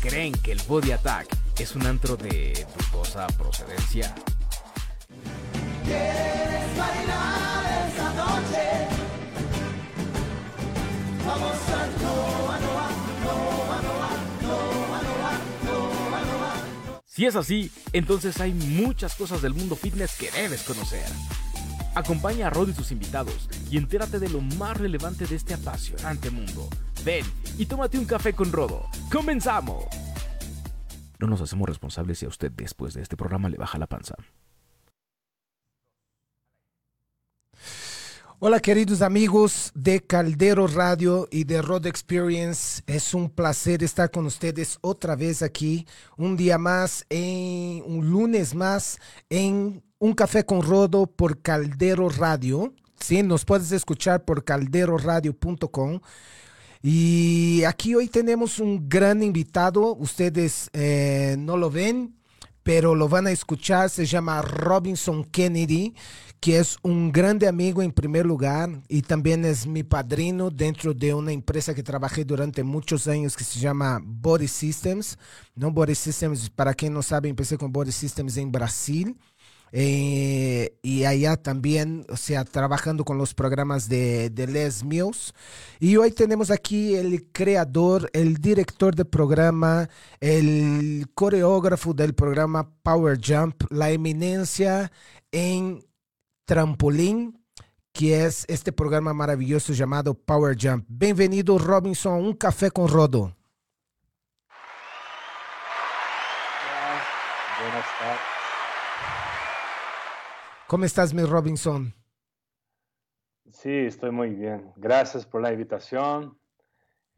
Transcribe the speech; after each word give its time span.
creen 0.00 0.32
que 0.32 0.52
el 0.52 0.60
Body 0.66 0.92
Attack 0.92 1.28
es 1.58 1.76
un 1.76 1.86
antro 1.86 2.16
de 2.16 2.66
dudosa 2.92 3.26
procedencia. 3.28 4.14
Si 17.06 17.26
es 17.26 17.36
así, 17.36 17.70
entonces 17.92 18.40
hay 18.40 18.54
muchas 18.54 19.14
cosas 19.14 19.42
del 19.42 19.52
mundo 19.52 19.76
fitness 19.76 20.16
que 20.16 20.30
debes 20.30 20.62
conocer. 20.62 21.04
Acompaña 21.94 22.46
a 22.46 22.50
Rod 22.50 22.70
y 22.70 22.72
sus 22.72 22.92
invitados 22.92 23.48
y 23.70 23.76
entérate 23.76 24.18
de 24.18 24.30
lo 24.30 24.40
más 24.40 24.76
relevante 24.76 25.26
de 25.26 25.36
este 25.36 25.52
apasionante 25.52 26.30
mundo. 26.30 26.68
Ven 27.04 27.24
y 27.58 27.66
tómate 27.66 27.98
un 27.98 28.04
café 28.04 28.32
con 28.32 28.52
Rodo. 28.52 28.86
¡Comenzamos! 29.12 29.84
No 31.18 31.26
nos 31.26 31.40
hacemos 31.40 31.68
responsables 31.68 32.18
si 32.18 32.26
a 32.26 32.28
usted 32.28 32.50
después 32.50 32.94
de 32.94 33.02
este 33.02 33.16
programa 33.16 33.48
le 33.48 33.58
baja 33.58 33.78
la 33.78 33.86
panza. 33.86 34.14
Hola 38.42 38.60
queridos 38.60 39.02
amigos 39.02 39.70
de 39.74 40.00
Caldero 40.00 40.66
Radio 40.66 41.28
y 41.30 41.44
de 41.44 41.60
Road 41.60 41.86
Experience. 41.86 42.82
Es 42.86 43.12
un 43.12 43.28
placer 43.28 43.82
estar 43.82 44.10
con 44.10 44.24
ustedes 44.24 44.78
otra 44.80 45.14
vez 45.14 45.42
aquí, 45.42 45.86
un 46.16 46.38
día 46.38 46.56
más, 46.56 47.04
un 47.10 48.08
lunes 48.10 48.54
más, 48.54 48.98
en 49.28 49.82
Un 49.98 50.14
Café 50.14 50.46
con 50.46 50.62
Rodo 50.62 51.06
por 51.06 51.42
Caldero 51.42 52.08
Radio. 52.08 52.72
Sí, 52.98 53.22
nos 53.22 53.44
puedes 53.44 53.72
escuchar 53.72 54.24
por 54.24 54.42
calderoradio.com. 54.42 56.00
Y 56.82 57.62
aquí 57.64 57.94
hoy 57.94 58.08
tenemos 58.08 58.58
un 58.58 58.88
gran 58.88 59.22
invitado. 59.22 59.94
Ustedes 59.96 60.70
eh, 60.72 61.36
no 61.38 61.58
lo 61.58 61.70
ven, 61.70 62.16
pero 62.62 62.94
lo 62.94 63.08
van 63.08 63.26
a 63.26 63.32
escuchar. 63.32 63.90
Se 63.90 64.06
llama 64.06 64.40
Robinson 64.40 65.24
Kennedy, 65.24 65.94
que 66.40 66.58
es 66.58 66.78
un 66.82 67.12
grande 67.12 67.46
amigo 67.46 67.82
en 67.82 67.92
primer 67.92 68.24
lugar 68.24 68.70
y 68.88 69.02
también 69.02 69.44
es 69.44 69.66
mi 69.66 69.82
padrino 69.82 70.50
dentro 70.50 70.94
de 70.94 71.12
una 71.12 71.32
empresa 71.32 71.74
que 71.74 71.82
trabajé 71.82 72.24
durante 72.24 72.64
muchos 72.64 73.06
años 73.08 73.36
que 73.36 73.44
se 73.44 73.60
llama 73.60 74.00
Body 74.02 74.48
Systems. 74.48 75.18
¿no? 75.54 75.70
Body 75.70 75.94
Systems, 75.94 76.48
para 76.48 76.72
quien 76.72 76.94
no 76.94 77.02
sabe, 77.02 77.28
empecé 77.28 77.58
con 77.58 77.70
Body 77.70 77.92
Systems 77.92 78.38
en 78.38 78.50
Brasil. 78.50 79.16
Eh, 79.72 80.78
y 80.82 81.04
allá 81.04 81.36
también, 81.36 82.04
o 82.08 82.16
sea, 82.16 82.44
trabajando 82.44 83.04
con 83.04 83.18
los 83.18 83.34
programas 83.34 83.88
de, 83.88 84.30
de, 84.30 84.46
Les 84.46 84.84
Mills. 84.84 85.32
Y 85.78 85.96
hoy 85.96 86.10
tenemos 86.10 86.50
aquí 86.50 86.94
el 86.96 87.30
creador, 87.32 88.10
el 88.12 88.38
director 88.38 88.94
del 88.94 89.06
programa, 89.06 89.88
el 90.20 91.06
coreógrafo 91.14 91.94
del 91.94 92.14
programa 92.14 92.70
Power 92.82 93.18
Jump, 93.24 93.62
la 93.70 93.90
eminencia 93.90 94.90
en 95.30 95.84
trampolín, 96.44 97.38
que 97.92 98.24
es 98.24 98.44
este 98.48 98.72
programa 98.72 99.12
maravilloso 99.14 99.72
llamado 99.72 100.14
Power 100.14 100.56
Jump. 100.60 100.84
Bienvenido, 100.88 101.58
Robinson, 101.58 102.24
un 102.24 102.34
café 102.34 102.70
con 102.70 102.88
Rodo. 102.88 103.36
Buenas 107.60 107.86
tardes. 107.98 108.20
¿Cómo 110.70 110.84
estás, 110.84 111.12
mi 111.12 111.24
Robinson? 111.24 111.92
Sí, 113.50 113.72
estoy 113.72 114.12
muy 114.12 114.30
bien. 114.30 114.72
Gracias 114.76 115.26
por 115.26 115.42
la 115.42 115.52
invitación. 115.52 116.38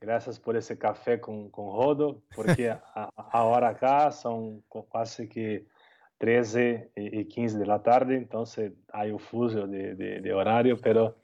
Gracias 0.00 0.40
por 0.40 0.56
ese 0.56 0.78
café 0.78 1.20
con, 1.20 1.50
con 1.50 1.66
Rodo, 1.66 2.22
porque 2.34 2.70
a, 2.94 3.10
ahora 3.14 3.68
acá 3.68 4.10
son 4.10 4.64
casi 4.90 5.28
que 5.28 5.66
13 6.16 6.92
y 6.96 7.26
15 7.26 7.58
de 7.58 7.66
la 7.66 7.82
tarde, 7.82 8.16
entonces 8.16 8.72
hay 8.90 9.10
un 9.10 9.18
fuso 9.18 9.66
de, 9.66 9.96
de, 9.96 10.22
de 10.22 10.32
horario, 10.32 10.78
pero 10.80 11.18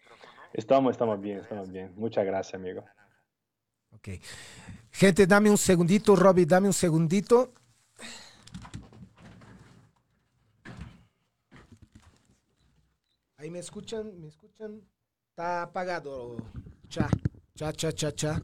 estamos, 0.53 0.91
estamos 0.91 1.19
bien, 1.23 1.39
estamos 1.39 1.73
bien. 1.73 1.95
Muchas 1.97 2.27
gracias, 2.27 2.61
amigo. 2.61 2.85
Ok. 3.93 4.09
Gente, 4.91 5.27
dame 5.27 5.49
un 5.49 5.57
segundito, 5.57 6.15
Robbie, 6.15 6.45
dame 6.45 6.67
un 6.67 6.75
segundito. 6.75 7.55
Ahí 13.49 13.53
me 13.53 13.61
escuchan, 13.61 14.21
me 14.21 14.29
escuchan. 14.29 14.83
Está 15.31 15.63
apagado. 15.63 16.37
Cha, 16.87 17.09
cha, 17.55 17.73
cha, 17.73 17.91
cha, 17.91 18.13
cha. 18.13 18.43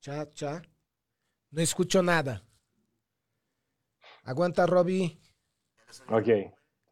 Cha, 0.00 0.28
cha. 0.32 0.62
No 1.52 1.62
escucho 1.62 2.02
nada. 2.02 2.42
Aguanta, 4.24 4.66
Robbie. 4.66 5.16
Ok. 6.08 6.26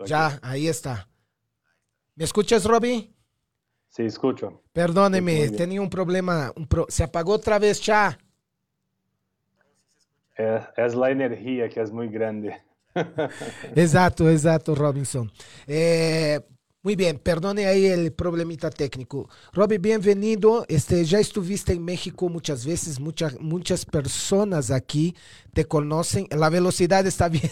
Ya, 0.07 0.39
ahí 0.43 0.69
está. 0.69 1.09
¿Me 2.15 2.23
escuchas, 2.23 2.65
Robbie? 2.65 3.13
Sí, 3.89 4.05
escucho. 4.05 4.63
Perdóneme, 4.73 5.51
tenía 5.51 5.81
un 5.81 5.91
problema. 5.91 6.53
Un 6.55 6.69
pro... 6.69 6.87
Se 6.89 7.03
apagó 7.03 7.33
otra 7.33 7.59
vez, 7.59 7.81
cha. 7.81 8.17
Es, 10.37 10.63
es, 10.77 10.95
la 10.95 11.11
energía 11.11 11.69
que 11.69 11.81
es 11.81 11.91
muy 11.91 12.07
grande. 12.07 12.63
exacto, 13.75 14.31
exacto, 14.31 14.77
Robinson. 14.77 15.33
Eh, 15.67 16.41
muy 16.83 16.97
bien, 16.97 17.19
perdone 17.21 17.67
ahí 17.67 17.87
el 17.87 18.13
problemita 18.13 18.69
técnico. 18.69 19.29
Robbie, 19.53 19.79
bienvenido. 19.79 20.67
Este, 20.69 21.05
ya 21.05 21.21
estuviste 21.21 21.73
en 21.73 21.85
México 21.85 22.29
muchas 22.29 22.67
veces, 22.67 22.99
muchas, 22.99 23.39
muchas 23.41 23.85
personas 23.87 24.73
aquí 24.73 25.15
te 25.53 25.65
conocen. 25.65 26.27
La 26.31 26.51
velocidad 26.51 27.07
está 27.07 27.29
bien. 27.31 27.51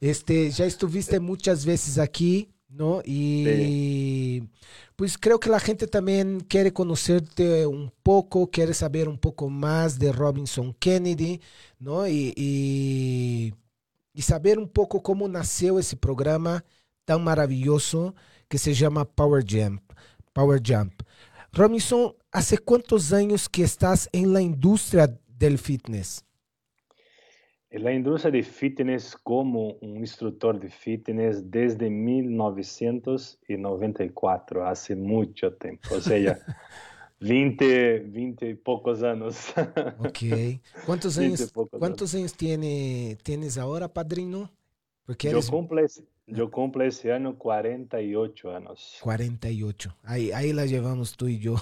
Este, 0.00 0.50
ya 0.50 0.66
estuviste 0.66 1.20
muchas 1.20 1.64
veces 1.64 1.98
aquí, 1.98 2.52
¿no? 2.68 3.00
Y 3.04 3.44
sí. 3.46 4.48
pues 4.94 5.16
creo 5.16 5.40
que 5.40 5.48
la 5.48 5.58
gente 5.58 5.86
también 5.86 6.40
quiere 6.40 6.72
conocerte 6.72 7.66
un 7.66 7.90
poco, 8.02 8.50
quiere 8.50 8.74
saber 8.74 9.08
un 9.08 9.18
poco 9.18 9.48
más 9.48 9.98
de 9.98 10.12
Robinson 10.12 10.74
Kennedy, 10.74 11.40
¿no? 11.78 12.06
Y, 12.06 12.32
y, 12.36 13.54
y 14.18 14.22
saber 14.22 14.58
un 14.58 14.68
poco 14.68 15.00
cómo 15.00 15.28
nació 15.28 15.78
ese 15.78 15.96
programa 15.96 16.64
tan 17.04 17.22
maravilloso 17.22 18.16
que 18.48 18.58
se 18.58 18.74
llama 18.74 19.04
Power 19.04 19.44
Jump. 19.48 19.80
Power 20.32 20.60
Jump. 20.60 20.92
Robinson, 21.52 22.16
¿hace 22.32 22.58
cuántos 22.58 23.12
años 23.12 23.48
que 23.48 23.62
estás 23.62 24.08
en 24.12 24.32
la 24.32 24.42
industria 24.42 25.16
del 25.28 25.56
fitness? 25.56 26.24
La 27.70 27.92
industria 27.92 28.32
de 28.32 28.42
fitness 28.42 29.16
como 29.22 29.74
un 29.74 29.98
instructor 29.98 30.58
de 30.58 30.68
fitness 30.68 31.48
desde 31.48 31.88
1994, 31.88 34.66
hace 34.66 34.96
mucho 34.96 35.54
tiempo, 35.54 35.94
o 35.94 36.00
sea, 36.00 36.18
20, 37.20 37.98
20 38.00 38.48
y 38.48 38.54
pocos 38.54 39.02
años. 39.02 39.52
Ok. 39.98 40.60
¿Cuántos 40.86 41.18
años, 41.18 41.52
¿cuántos 41.70 42.14
años 42.14 42.34
tiene, 42.34 43.18
tienes 43.22 43.58
ahora, 43.58 43.92
padrino? 43.92 44.50
Porque 45.04 45.30
eres... 45.30 45.46
yo, 45.46 45.50
cumplo, 45.50 45.82
yo 46.26 46.50
cumplo 46.50 46.84
ese 46.84 47.12
año 47.12 47.36
48 47.36 48.56
años. 48.56 48.98
48. 49.02 49.96
Ahí, 50.04 50.32
ahí 50.32 50.52
la 50.52 50.66
llevamos 50.66 51.16
tú 51.16 51.28
y 51.28 51.38
yo. 51.38 51.56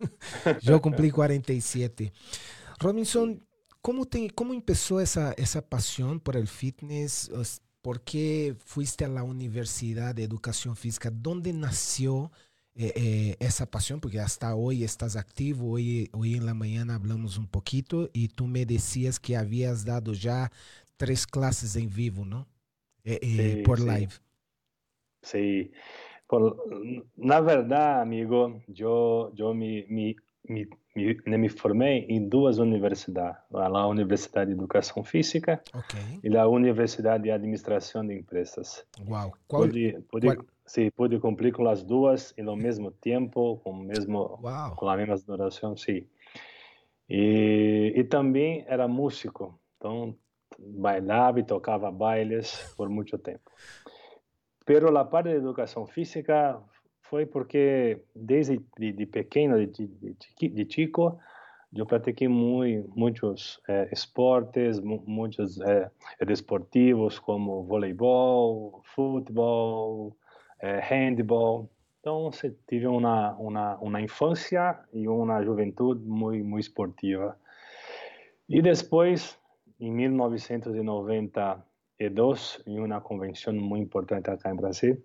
yo 0.62 0.80
cumplí 0.80 1.10
47. 1.10 2.12
Robinson, 2.78 3.46
¿Cómo, 3.86 4.04
te, 4.04 4.28
¿Cómo 4.30 4.52
empezó 4.52 5.00
esa, 5.00 5.30
esa 5.34 5.62
pasión 5.62 6.18
por 6.18 6.36
el 6.36 6.48
fitness? 6.48 7.30
¿Por 7.82 8.00
qué 8.00 8.56
fuiste 8.58 9.04
a 9.04 9.08
la 9.08 9.22
Universidad 9.22 10.12
de 10.12 10.24
Educación 10.24 10.74
Física? 10.74 11.08
¿Dónde 11.08 11.52
nació 11.52 12.32
eh, 12.76 12.92
eh, 12.94 13.36
esa 13.40 13.66
pasión? 13.70 14.00
Porque 14.00 14.20
hasta 14.20 14.54
hoy 14.54 14.84
estás 14.84 15.16
activo. 15.16 15.72
Hoy, 15.72 16.10
hoy 16.12 16.34
en 16.34 16.46
la 16.46 16.54
mañana 16.54 16.94
hablamos 16.94 17.38
un 17.38 17.46
poquito 17.46 18.10
y 18.12 18.28
tú 18.28 18.46
me 18.46 18.66
decías 18.66 19.18
que 19.18 19.36
habías 19.36 19.84
dado 19.84 20.12
ya 20.12 20.50
tres 20.96 21.26
clases 21.26 21.76
en 21.76 21.88
vivo, 21.88 22.24
¿no? 22.24 22.46
Eh, 23.04 23.18
sí, 23.56 23.62
por 23.62 23.78
sí. 23.78 23.84
live. 23.84 24.12
Sí. 25.22 25.72
Por, 26.28 26.56
na 27.16 27.40
verdade, 27.40 28.02
amigo, 28.02 28.60
eu 28.76 29.54
me, 29.54 29.86
me, 29.88 30.16
me, 30.48 30.68
me, 30.94 31.36
me 31.38 31.48
formei 31.48 32.06
em 32.08 32.28
duas 32.28 32.58
universidades. 32.58 33.40
A 33.52 33.86
Universidade 33.86 34.50
de 34.50 34.56
Educação 34.56 35.02
Física 35.04 35.62
Ok. 35.74 36.20
e 36.22 36.36
a 36.36 36.46
Universidade 36.46 37.24
de 37.24 37.30
Administração 37.30 38.06
de 38.06 38.14
Empresas. 38.14 38.86
Wow. 38.98 39.32
¿Cuál, 39.48 39.62
Pude, 39.62 39.98
pude, 40.10 40.26
cuál- 40.26 40.46
sí, 40.64 40.90
pude 40.90 41.18
cumprir 41.20 41.52
com 41.52 41.66
as 41.68 41.82
duas 41.82 42.34
no 42.38 42.56
mesmo 42.56 42.90
tempo, 42.90 43.58
com, 43.62 43.72
mesmo, 43.72 44.38
com 44.76 44.88
a 44.88 44.96
mesma 44.96 45.16
duração, 45.26 45.76
sim. 45.76 46.06
E, 47.08 47.92
e 47.96 48.04
também 48.04 48.64
era 48.66 48.88
músico, 48.88 49.58
então 49.76 50.16
bailava 50.58 51.38
e 51.38 51.44
tocava 51.44 51.90
bailes 51.90 52.72
por 52.76 52.88
muito 52.88 53.16
tempo. 53.18 53.50
Pero 54.64 54.96
a 54.98 55.04
parte 55.04 55.28
de 55.28 55.36
educação 55.36 55.86
física 55.86 56.60
foi 57.08 57.24
porque 57.26 58.02
desde 58.14 58.60
de, 58.78 58.92
de 58.92 59.06
pequeno, 59.06 59.66
de, 59.66 59.86
de, 59.86 60.48
de 60.48 60.72
chico, 60.72 61.18
eu 61.74 61.86
pratiquei 61.86 62.28
muito, 62.28 62.88
muitos 62.96 63.60
é, 63.68 63.88
esportes, 63.92 64.80
muitos 64.80 65.60
é, 65.60 65.90
desportivos 66.24 67.18
como 67.18 67.64
voleibol, 67.64 68.80
futebol, 68.94 70.16
é, 70.60 70.78
handball. 70.80 71.68
Então, 72.00 72.30
tive 72.68 72.86
uma, 72.86 73.34
uma, 73.36 73.76
uma 73.78 74.00
infância 74.00 74.78
e 74.92 75.08
uma 75.08 75.42
juventude 75.42 76.04
muito, 76.04 76.44
muito 76.44 76.66
esportiva. 76.66 77.36
E 78.48 78.62
depois, 78.62 79.36
em 79.80 79.92
1992, 79.92 82.62
em 82.66 82.78
uma 82.78 83.00
convenção 83.00 83.52
muito 83.52 83.86
importante 83.86 84.30
aqui 84.30 84.48
em 84.48 84.54
Brasil, 84.54 85.04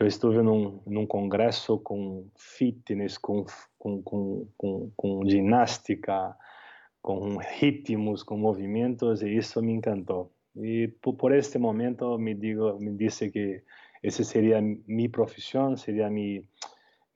eu 0.00 0.06
estive 0.06 0.42
num, 0.42 0.80
num 0.86 1.06
congresso 1.06 1.78
com 1.78 2.28
fitness, 2.36 3.16
com, 3.16 3.44
com, 3.78 4.02
com, 4.02 4.48
com, 4.56 4.90
com 4.96 5.28
ginástica, 5.28 6.36
com 7.00 7.36
ritmos, 7.36 8.22
com 8.22 8.36
movimentos, 8.36 9.22
e 9.22 9.36
isso 9.36 9.62
me 9.62 9.72
encantou. 9.72 10.32
E 10.56 10.88
por, 11.00 11.14
por 11.14 11.32
este 11.32 11.58
momento 11.58 12.18
me 12.18 12.34
digo, 12.34 12.78
me 12.80 12.92
disse 12.92 13.30
que 13.30 13.62
esse 14.02 14.24
seria 14.24 14.60
minha 14.60 15.08
profissão, 15.08 15.76
seria 15.76 16.10
mi, 16.10 16.44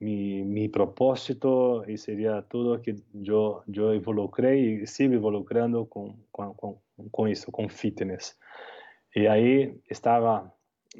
mi, 0.01 0.45
mi 0.45 0.69
propósito 0.69 1.85
e 1.89 1.99
seria 1.99 2.43
tudo 2.43 2.81
que 2.81 2.95
eu, 3.25 3.63
eu 3.75 3.95
involucrei 3.95 4.83
e 4.83 4.87
sigo 4.87 5.15
involucrando 5.15 5.85
com, 5.87 6.17
com, 6.31 6.55
com, 6.55 6.81
com 7.11 7.29
isso, 7.29 7.51
com 7.51 7.69
fitness. 7.69 8.37
E 9.17 9.27
aí 9.27 9.81
estava 9.91 10.53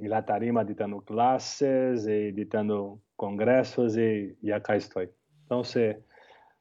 la 0.07 0.23
tarima 0.23 0.65
ditando 0.65 1.01
clases, 1.01 2.07
editando 2.07 3.01
congressos 3.17 3.97
e, 3.97 4.37
e 4.43 4.53
acá 4.53 4.77
estou. 4.77 5.03
Então, 5.45 5.65
se, 5.65 5.99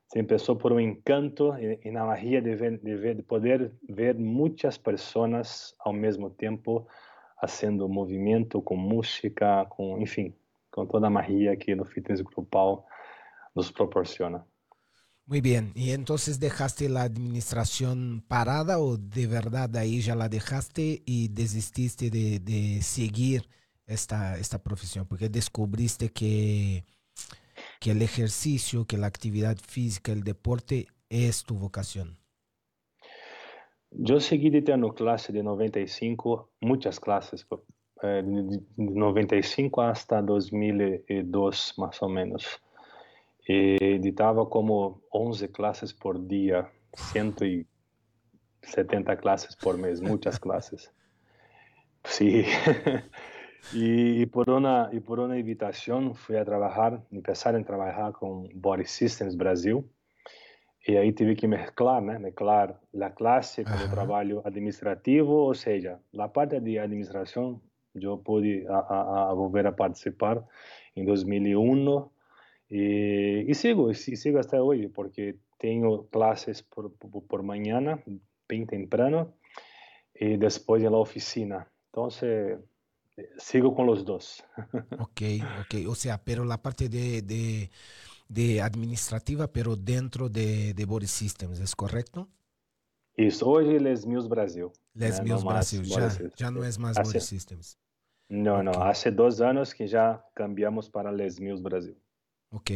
se 0.08 0.24
começou 0.24 0.56
por 0.56 0.72
um 0.72 0.80
encanto 0.80 1.54
e, 1.58 1.80
e 1.84 1.92
na 1.92 2.06
magia 2.06 2.42
de, 2.42 2.56
ver, 2.56 2.80
de, 2.80 2.96
ver, 2.96 3.16
de 3.16 3.22
poder 3.22 3.72
ver 3.88 4.16
muitas 4.16 4.78
pessoas 4.78 5.76
ao 5.80 5.94
mesmo 5.94 6.30
tempo 6.30 6.88
fazendo 7.40 7.88
movimento 7.88 8.62
com 8.62 8.76
música, 8.76 9.66
com, 9.66 10.02
enfim, 10.02 10.34
com 10.72 10.86
toda 10.86 11.08
a 11.08 11.10
magia 11.12 11.56
que 11.56 11.74
o 11.76 11.86
fitness 11.86 12.22
grupal 12.22 12.88
nos 13.56 13.70
proporciona. 13.70 14.44
Muy 15.28 15.42
bien, 15.42 15.74
y 15.76 15.92
entonces 15.92 16.40
dejaste 16.40 16.88
la 16.88 17.02
administración 17.04 18.24
parada 18.30 18.80
o 18.80 18.96
de 18.96 19.28
verdad 19.28 19.76
ahí 19.76 20.00
ya 20.00 20.16
la 20.16 20.30
dejaste 20.30 21.04
y 21.06 21.28
desististe 21.28 22.10
de, 22.10 22.40
de 22.40 22.82
seguir 22.82 23.50
esta, 23.86 24.38
esta 24.38 24.64
profesión, 24.64 25.06
porque 25.06 25.28
descubriste 25.28 26.14
que, 26.14 26.86
que 27.82 27.92
el 27.92 28.02
ejercicio, 28.02 28.86
que 28.86 28.98
la 28.98 29.08
actividad 29.08 29.58
física, 29.58 30.14
el 30.14 30.24
deporte 30.24 30.88
es 31.10 31.44
tu 31.44 31.56
vocación. 31.56 32.18
Yo 33.92 34.22
seguí 34.22 34.50
dando 34.62 34.94
clases 34.94 35.36
de 35.36 35.44
95, 35.44 36.52
muchas 36.62 37.02
clases, 37.02 37.46
eh, 38.02 38.24
de 38.24 38.62
95 38.78 39.82
hasta 39.82 40.22
2002 40.22 41.74
más 41.78 42.02
o 42.02 42.08
menos. 42.08 42.62
E 43.48 43.78
editava 43.82 44.46
como 44.46 45.02
11 45.14 45.48
classes 45.48 45.94
por 45.94 46.20
dia, 46.20 46.68
170 46.94 49.16
classes 49.16 49.56
por 49.56 49.78
mês, 49.78 50.02
muitas 50.02 50.38
classes. 50.38 50.92
Sim. 52.04 52.44
e, 53.74 54.26
por 54.28 54.50
uma 54.50 54.90
e 54.92 55.00
por 55.00 55.20
uma 55.20 55.38
invitação 55.38 56.14
fui 56.14 56.38
a 56.38 56.44
trabalhar, 56.44 57.02
começar 57.10 57.56
a 57.56 57.64
trabalhar 57.64 58.12
com 58.14 58.50
Body 58.54 58.86
Systems 58.86 59.36
Brasil. 59.36 59.90
E 60.88 60.98
aí 60.98 61.12
tive 61.12 61.36
que 61.36 61.48
mesclar, 61.48 62.02
né? 62.02 62.18
Mesclar 62.18 62.80
a 63.02 63.10
classe 63.10 63.64
com 63.64 63.72
o 63.72 63.90
trabalho 63.90 64.42
administrativo, 64.46 65.32
ou 65.32 65.54
seja, 65.54 66.00
a 66.18 66.28
parte 66.30 66.60
de 66.62 66.80
administração 66.80 67.62
eu 67.96 68.18
pude 68.18 68.66
a, 68.68 68.78
a, 68.78 69.32
a 69.32 69.34
volver 69.34 69.66
a 69.66 69.72
participar 69.72 70.44
em 70.96 71.04
2001 71.04 72.08
e, 72.70 73.46
e 73.48 73.56
sigo, 73.56 73.92
e 73.92 73.96
sigo 73.96 74.38
até 74.38 74.62
hoje, 74.62 74.90
porque 74.90 75.38
tenho 75.58 76.04
classes 76.06 76.62
por, 76.62 76.90
por, 76.92 77.22
por 77.22 77.44
manhã, 77.44 77.82
bem 78.48 78.66
temprano, 78.66 79.34
e 80.14 80.38
depois 80.38 80.84
na 80.84 80.98
oficina. 80.98 81.68
Então, 81.90 82.10
sigo 83.38 83.74
com 83.74 83.90
os 83.90 84.04
dois. 84.04 84.44
ok, 85.00 85.42
ok. 85.62 85.88
O 85.88 85.96
sea, 85.96 86.18
pero 86.18 86.44
la 86.44 86.58
parte 86.58 86.90
de, 86.90 87.22
de, 87.22 87.70
de 88.28 88.62
administrativa, 88.62 89.48
pero 89.48 89.76
dentro 89.76 90.30
de, 90.30 90.74
de 90.74 90.86
Body 90.86 91.08
Systems, 91.08 91.60
¿es 91.60 91.76
correcto? 91.76 92.28
Isso, 93.16 93.50
hoje 93.50 93.80
Les 93.80 94.06
Mills 94.06 94.28
Brasil. 94.28 94.72
Les 94.94 95.18
né? 95.18 95.24
Mills 95.24 95.44
Brasil, 95.44 95.84
já, 95.84 96.10
já 96.36 96.52
não 96.52 96.64
é 96.64 96.70
mais 96.78 96.98
Body 96.98 97.20
Systems. 97.20 97.76
Não, 98.30 98.60
okay. 98.60 98.66
não, 98.66 98.84
há 98.84 98.94
dois 99.10 99.42
anos 99.42 99.74
que 99.74 99.88
já 99.88 100.24
cambiamos 100.36 100.88
para 100.88 101.10
Les 101.10 101.40
Mills 101.40 101.64
Brasil. 101.64 101.96
Ok. 102.50 102.72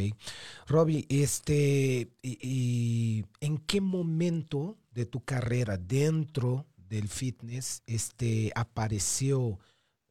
Robbie, 0.68 1.06
este, 1.10 2.12
y, 2.22 3.26
¿en 3.40 3.58
qué 3.60 3.80
momento 3.80 4.78
de 4.92 5.06
tu 5.06 5.24
carrera 5.24 5.78
dentro 5.78 6.66
del 6.76 7.08
fitness 7.08 7.82
este, 7.86 8.52
apareció 8.56 9.60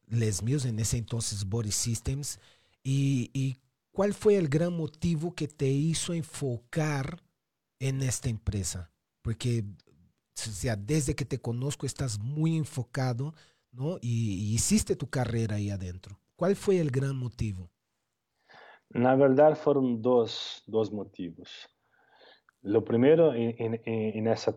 Les 0.07 0.41
Mills, 0.41 0.65
en 0.65 0.79
ese 0.79 0.97
entonces 0.97 1.45
Body 1.45 1.71
Systems? 1.71 2.39
Y, 2.83 3.29
y, 3.33 3.57
cuál 3.91 4.13
fue 4.13 4.37
el 4.37 4.47
gran 4.49 4.73
motivo 4.73 5.35
que 5.35 5.47
te 5.47 5.67
hizo 5.67 6.13
enfocar 6.13 7.23
en 7.79 8.01
esta 8.01 8.29
empresa? 8.29 8.91
Porque, 9.21 9.63
sea, 10.33 10.75
desde 10.75 11.15
que 11.15 11.25
te 11.25 11.39
conozco 11.39 11.85
estás 11.85 12.17
muy 12.17 12.57
enfocado, 12.57 13.35
¿no? 13.71 13.99
Y, 14.01 14.33
y 14.33 14.55
hiciste 14.55 14.95
tu 14.95 15.07
carrera 15.07 15.57
ahí 15.57 15.69
adentro. 15.69 16.19
¿Cuál 16.35 16.55
fue 16.55 16.79
el 16.79 16.89
gran 16.89 17.15
motivo? 17.15 17.69
Na 18.93 19.15
verdade, 19.15 19.55
foram 19.55 19.95
dois, 19.95 20.63
dois 20.67 20.89
motivos. 20.89 21.67
O 22.63 22.81
primeiro, 22.81 23.31
nessa, 24.21 24.53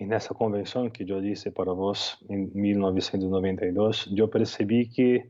nessa 0.00 0.34
convenção 0.34 0.88
que 0.88 1.02
eu 1.02 1.20
disse 1.20 1.50
para 1.50 1.72
vós 1.72 2.16
em 2.28 2.46
1992, 2.54 4.08
eu 4.16 4.28
percebi 4.28 4.86
que 4.86 5.28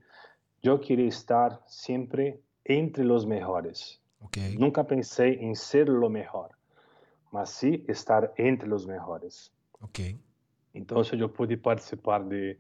eu 0.63 0.79
queria 0.79 1.07
estar 1.07 1.63
sempre 1.67 2.39
entre 2.69 3.05
os 3.11 3.25
melhores. 3.25 4.01
Okay. 4.21 4.57
Nunca 4.59 4.85
pensei 4.85 5.35
em 5.37 5.55
ser 5.55 5.89
o 5.89 6.09
melhor, 6.11 6.51
mas 7.33 7.51
sim 7.51 7.85
estar 7.89 8.33
entre 8.39 8.73
os 8.73 8.85
melhores. 8.85 9.51
Ok. 9.81 10.19
Então, 10.75 11.01
eu 11.19 11.29
pude 11.29 11.57
participar 11.57 12.23
de 12.25 12.59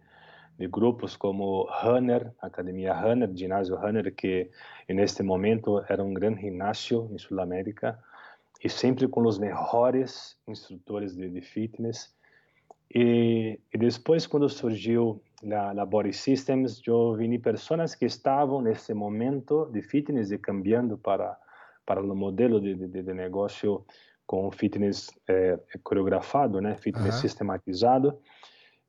de 0.58 0.68
grupos 0.68 1.16
como 1.16 1.68
Runner, 1.82 2.32
Academia 2.40 2.94
Runner, 2.94 3.30
Ginásio 3.34 3.76
Runner, 3.76 4.14
que 4.14 4.50
neste 4.88 5.22
momento 5.22 5.84
era 5.88 6.02
um 6.02 6.14
grande 6.14 6.42
ginásio 6.42 7.08
em 7.12 7.18
Sul-América, 7.18 7.98
e 8.62 8.68
sempre 8.68 9.06
com 9.08 9.26
os 9.26 9.38
melhores 9.38 10.38
instrutores 10.46 11.14
de, 11.14 11.28
de 11.28 11.40
fitness. 11.40 12.14
E, 12.94 13.60
e, 13.72 13.78
depois, 13.78 14.26
quando 14.26 14.48
surgiu 14.48 15.20
a, 15.52 15.82
a 15.82 15.84
Body 15.84 16.12
Systems, 16.12 16.80
eu 16.86 17.14
vi 17.14 17.38
pessoas 17.38 17.94
que 17.94 18.06
estavam 18.06 18.62
nesse 18.62 18.94
momento 18.94 19.68
de 19.72 19.82
fitness 19.82 20.30
e 20.30 20.38
cambiando 20.38 20.96
para 20.96 21.38
para 21.86 22.00
o 22.00 22.16
modelo 22.16 22.58
de, 22.62 22.74
de, 22.74 23.02
de 23.02 23.12
negócio 23.12 23.84
com 24.26 24.50
fitness 24.50 25.10
eh, 25.28 25.58
coreografado, 25.82 26.58
né, 26.58 26.76
fitness 26.76 27.16
sistematizado 27.16 28.18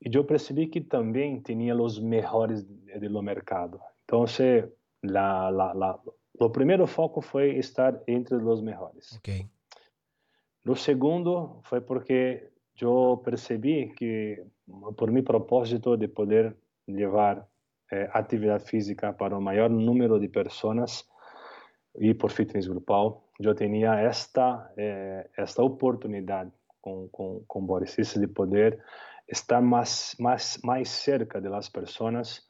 e 0.02 0.16
eu 0.16 0.24
percebi 0.24 0.68
que 0.68 0.82
também 0.82 1.40
tinha 1.42 1.76
os 1.76 2.00
melhores 2.00 2.64
do 2.64 3.22
mercado. 3.22 3.80
Então, 4.04 4.26
la, 5.04 5.50
la, 5.50 5.74
la, 5.74 6.00
o 6.40 6.50
primeiro 6.50 6.86
foco 6.88 7.22
foi 7.22 7.58
estar 7.58 8.02
entre 8.08 8.36
os 8.36 8.62
melhores. 8.62 9.14
Okay. 9.18 9.48
O 10.68 10.76
segundo 10.76 11.60
foi 11.64 11.82
porque 11.82 12.50
eu 12.82 13.22
percebi 13.24 13.94
que, 13.96 14.44
por 14.98 15.12
meu 15.12 15.24
propósito 15.24 15.96
de 15.96 16.08
poder 16.08 16.56
levar 16.88 17.48
eh, 17.92 18.10
atividade 18.14 18.66
física 18.66 19.14
para 19.14 19.38
o 19.38 19.42
maior 19.42 19.70
número 19.70 20.20
de 20.20 20.28
pessoas 20.28 21.08
e 22.00 22.14
por 22.14 22.32
fitness 22.32 22.68
grupal, 22.68 23.24
eu 23.40 23.54
tinha 23.54 23.96
esta 24.00 24.72
eh, 24.76 25.30
esta 25.38 25.64
oportunidade 25.64 26.52
com 26.82 27.08
com 27.10 27.44
com 27.48 27.66
Boris 27.66 27.96
de 27.96 28.28
poder 28.28 28.84
estar 29.28 29.62
mais, 29.62 30.16
mais, 30.20 30.60
mais 30.64 30.90
cerca 30.90 31.42
das 31.42 31.70
pessoas 31.70 32.44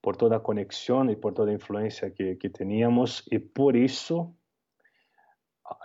por 0.00 0.16
toda 0.16 0.36
a 0.36 0.40
conexão 0.40 1.08
e 1.10 1.16
por 1.16 1.32
toda 1.32 1.50
a 1.50 1.54
influência 1.54 2.10
que, 2.10 2.34
que 2.34 2.50
tínhamos 2.50 3.24
e 3.30 3.38
por 3.38 3.76
isso 3.76 4.34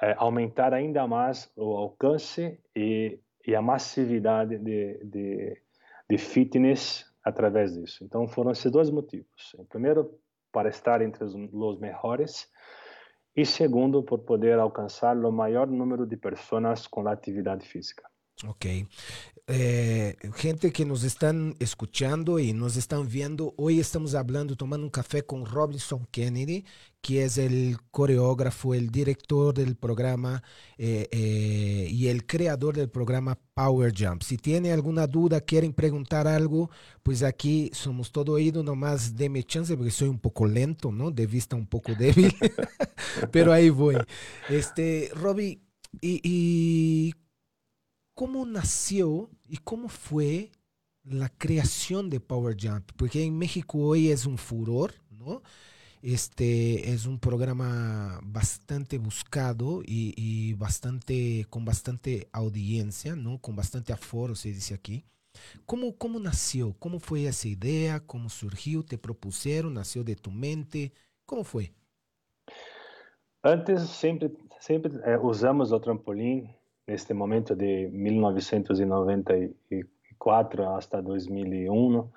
é, 0.01 0.15
aumentar 0.17 0.73
ainda 0.73 1.07
mais 1.07 1.51
o 1.55 1.77
alcance 1.77 2.59
e, 2.75 3.19
e 3.45 3.55
a 3.55 3.61
massividade 3.61 4.57
de, 4.57 4.97
de, 5.05 5.61
de, 6.09 6.17
fitness 6.17 7.05
através 7.23 7.73
disso. 7.73 8.03
Então 8.03 8.27
foram 8.27 8.51
esses 8.51 8.71
dois 8.71 8.89
motivos. 8.89 9.55
primeiro, 9.69 10.19
para 10.51 10.69
estar 10.69 11.01
entre 11.01 11.23
os, 11.23 11.35
os 11.35 11.79
melhores 11.79 12.51
e 13.35 13.45
segundo, 13.45 14.01
por 14.01 14.19
poder 14.19 14.57
alcançar 14.57 15.15
o 15.15 15.31
maior 15.31 15.67
número 15.67 16.07
de 16.07 16.17
pessoas 16.17 16.87
com 16.87 17.07
atividade 17.07 17.67
física. 17.67 18.03
Ok. 18.45 18.65
Eh, 19.49 20.17
gente 20.35 20.73
que 20.73 20.85
nos 20.85 21.03
están 21.03 21.55
escuchando 21.59 22.37
y 22.37 22.51
nos 22.51 22.75
están 22.75 23.07
viendo, 23.07 23.53
hoy 23.57 23.79
estamos 23.79 24.13
hablando, 24.13 24.57
tomando 24.57 24.85
un 24.85 24.91
café 24.91 25.23
con 25.23 25.45
Robinson 25.45 26.05
Kennedy, 26.11 26.65
que 27.01 27.23
es 27.23 27.37
el 27.37 27.77
coreógrafo, 27.89 28.73
el 28.73 28.89
director 28.89 29.53
del 29.53 29.77
programa 29.77 30.43
eh, 30.77 31.07
eh, 31.11 31.87
y 31.89 32.09
el 32.09 32.25
creador 32.25 32.75
del 32.75 32.89
programa 32.89 33.39
Power 33.53 33.93
Jump. 33.97 34.21
Si 34.21 34.37
tiene 34.37 34.73
alguna 34.73 35.07
duda, 35.07 35.39
quieren 35.39 35.73
preguntar 35.73 36.27
algo, 36.27 36.69
pues 37.01 37.23
aquí 37.23 37.71
somos 37.73 38.11
todo 38.11 38.33
oído, 38.33 38.63
nomás 38.63 39.15
deme 39.15 39.43
chance 39.43 39.77
porque 39.77 39.91
soy 39.91 40.09
un 40.09 40.19
poco 40.19 40.45
lento, 40.45 40.91
¿no? 40.91 41.09
De 41.09 41.25
vista 41.25 41.55
un 41.55 41.67
poco 41.67 41.95
débil, 41.97 42.35
pero 43.31 43.53
ahí 43.53 43.69
voy. 43.69 43.95
Este, 44.49 45.09
Robbie, 45.15 45.61
y, 46.01 46.21
y 46.23 47.13
cómo 48.17 48.47
nació 48.47 49.29
y 49.47 49.57
cómo 49.57 49.89
fue 49.89 50.49
la 51.03 51.29
creación 51.29 52.09
de 52.09 52.19
Power 52.19 52.57
Jump, 52.59 52.89
porque 52.95 53.23
en 53.23 53.37
México 53.37 53.77
hoy 53.77 54.09
es 54.09 54.25
un 54.25 54.39
furor, 54.39 54.91
¿no? 55.11 55.43
Este 56.01 56.91
es 56.91 57.05
un 57.05 57.19
programa 57.19 58.19
bastante 58.23 58.97
buscado 58.97 59.83
y, 59.85 60.15
y, 60.17 60.53
bastante 60.53 61.45
con 61.51 61.63
bastante 61.63 62.27
audiencia, 62.31 63.15
¿no? 63.15 63.37
Con 63.37 63.55
bastante 63.55 63.93
aforo, 63.93 64.33
se 64.33 64.49
dice 64.49 64.73
aquí. 64.73 65.05
¿Cómo, 65.67 65.95
¿Cómo 65.95 66.19
nació? 66.19 66.73
¿Cómo 66.79 66.99
fue 66.99 67.27
esa 67.27 67.47
idea? 67.47 67.99
¿Cómo 67.99 68.29
surgió? 68.29 68.83
¿Te 68.83 68.97
propusieron? 68.97 69.75
¿Nació 69.75 70.03
de 70.03 70.15
tu 70.15 70.31
mente? 70.31 70.91
¿Cómo 71.23 71.43
fue? 71.43 71.71
Antes 73.43 73.87
siempre, 73.87 74.31
siempre 74.59 74.91
eh, 75.05 75.19
usamos 75.21 75.71
el 75.71 75.81
trampolín 75.81 76.56
neste 76.87 77.13
momento 77.13 77.55
de 77.55 77.89
1994 77.91 80.69
hasta 80.69 81.01
2001 81.01 82.09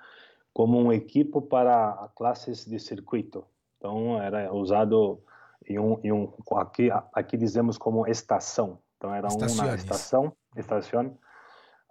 como 0.53 0.79
um 0.79 0.93
equipo 0.93 1.41
para 1.41 2.09
classes 2.15 2.65
de 2.65 2.79
circuito. 2.79 3.43
Então 3.77 4.21
era 4.21 4.53
usado 4.53 5.21
em 5.67 5.79
um, 5.79 5.99
em 6.03 6.11
um 6.11 6.31
aqui 6.55 6.89
aqui 7.13 7.37
dizemos 7.37 7.77
como 7.77 8.07
estação. 8.07 8.79
Então 8.97 9.13
era 9.13 9.27
uma 9.27 9.75
estação, 9.75 10.33
estação, 10.55 11.17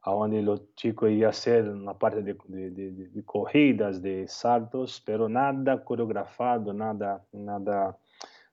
onde 0.07 0.49
o 0.49 0.69
chico 0.77 1.07
ia 1.09 1.33
ser 1.33 1.65
na 1.65 1.95
parte 1.95 2.23
de, 2.23 2.37
de, 2.49 2.71
de, 2.71 3.09
de 3.09 3.23
corridas, 3.23 4.01
de 4.01 4.27
saltos, 4.29 5.01
pero 5.01 5.29
nada 5.29 5.77
coreografado, 5.77 6.73
nada 6.73 7.21
nada 7.33 7.97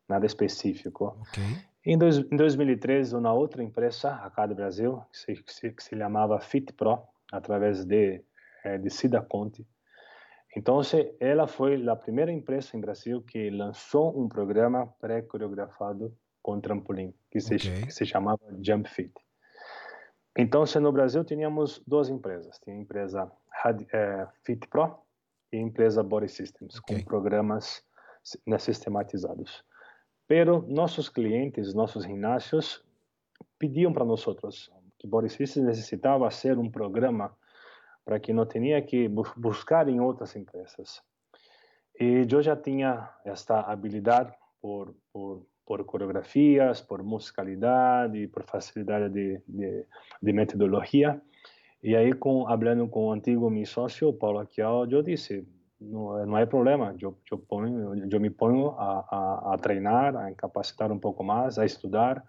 nada 0.07 0.25
específico. 0.25 1.15
Okay. 1.29 1.43
Em, 1.89 1.97
dois, 1.97 2.17
em 2.17 2.35
2013, 2.35 3.15
uma 3.15 3.31
outra 3.31 3.63
empresa 3.63 4.13
acá 4.15 4.45
do 4.45 4.53
Brasil, 4.53 5.01
que 5.09 5.17
se, 5.17 5.35
que 5.41 5.53
se, 5.53 5.71
que 5.71 5.81
se 5.81 5.97
chamava 5.97 6.37
FitPro, 6.37 7.01
através 7.31 7.85
de, 7.85 8.21
eh, 8.65 8.77
de 8.77 8.89
Cida 8.89 9.21
Conte. 9.21 9.65
Então, 10.53 10.81
ela 11.17 11.47
foi 11.47 11.87
a 11.87 11.95
primeira 11.95 12.29
empresa 12.29 12.75
em 12.75 12.81
Brasil 12.81 13.21
que 13.21 13.49
lançou 13.49 14.19
um 14.19 14.27
programa 14.27 14.87
pré-coreografado 14.99 16.13
com 16.41 16.59
trampolim, 16.59 17.13
que 17.31 17.39
se, 17.39 17.55
okay. 17.55 17.83
que 17.83 17.91
se 17.91 18.05
chamava 18.05 18.41
Jump 18.61 18.89
Fit. 18.89 19.13
Então, 20.37 20.65
no 20.81 20.91
Brasil, 20.91 21.23
tínhamos 21.23 21.81
duas 21.87 22.09
empresas. 22.09 22.59
Tinha 22.59 22.75
a 22.75 22.79
empresa 22.79 23.31
é, 23.93 24.27
Fit 24.43 24.67
Pro 24.67 24.93
e 25.53 25.57
a 25.57 25.61
empresa 25.61 26.03
Body 26.03 26.27
Systems, 26.27 26.79
okay. 26.79 26.97
com 26.97 27.05
programas 27.05 27.81
sistematizados. 28.59 29.63
Pero 30.27 30.65
nossos 30.67 31.07
clientes, 31.09 31.73
nossos 31.73 32.03
ginásios, 32.03 32.83
pediam 33.57 33.93
para 33.93 34.05
nós 34.05 34.21
que 34.99 35.07
Boris 35.07 35.33
System 35.33 35.63
necessitava 35.63 36.29
ser 36.31 36.57
um 36.57 36.69
programa 36.69 37.35
para 38.03 38.19
que 38.19 38.33
não 38.33 38.45
tinha 38.45 38.81
que 38.81 39.09
buscar 39.35 39.87
em 39.87 39.99
outras 39.99 40.35
empresas. 40.35 41.01
E 41.99 42.25
eu 42.29 42.41
já 42.41 42.55
tinha 42.55 43.09
esta 43.25 43.61
habilidade 43.61 44.33
por, 44.61 44.95
por, 45.11 45.45
por 45.65 45.83
coreografias, 45.85 46.81
por 46.81 47.01
musicalidade, 47.03 48.27
por 48.27 48.43
facilidade 48.43 49.13
de, 49.13 49.41
de, 49.47 49.85
de 50.21 50.33
metodologia. 50.33 51.21
E 51.81 51.95
aí, 51.95 52.13
com, 52.13 52.45
falando 52.45 52.87
com 52.87 53.07
o 53.07 53.11
antigo 53.11 53.49
meu 53.49 53.65
sócio, 53.65 54.13
Paulo 54.13 54.39
Aquial, 54.39 54.89
eu 54.89 55.03
disse, 55.03 55.47
não, 55.79 56.37
é 56.37 56.45
problema. 56.45 56.95
Eu, 56.99 57.17
me 58.19 58.29
ponho 58.29 58.69
a, 58.71 59.05
a, 59.09 59.53
a, 59.53 59.57
treinar, 59.57 60.15
a 60.15 60.33
capacitar 60.33 60.91
um 60.91 60.99
pouco 60.99 61.23
mais, 61.23 61.59
a 61.59 61.65
estudar 61.65 62.23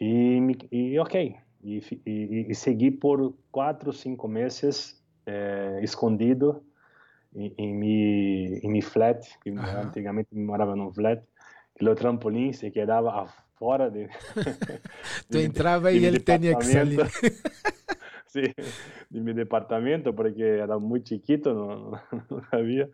e, 0.00 0.98
ok. 0.98 1.36
E, 1.62 2.54
segui 2.54 2.90
por 2.90 3.34
quatro, 3.50 3.92
cinco 3.92 4.28
meses 4.28 5.02
é, 5.26 5.80
escondido 5.82 6.62
em, 7.34 7.52
em, 7.58 7.74
mi, 7.74 8.60
em 8.62 8.70
mi 8.70 8.82
flat, 8.82 9.26
que 9.42 9.50
uhum. 9.50 9.58
antigamente 9.58 10.34
morava 10.34 10.76
num 10.76 10.92
flat, 10.92 11.22
e 11.80 11.88
o 11.88 11.94
trampolim 11.94 12.52
se 12.52 12.70
quedava 12.70 13.26
fora 13.58 13.90
de... 13.90 14.08
tu 15.30 15.38
entrava 15.38 15.92
e 15.92 16.04
ele 16.04 16.20
tinha 16.20 16.56
que 16.56 16.64
sair. 16.64 16.96
sí, 18.32 18.42
de 19.10 19.20
mi 19.20 19.32
departamento 19.32 20.14
porque 20.14 20.58
era 20.58 20.78
muy 20.78 21.02
chiquito, 21.02 21.54
no, 21.54 22.00
no 22.30 22.42
sabía. 22.50 22.88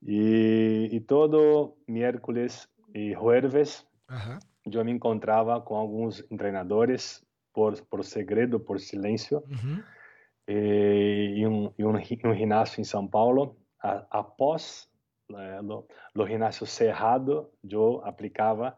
Y, 0.00 0.96
y, 0.96 1.00
todo 1.00 1.76
miércoles 1.86 2.68
y 2.92 3.14
jueves 3.14 3.86
Ajá. 4.08 4.40
yo 4.64 4.84
me 4.84 4.90
encontraba 4.90 5.64
con 5.64 5.80
algunos 5.80 6.24
entrenadores 6.28 7.24
por, 7.52 7.86
por 7.86 8.04
segredo, 8.04 8.64
por 8.64 8.80
silencio, 8.80 9.44
uh 9.46 9.54
-huh. 9.54 9.84
eh, 10.48 11.34
y, 11.36 11.44
un, 11.44 11.72
y 11.76 11.82
un, 11.84 11.94
un, 11.96 12.34
gimnasio 12.34 12.80
en 12.80 12.84
São 12.84 13.08
Paulo. 13.08 13.56
A, 13.78 14.06
após 14.10 14.88
eh, 15.28 15.60
lo, 15.62 15.86
lo 16.14 16.26
gimnasio 16.26 16.66
cerrado, 16.66 17.52
yo 17.62 18.04
aplicaba 18.04 18.76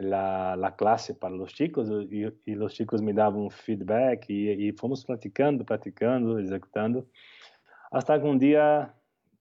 la, 0.00 0.54
la 0.54 0.70
classe 0.70 1.14
para 1.14 1.34
os 1.34 1.52
chicos 1.52 1.88
e, 2.10 2.56
os 2.56 2.74
chicos 2.74 3.00
me 3.00 3.12
davam 3.12 3.48
feedback 3.50 4.30
e, 4.30 4.74
fomos 4.78 5.04
praticando, 5.04 5.64
praticando, 5.64 6.38
executando, 6.38 7.06
até 7.90 8.18
que 8.18 8.26
um 8.26 8.36
dia 8.36 8.92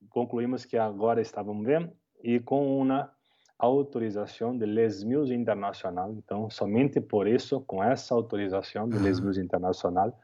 concluímos 0.10 0.66
que 0.66 0.78
agora 0.78 1.22
estavam 1.22 1.62
bem 1.62 1.92
e 2.24 2.40
com 2.40 2.80
uma 2.80 3.12
autorização 3.60 4.58
de 4.58 4.66
Les 4.66 5.04
Mills 5.04 5.34
Internacional. 5.34 6.14
Então, 6.14 6.50
somente 6.50 7.02
por 7.02 7.28
isso, 7.28 7.62
com 7.62 7.84
essa 7.84 8.14
autorização 8.14 8.88
de 8.88 8.98
Les 9.00 9.20
Mills 9.20 9.40
Internacional, 9.40 10.18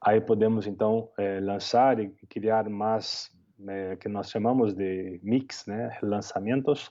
aí 0.00 0.20
podemos 0.20 0.66
então 0.66 1.10
eh, 1.18 1.40
lançar 1.40 1.98
e 1.98 2.08
criar 2.28 2.68
mais 2.68 3.30
eh, 3.68 3.96
que 3.96 4.08
nós 4.08 4.30
chamamos 4.30 4.72
de 4.72 5.20
mix, 5.22 5.66
né, 5.66 5.98
lançamentos 6.02 6.90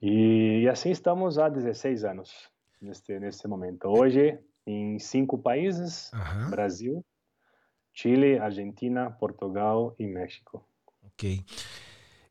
e, 0.00 0.62
e, 0.62 0.68
assim 0.68 0.90
estamos 0.90 1.38
há 1.38 1.48
16 1.48 2.04
anos 2.04 2.50
neste, 2.80 3.18
neste 3.18 3.48
momento. 3.48 3.88
Hoje, 3.88 4.38
em 4.66 4.98
cinco 4.98 5.38
países: 5.38 6.10
uhum. 6.12 6.50
Brasil, 6.50 7.04
Chile, 7.92 8.38
Argentina, 8.38 9.10
Portugal 9.10 9.94
e 9.98 10.06
México. 10.06 10.64
Ok. 11.02 11.44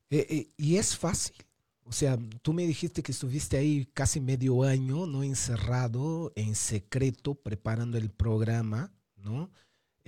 E, 0.10 0.50
e, 0.60 0.74
e 0.74 0.78
é 0.78 0.84
fácil? 0.84 1.36
O 1.84 1.92
sea, 1.92 2.18
tú 2.42 2.52
me 2.52 2.68
dijiste 2.68 3.02
que 3.02 3.12
estuviste 3.12 3.56
ahí 3.56 3.86
casi 3.94 4.20
medio 4.20 4.64
año, 4.64 5.06
¿no? 5.06 5.24
Encerrado 5.24 6.34
en 6.36 6.54
secreto, 6.54 7.36
preparando 7.36 7.98
el 7.98 8.10
programa, 8.10 8.92
¿no? 9.16 9.50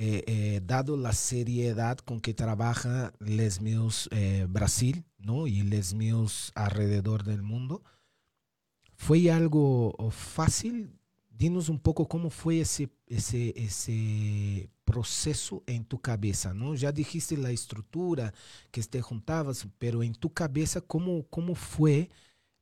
Eh, 0.02 0.24
eh, 0.28 0.62
dado 0.66 0.96
la 0.96 1.12
seriedad 1.12 1.98
con 1.98 2.22
que 2.22 2.34
trabaja 2.34 3.12
Les 3.20 3.60
Mills 3.60 4.08
eh, 4.14 4.48
Brasil 4.48 5.04
¿no? 5.18 5.46
y 5.46 5.62
Les 5.64 5.94
Mills 5.94 6.54
alrededor 6.56 7.26
del 7.26 7.42
mundo, 7.42 7.84
¿fue 8.96 9.30
algo 9.30 9.94
fácil? 10.12 10.98
Dinos 11.30 11.68
un 11.68 11.80
poco 11.80 12.08
cómo 12.08 12.30
fue 12.30 12.62
ese, 12.62 12.88
ese, 13.08 13.54
ese 13.58 14.70
proceso 14.86 15.64
en 15.68 15.84
tu 15.84 16.00
cabeza, 16.00 16.54
¿no? 16.54 16.76
Ya 16.76 16.94
dijiste 16.94 17.36
la 17.36 17.52
estructura 17.52 18.34
que 18.72 18.82
te 18.84 19.02
juntabas, 19.02 19.68
pero 19.80 20.02
en 20.02 20.16
tu 20.16 20.34
cabeza, 20.34 20.80
¿cómo, 20.80 21.28
cómo 21.30 21.56
fue 21.56 22.10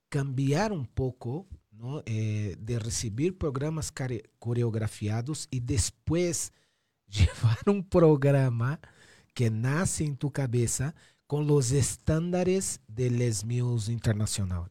cambiar 0.09 0.71
un 0.71 0.87
poco 0.87 1.45
¿no? 1.69 2.01
de 2.01 2.79
recibir 2.79 3.37
programas 3.37 3.93
coreografiados 4.39 5.47
y 5.51 5.59
después 5.59 6.51
llevar 7.09 7.57
un 7.67 7.87
programa 7.87 8.79
que 9.33 9.49
nace 9.49 10.03
en 10.03 10.17
tu 10.17 10.31
cabeza 10.31 10.95
con 11.27 11.45
los 11.45 11.71
estándares 11.71 12.81
de 12.87 13.09
Les 13.09 13.45
Mills 13.45 13.89
Internacional. 13.89 14.69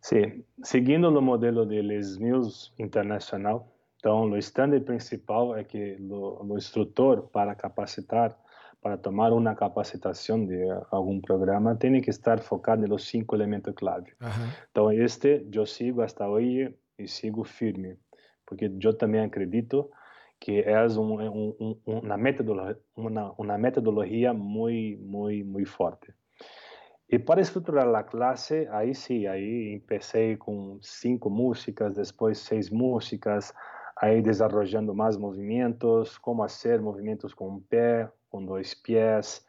Sim, 0.00 0.44
seguindo 0.62 1.08
o 1.08 1.20
modelo 1.20 1.66
de 1.66 1.82
Les 1.82 2.18
Mills 2.18 2.72
Internacional, 2.78 3.66
então 3.96 4.30
o 4.30 4.36
estándar 4.36 4.80
principal 4.82 5.56
é 5.56 5.64
que 5.64 5.96
o 6.08 6.56
instrutor 6.56 7.28
para 7.32 7.56
capacitar, 7.56 8.38
para 8.80 8.96
tomar 8.96 9.32
uma 9.32 9.56
capacitação 9.56 10.46
de 10.46 10.62
algum 10.92 11.20
programa, 11.20 11.74
tem 11.74 12.00
que 12.00 12.10
estar 12.10 12.38
focado 12.38 12.86
nos 12.86 13.08
cinco 13.08 13.34
elementos 13.34 13.74
clave. 13.74 14.12
Uhum. 14.20 14.48
Então, 14.70 14.92
este 14.92 15.44
eu 15.52 15.66
sigo 15.66 16.02
até 16.02 16.24
hoje 16.24 16.72
e 16.96 17.08
sigo 17.08 17.42
firme, 17.42 17.98
porque 18.46 18.70
eu 18.80 18.96
também 18.96 19.22
acredito 19.22 19.90
que 20.40 20.60
é 20.60 20.86
um, 20.86 21.20
um, 21.20 21.56
um, 21.86 21.98
uma, 21.98 22.16
metodologia, 22.16 22.78
uma, 22.96 23.32
uma 23.38 23.58
metodologia 23.58 24.32
muito, 24.32 25.02
muito, 25.02 25.46
muito 25.46 25.70
forte. 25.70 26.12
E 27.08 27.18
para 27.18 27.40
estruturar 27.40 27.92
a 27.94 28.02
classe, 28.02 28.66
aí 28.70 28.94
sim, 28.94 29.26
aí 29.26 29.80
comecei 29.88 30.36
com 30.36 30.78
cinco 30.82 31.30
músicas, 31.30 31.94
depois 31.94 32.38
seis 32.38 32.68
músicas, 32.68 33.54
aí 33.96 34.20
desenvolvendo 34.20 34.94
mais 34.94 35.16
movimentos, 35.16 36.18
como 36.18 36.42
fazer 36.42 36.80
movimentos 36.80 37.32
com 37.32 37.48
um 37.48 37.60
pé, 37.60 38.10
com 38.28 38.44
dois 38.44 38.74
pés, 38.74 39.46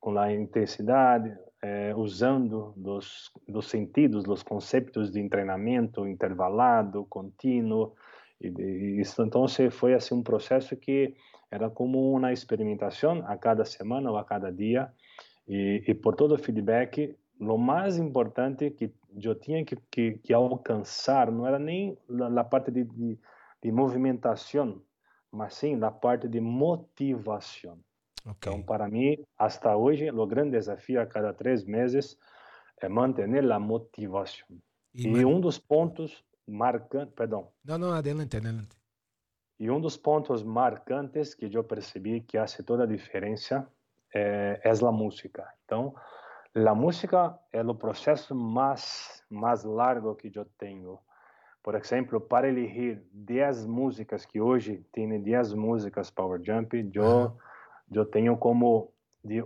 com 0.00 0.18
a 0.18 0.32
intensidade, 0.32 1.36
eh, 1.62 1.94
usando 1.96 2.74
dos, 2.76 3.30
dos 3.48 3.68
sentidos, 3.68 4.24
dos 4.24 4.42
conceitos 4.42 5.10
de 5.10 5.28
treinamento 5.28 6.06
intervalado, 6.06 7.06
contínuo, 7.06 7.94
e, 8.40 8.48
e 8.48 9.00
isso 9.00 9.22
então 9.22 9.46
foi 9.70 9.94
assim 9.94 10.14
um 10.14 10.22
processo 10.22 10.76
que 10.76 11.14
era 11.50 11.70
como 11.70 12.12
uma 12.12 12.32
experimentação 12.32 13.24
a 13.26 13.36
cada 13.36 13.64
semana 13.64 14.10
ou 14.10 14.16
a 14.16 14.24
cada 14.24 14.50
dia, 14.52 14.92
e, 15.46 15.84
e 15.86 15.94
por 15.94 16.14
todo 16.14 16.34
o 16.34 16.38
feedback, 16.38 17.16
o 17.38 17.56
mais 17.56 17.98
importante 17.98 18.70
que 18.70 18.92
eu 19.22 19.34
tinha 19.34 19.64
que, 19.64 19.76
que, 19.90 20.18
que 20.18 20.32
alcançar 20.32 21.30
não 21.30 21.46
era 21.46 21.58
nem 21.58 21.96
a 22.36 22.44
parte 22.44 22.70
de, 22.70 22.84
de, 22.84 23.18
de, 23.62 23.72
movimentação, 23.72 24.82
mas 25.30 25.54
sim 25.54 25.80
a 25.82 25.90
parte 25.90 26.28
de 26.28 26.40
motivação. 26.40 27.78
Okay. 28.22 28.52
Então, 28.52 28.62
para 28.62 28.88
mim, 28.88 29.24
até 29.38 29.74
hoje, 29.74 30.10
o 30.10 30.26
grande 30.26 30.52
desafio 30.52 31.00
a 31.00 31.06
cada 31.06 31.32
três 31.32 31.64
meses 31.64 32.18
é 32.80 32.88
manter 32.88 33.28
a 33.52 33.60
motivação. 33.60 34.48
E, 34.94 35.06
e 35.06 35.24
um 35.24 35.40
dos 35.40 35.58
pontos 35.58 36.24
marcantes, 36.46 37.14
perdão. 37.14 37.48
Não, 37.64 37.78
não, 37.78 37.92
adelante, 37.92 38.36
adelante. 38.36 38.76
E 39.58 39.70
um 39.70 39.80
dos 39.80 39.96
pontos 39.96 40.42
marcantes 40.42 41.34
que 41.34 41.50
eu 41.52 41.64
percebi 41.64 42.20
que 42.20 42.36
faz 42.36 42.56
toda 42.64 42.84
a 42.84 42.86
diferença 42.86 43.66
é, 44.14 44.60
é 44.62 44.70
a 44.70 44.92
música. 44.92 45.46
Então, 45.64 45.94
a 46.54 46.74
música 46.74 47.38
é 47.52 47.62
o 47.62 47.74
processo 47.74 48.34
mais 48.34 49.24
mais 49.28 49.64
largo 49.64 50.14
que 50.14 50.30
eu 50.34 50.44
tenho. 50.58 50.98
Por 51.62 51.74
exemplo, 51.74 52.20
para 52.20 52.48
elegir 52.48 53.02
10 53.12 53.66
músicas 53.66 54.24
que 54.24 54.40
hoje 54.40 54.86
tem 54.92 55.20
10 55.20 55.54
músicas 55.54 56.10
Power 56.10 56.40
Jump, 56.42 56.90
eu 56.94 57.36
eu 57.90 58.04
tenho 58.04 58.36
como 58.36 58.92
de 59.24 59.44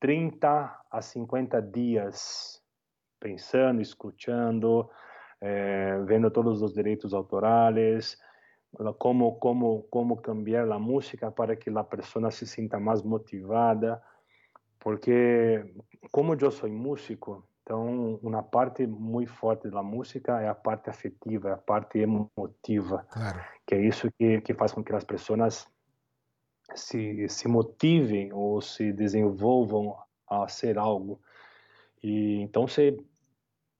30 0.00 0.80
a 0.90 1.02
50 1.02 1.62
dias 1.62 2.62
pensando, 3.20 3.80
escutando, 3.80 4.90
eh, 5.42 6.00
vendo 6.06 6.30
todos 6.30 6.62
os 6.62 6.72
direitos 6.72 7.12
autorais, 7.12 8.16
como 8.98 9.40
como 9.40 9.82
como 9.90 10.16
cambiar 10.22 10.70
a 10.70 10.78
música 10.78 11.32
para 11.32 11.56
que 11.56 11.68
a 11.68 11.84
pessoa 11.84 12.30
se 12.30 12.46
sinta 12.46 12.78
mais 12.78 13.02
motivada, 13.02 14.00
porque 14.78 15.64
como 16.12 16.34
eu 16.34 16.50
sou 16.52 16.70
músico, 16.70 17.44
então 17.62 18.20
uma 18.22 18.42
parte 18.42 18.86
muito 18.86 19.32
forte 19.32 19.68
da 19.68 19.82
música 19.82 20.40
é 20.40 20.48
a 20.48 20.54
parte 20.54 20.88
afetiva, 20.88 21.48
é 21.48 21.52
a 21.54 21.58
parte 21.58 21.98
emotiva, 21.98 23.04
claro. 23.10 23.40
que 23.66 23.74
é 23.74 23.80
isso 23.80 24.12
que 24.12 24.40
que 24.42 24.54
faz 24.54 24.72
com 24.72 24.84
que 24.84 24.94
as 24.94 25.04
pessoas 25.04 25.68
se 26.72 27.28
se 27.28 27.48
motivem 27.48 28.32
ou 28.32 28.60
se 28.60 28.92
desenvolvam 28.92 29.96
a 30.28 30.46
ser 30.46 30.78
algo. 30.78 31.20
E 32.00 32.40
então 32.42 32.68
se 32.68 32.96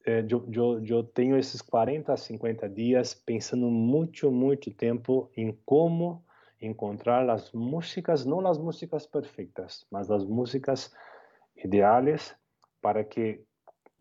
é, 0.05 0.27
eu, 0.29 0.45
eu, 0.53 0.85
eu, 0.85 1.05
tenho 1.05 1.37
esses 1.37 1.63
40 1.63 2.13
a 2.13 2.17
50 2.17 2.69
dias 2.69 3.15
pensando 3.15 3.71
muito, 3.71 4.31
muito 4.33 4.71
tempo 4.73 5.31
em 5.37 5.57
como 5.65 6.25
encontrar 6.61 7.29
as 7.31 7.53
músicas, 7.53 8.25
não 8.25 8.45
as 8.47 8.59
músicas 8.59 9.07
perfeitas, 9.07 9.87
mas 9.91 10.11
as 10.11 10.25
músicas 10.25 10.93
ideais 11.57 12.35
para 12.81 13.05
que 13.05 13.45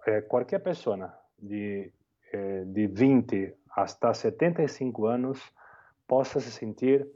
é, 0.07 0.21
qualquer 0.21 0.59
pessoa 0.59 1.13
de, 1.37 1.91
é, 2.33 2.65
de 2.65 2.87
20 2.87 3.53
até 3.69 4.13
75 4.13 5.05
anos 5.05 5.39
possa 6.07 6.39
se 6.39 6.51
sentir 6.51 7.07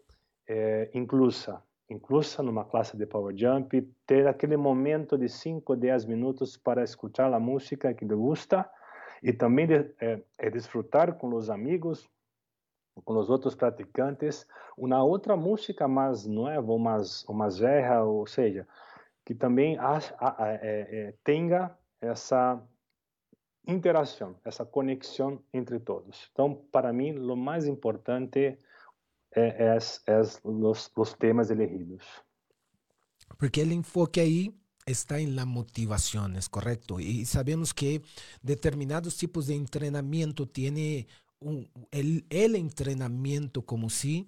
inclusa, 0.94 1.60
inclusa 1.90 2.44
numa 2.44 2.64
classe 2.64 2.96
de 2.96 3.06
power 3.08 3.36
jump, 3.36 3.82
ter 4.06 4.28
aquele 4.28 4.56
momento 4.56 5.18
de 5.18 5.28
5, 5.28 5.76
10 5.76 6.06
minutos 6.06 6.56
para 6.56 6.84
escutar 6.84 7.34
a 7.34 7.40
música 7.40 7.94
que 7.96 8.06
lhe 8.06 8.14
gusta 8.14 8.70
e 9.26 9.34
também 9.34 9.66
de, 9.66 9.92
é, 10.00 10.22
é 10.38 10.52
desfrutar 10.52 11.16
com 11.16 11.34
os 11.34 11.50
amigos, 11.50 12.08
com 13.04 13.18
os 13.18 13.28
outros 13.28 13.56
praticantes, 13.56 14.46
uma 14.78 15.04
outra 15.04 15.36
música 15.36 15.88
mais 15.88 16.28
nova, 16.28 16.72
ou 16.72 16.78
mais, 16.78 17.28
ou 17.28 17.34
mais 17.34 17.60
ou 18.06 18.28
seja, 18.28 18.68
que 19.26 19.34
também 19.34 19.80
a, 19.80 19.98
a, 20.20 20.48
é, 20.54 20.60
é, 20.62 21.14
tenha 21.24 21.76
essa 22.00 22.62
interação, 23.68 24.36
essa 24.46 24.64
conexão 24.64 25.42
entre 25.52 25.80
todos. 25.80 26.30
Então, 26.32 26.64
para 26.72 26.94
mim, 26.94 27.18
o 27.18 27.36
mais 27.36 27.66
importante 27.66 28.60
é, 29.32 29.42
é, 29.42 29.78
é 30.06 30.20
os, 30.44 30.92
os 30.96 31.14
temas 31.16 31.50
elegidos. 31.50 32.06
Porque 33.40 33.64
o 33.64 33.74
enfoque 33.74 34.20
aí 34.20 34.54
está 34.86 35.20
en 35.20 35.36
la 35.36 35.46
motivación, 35.46 36.36
es 36.36 36.50
correcto. 36.50 37.00
Y 37.00 37.26
sabemos 37.26 37.74
que 37.74 38.02
determinados 38.42 39.18
tipos 39.18 39.48
de 39.48 39.56
entrenamiento 39.56 40.48
tiene 40.48 41.08
un, 41.40 41.70
el, 41.92 42.26
el 42.30 42.56
entrenamiento 42.56 43.64
como 43.64 43.90
si 43.90 44.28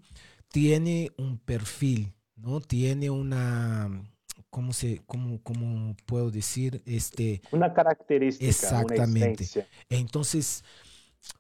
tiene 0.50 1.12
un 1.18 1.38
perfil, 1.38 2.14
¿no? 2.36 2.60
Tiene 2.60 3.10
una, 3.10 4.04
¿cómo, 4.50 4.74
se, 4.74 5.02
cómo, 5.06 5.42
cómo 5.44 5.96
puedo 6.06 6.32
decir? 6.32 6.82
Este, 6.86 7.42
una 7.52 7.74
característica. 7.74 8.48
Exactamente. 8.48 9.68
Entonces, 9.90 10.64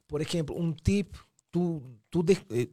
por 0.08 0.21
ejemplo, 0.21 0.56
un 0.56 0.75
tip, 0.75 1.15
tú, 1.49 1.82
tú 2.10 2.23
de, 2.23 2.38
eh, 2.49 2.69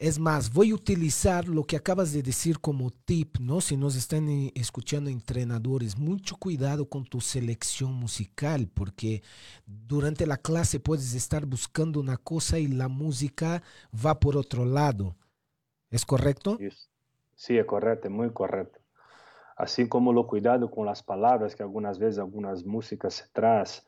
Es 0.00 0.18
más, 0.18 0.50
voy 0.50 0.70
a 0.70 0.74
utilizar 0.76 1.46
lo 1.46 1.64
que 1.64 1.76
acabas 1.76 2.14
de 2.14 2.22
decir 2.22 2.58
como 2.58 2.90
tip, 2.90 3.36
¿no? 3.38 3.60
Si 3.60 3.76
nos 3.76 3.96
están 3.96 4.30
eh, 4.30 4.50
escuchando 4.54 5.10
entrenadores, 5.10 5.98
mucho 5.98 6.36
cuidado 6.36 6.88
con 6.88 7.04
tu 7.04 7.20
selección 7.20 7.92
musical, 7.92 8.66
porque 8.72 9.22
durante 9.66 10.26
la 10.26 10.38
clase 10.38 10.80
puedes 10.80 11.12
estar 11.14 11.44
buscando 11.44 12.00
una 12.00 12.16
cosa 12.16 12.58
y 12.58 12.66
la 12.66 12.88
música 12.88 13.62
va 13.94 14.18
por 14.18 14.38
otro 14.38 14.64
lado. 14.64 15.16
¿Es 15.90 16.06
correcto? 16.06 16.56
Sí, 17.34 17.58
es 17.58 17.66
correcto, 17.66 18.08
muy 18.08 18.30
correcto. 18.30 18.80
Así 19.54 19.86
como 19.86 20.14
lo 20.14 20.26
cuidado 20.26 20.70
con 20.70 20.86
las 20.86 21.02
palabras, 21.02 21.54
que 21.54 21.62
algunas 21.62 21.98
veces 21.98 22.20
algunas 22.20 22.64
músicas 22.64 23.12
se 23.12 23.28
traz 23.34 23.84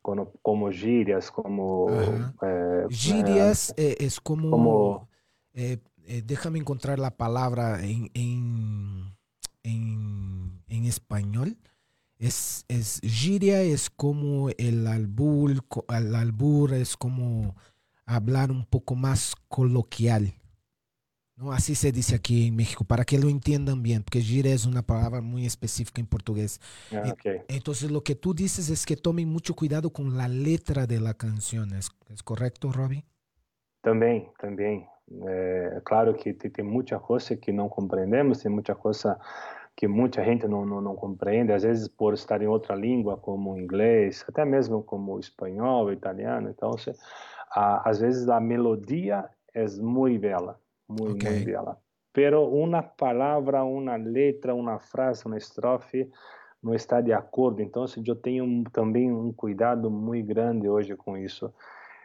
como, 0.00 0.32
como 0.40 0.70
gírias, 0.70 1.30
como... 1.30 1.88
Eh, 1.90 2.86
gírias 2.88 3.74
eh, 3.76 3.96
es 4.00 4.18
como... 4.18 4.50
como 4.50 5.13
eh, 5.54 5.78
eh, 6.06 6.22
déjame 6.24 6.58
encontrar 6.58 6.98
la 6.98 7.16
palabra 7.16 7.84
en, 7.84 8.10
en, 8.14 9.16
en, 9.62 10.62
en 10.68 10.84
español. 10.84 11.56
Es, 12.18 12.64
es 12.68 13.00
giria, 13.02 13.62
es 13.62 13.90
como 13.90 14.50
el 14.50 14.86
albur, 14.86 15.64
el 15.88 16.14
albur 16.14 16.74
es 16.74 16.96
como 16.96 17.56
hablar 18.06 18.50
un 18.50 18.64
poco 18.64 18.94
más 18.94 19.34
coloquial. 19.48 20.34
¿no? 21.36 21.52
Así 21.52 21.74
se 21.74 21.90
dice 21.90 22.14
aquí 22.14 22.46
en 22.46 22.56
México, 22.56 22.84
para 22.84 23.04
que 23.04 23.18
lo 23.18 23.28
entiendan 23.28 23.82
bien, 23.82 24.02
porque 24.02 24.20
giria 24.20 24.54
es 24.54 24.66
una 24.66 24.82
palabra 24.82 25.20
muy 25.20 25.46
específica 25.46 26.00
en 26.00 26.06
portugués. 26.06 26.60
Ah, 26.92 27.10
okay. 27.12 27.40
Entonces 27.48 27.90
lo 27.90 28.02
que 28.02 28.14
tú 28.14 28.34
dices 28.34 28.70
es 28.70 28.86
que 28.86 28.96
tomen 28.96 29.28
mucho 29.28 29.54
cuidado 29.54 29.90
con 29.90 30.16
la 30.16 30.28
letra 30.28 30.86
de 30.86 31.00
la 31.00 31.14
canción, 31.14 31.72
¿es, 31.74 31.90
¿es 32.08 32.22
correcto, 32.22 32.72
Robbie? 32.72 33.04
También, 33.82 34.28
también. 34.38 34.86
É 35.26 35.80
claro 35.84 36.14
que 36.14 36.32
tem 36.32 36.64
muita 36.64 36.98
coisa 36.98 37.36
que 37.36 37.52
não 37.52 37.68
compreendemos, 37.68 38.42
tem 38.42 38.50
muita 38.50 38.74
coisa 38.74 39.18
que 39.76 39.88
muita 39.88 40.24
gente 40.24 40.46
não, 40.46 40.64
não, 40.64 40.80
não, 40.80 40.94
compreende, 40.94 41.52
às 41.52 41.62
vezes 41.62 41.88
por 41.88 42.14
estar 42.14 42.40
em 42.40 42.46
outra 42.46 42.76
língua, 42.76 43.16
como 43.16 43.56
inglês, 43.56 44.24
até 44.28 44.44
mesmo 44.44 44.82
como 44.82 45.18
espanhol, 45.18 45.92
italiano. 45.92 46.48
Então, 46.48 46.78
se, 46.78 46.92
a, 47.50 47.88
às 47.88 47.98
vezes 47.98 48.28
a 48.28 48.40
melodia 48.40 49.28
é 49.52 49.66
muito 49.80 50.20
bela, 50.20 50.60
muito, 50.88 51.16
okay. 51.16 51.30
muito 51.30 51.44
bela. 51.46 51.76
Pero 52.12 52.48
uma 52.48 52.82
palavra, 52.82 53.64
uma 53.64 53.96
letra, 53.96 54.54
uma 54.54 54.78
frase, 54.78 55.26
uma 55.26 55.36
estrofe 55.36 56.08
não 56.62 56.72
está 56.72 57.00
de 57.00 57.12
acordo. 57.12 57.60
Então, 57.60 57.84
eu 58.06 58.16
tenho 58.16 58.64
também 58.72 59.12
um 59.12 59.32
cuidado 59.32 59.90
muito 59.90 60.26
grande 60.26 60.68
hoje 60.68 60.96
com 60.96 61.16
isso. 61.16 61.52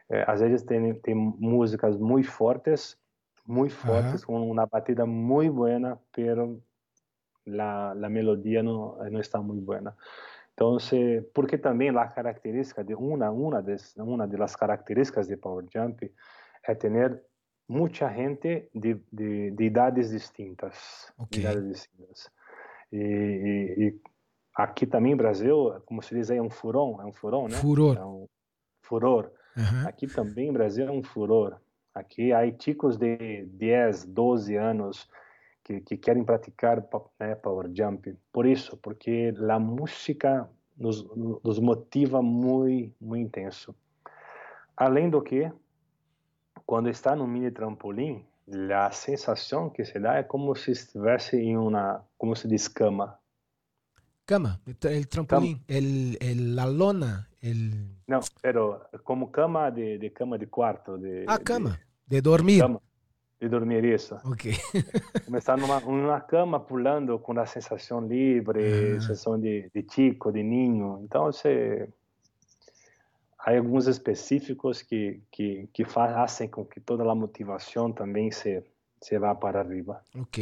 É, 0.10 0.24
às 0.28 0.42
vezes 0.42 0.64
tem, 0.64 0.94
tem 0.96 1.16
músicas 1.16 1.98
muito 1.98 2.30
fortes, 2.30 2.98
muito 3.46 3.76
fortes, 3.76 4.26
com 4.26 4.50
uma 4.50 4.66
batida 4.66 5.06
muito 5.06 5.54
boa, 5.54 6.00
pero 6.12 6.62
la, 7.46 7.94
la 7.94 8.10
melodía 8.10 8.64
no, 8.64 8.98
no 9.10 9.20
está 9.20 9.42
muy 9.42 9.60
buena. 9.60 9.96
Entonces, 10.52 11.24
porque 11.34 11.58
también 11.58 11.96
la 11.96 12.14
característica 12.14 12.84
de 12.84 12.94
una, 12.94 13.32
de, 13.62 13.78
una 13.98 14.28
de 14.28 14.38
las 14.38 14.58
características 14.58 15.28
de 15.28 15.38
Power 15.38 15.66
Jump 15.74 16.04
es 16.04 16.80
tener 16.80 17.26
mucha 17.68 18.10
gente 18.10 18.70
de, 18.74 19.00
de, 19.10 19.52
de 19.52 19.64
idades 19.64 20.12
distintas. 20.12 21.14
Okay. 21.18 21.42
Idades 21.42 21.64
distintas. 21.64 22.32
E, 22.92 22.98
e, 22.98 23.88
e, 23.88 24.02
aqui 24.54 24.86
também 24.86 25.14
em 25.14 25.16
Brasil, 25.18 25.82
como 25.86 26.02
se 26.02 26.14
diz 26.14 26.30
aí, 26.30 26.40
é 26.40 26.42
um 26.42 26.50
furão, 26.50 27.02
é 27.02 27.06
um 27.06 27.14
furão, 27.14 27.48
né? 27.48 27.56
Furor. 27.56 27.98
É 27.98 28.04
um 28.04 28.28
furor. 28.82 29.32
Uhum. 29.60 29.88
Aqui 29.88 30.08
também 30.08 30.50
em 30.50 30.54
Brasil 30.54 30.88
é 30.88 30.92
um 30.92 31.04
furor. 31.04 31.58
Aqui 31.94 32.32
há 32.32 32.40
chicos 32.60 32.98
de 32.98 33.46
10, 33.46 34.06
12 34.06 34.56
anos 34.56 35.10
que, 35.64 35.82
que 35.82 35.98
querem 35.98 36.24
praticar 36.24 36.84
né, 37.20 37.36
power 37.36 37.70
jump. 37.76 38.16
Por 38.32 38.46
isso, 38.46 38.78
porque 38.78 39.34
a 39.50 39.60
música 39.60 40.50
nos, 40.78 41.04
nos 41.44 41.60
motiva 41.60 42.22
muito, 42.22 42.94
muito 43.02 43.26
intenso. 43.28 43.76
Além 44.78 45.10
do 45.10 45.22
que, 45.22 45.52
quando 46.66 46.90
está 46.90 47.16
no 47.16 47.28
mini 47.28 47.52
trampolim, 47.52 48.26
a 48.76 48.90
sensação 48.92 49.70
que 49.70 49.84
se 49.84 50.00
dá 50.00 50.16
é 50.16 50.24
como 50.24 50.56
se 50.56 50.72
estivesse 50.72 51.36
em 51.38 51.58
uma, 51.58 52.04
como 52.18 52.36
se 52.36 52.48
diz, 52.48 52.68
cama. 52.68 53.20
Cama, 54.26 54.62
el 54.66 55.08
trampolín, 55.08 55.56
Cama. 55.58 55.66
el, 55.68 56.18
el- 56.22 56.56
la 56.56 56.66
lona, 56.66 57.28
el... 57.42 57.72
Não, 58.08 58.20
pero 58.42 58.82
como 59.04 59.32
cama 59.32 59.70
de, 59.70 59.98
de 59.98 60.10
cama 60.12 60.38
de 60.38 60.48
quarto. 60.48 60.98
De, 60.98 61.26
Ah, 61.28 61.38
de- 61.38 61.44
cama, 61.44 61.80
de 62.08 62.22
dormir. 62.22 62.60
cama 62.62 62.82
de 63.42 63.48
dormir 63.48 63.86
isso. 63.86 64.16
Ok. 64.26 64.52
Como 65.26 65.38
estar 65.38 65.58
numa, 65.58 65.80
numa 65.80 66.20
cama 66.20 66.60
pulando 66.60 67.18
com 67.20 67.40
a 67.40 67.46
sensação 67.46 68.06
livre, 68.06 68.60
Ah. 68.98 69.00
sensação 69.00 69.40
de, 69.40 69.70
de 69.74 69.86
chico, 69.90 70.30
de 70.30 70.44
ninho. 70.44 71.00
Então, 71.06 71.24
você... 71.32 71.88
há 73.40 73.56
alguns 73.56 73.88
específicos 73.88 74.82
que, 74.82 75.22
que, 75.32 75.70
que 75.72 75.86
fazem 75.86 76.50
com 76.50 76.66
que 76.66 76.82
toda 76.82 77.10
a 77.10 77.16
motivação 77.16 77.94
também 77.94 78.30
se, 78.30 78.62
se 79.02 79.18
vá 79.18 79.40
para 79.40 79.62
arriba. 79.62 80.04
Ok. 80.18 80.38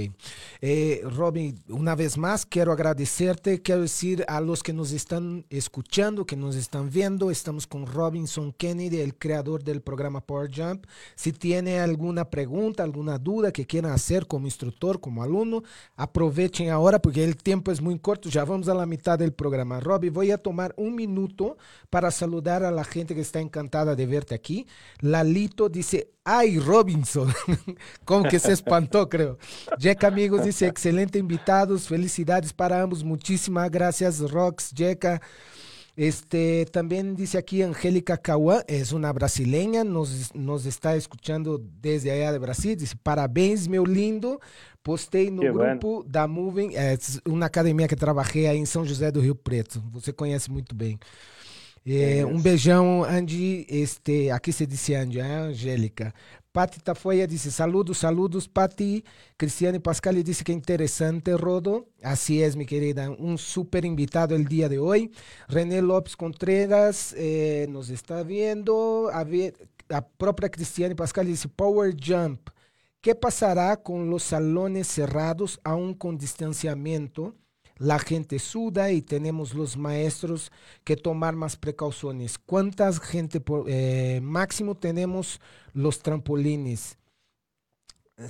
Eh, 0.62 1.02
Robin, 1.04 1.62
una 1.70 1.96
vez 1.96 2.18
más 2.18 2.46
quiero 2.46 2.72
agradecerte. 2.72 3.62
Quiero 3.62 3.82
decir 3.82 4.26
a 4.28 4.42
los 4.42 4.64
que 4.64 4.74
nos 4.74 4.92
están 4.92 5.46
escuchando, 5.50 6.26
que 6.26 6.36
nos 6.36 6.56
están 6.56 6.90
viendo, 6.90 7.30
estamos 7.30 7.68
con 7.68 7.86
Robinson 7.86 8.52
Kennedy, 8.54 9.00
el 9.00 9.16
creador 9.16 9.64
del 9.64 9.82
programa 9.82 10.22
Power 10.22 10.50
Jump. 10.54 10.86
Si 11.16 11.32
tiene 11.32 11.80
alguna 11.80 12.30
pregunta, 12.30 12.84
alguna 12.84 13.20
duda 13.20 13.52
que 13.52 13.68
quieran 13.68 13.92
hacer 13.92 14.26
como 14.26 14.48
instructor, 14.48 15.00
como 15.00 15.22
alumno, 15.22 15.64
aprovechen 15.96 16.70
ahora 16.70 17.00
porque 17.00 17.24
el 17.24 17.38
tiempo 17.38 17.72
es 17.72 17.82
muy 17.82 18.00
corto. 18.00 18.30
Ya 18.30 18.44
vamos 18.44 18.68
a 18.70 18.74
la 18.74 18.86
mitad 18.86 19.20
del 19.20 19.34
programa. 19.34 19.80
Robin, 19.80 20.12
voy 20.12 20.32
a 20.32 20.38
tomar 20.38 20.74
un 20.78 20.96
minuto 20.96 21.58
para 21.90 22.10
saludar 22.10 22.64
a 22.64 22.72
la 22.72 22.84
gente 22.84 23.14
que 23.14 23.22
está 23.22 23.40
encantada 23.40 23.96
de 23.96 24.06
verte 24.08 24.34
aquí. 24.34 24.66
Lalito 25.00 25.70
dice, 25.70 26.17
ay, 26.28 26.60
Robinson. 26.60 27.34
Como 28.06 28.28
que 28.28 28.38
se 28.38 28.52
espantó, 28.52 29.08
creo. 29.08 29.38
Jack 29.80 30.04
Amigos 30.04 30.44
dice, 30.44 30.68
excelente 30.68 31.18
invitados, 31.18 31.88
felicidades 31.88 32.52
para 32.52 32.82
ambos, 32.82 33.02
muchísimas 33.02 33.72
gracias, 33.72 34.20
Rox, 34.20 34.74
Jeca. 34.76 35.22
Este, 35.96 36.66
también 36.66 37.16
dice 37.16 37.40
aquí 37.40 37.64
Angélica 37.64 38.18
Cauã, 38.18 38.62
es 38.68 38.92
una 38.92 39.12
brasileña, 39.12 39.84
nos, 39.84 40.36
nos 40.36 40.68
está 40.68 40.96
escuchando 40.96 41.60
desde 41.82 42.12
allá 42.12 42.32
de 42.32 42.38
Brasil, 42.38 42.76
dice, 42.76 42.96
parabéns, 43.02 43.68
meu 43.68 43.84
lindo, 43.84 44.40
postei 44.84 45.32
no 45.32 45.42
Que 45.42 45.50
bueno. 45.50 45.80
grupo 45.80 46.04
da 46.08 46.28
Moving, 46.28 46.76
é 46.76 47.00
uma 47.26 47.48
academia 47.48 47.88
que 47.88 47.96
trabalhei 47.96 48.48
aí 48.48 48.60
em 48.60 48.66
São 48.68 48.86
José 48.86 49.12
do 49.12 49.22
Rio 49.22 49.34
Preto, 49.34 49.82
você 49.92 50.14
conhece 50.14 50.52
muito 50.52 50.76
bem. 50.76 51.00
É, 51.90 52.26
um 52.26 52.42
beijão, 52.42 53.06
Andy. 53.06 53.66
Este, 53.70 54.30
aqui 54.30 54.52
se 54.52 54.68
disse 54.68 54.94
Andy, 54.94 55.20
é 55.20 55.24
Angélica. 55.24 56.14
Pati 56.52 56.82
Tafoya 56.82 57.26
disse 57.26 57.50
saludos, 57.50 58.00
saludos, 58.00 58.46
Pati. 58.46 59.06
Cristiane 59.38 59.80
Pascal 59.80 60.22
disse 60.22 60.44
que 60.44 60.52
interessante, 60.52 61.38
Rodo. 61.38 61.88
Así 62.04 62.42
es, 62.42 62.58
mi 62.58 62.66
querida. 62.66 63.10
Un 63.10 63.38
súper 63.38 63.86
invitado 63.86 64.36
el 64.36 64.46
día 64.46 64.68
de 64.68 64.80
hoy. 64.80 65.12
René 65.48 65.82
López 65.82 66.18
Contreras 66.18 67.14
eh, 67.16 67.68
nos 67.70 67.90
está 67.90 68.22
viendo. 68.22 69.10
A, 69.14 69.24
ver, 69.24 69.54
a 69.88 70.02
própria 70.06 70.50
Cristiane 70.50 70.96
Pascal 70.96 71.28
disse 71.28 71.48
Power 71.48 71.96
Jump. 71.96 72.50
¿Qué 73.00 73.16
pasará 73.16 73.78
con 73.78 74.10
los 74.10 74.24
salones 74.24 74.88
cerrados 74.88 75.62
aún 75.64 75.94
con 75.94 76.18
distanciamiento? 76.18 77.34
La 77.80 78.00
gente 78.00 78.40
suda 78.40 78.92
y 78.92 79.02
tenemos 79.02 79.54
los 79.54 79.78
maestros 79.78 80.52
que 80.84 80.96
tomar 80.96 81.36
más 81.36 81.56
precauciones. 81.56 82.38
¿Cuántas 82.38 83.00
gente 83.00 83.40
por, 83.40 83.66
eh, 83.68 84.20
máximo 84.22 84.76
tenemos 84.76 85.40
los 85.74 86.00
trampolines? 86.00 86.98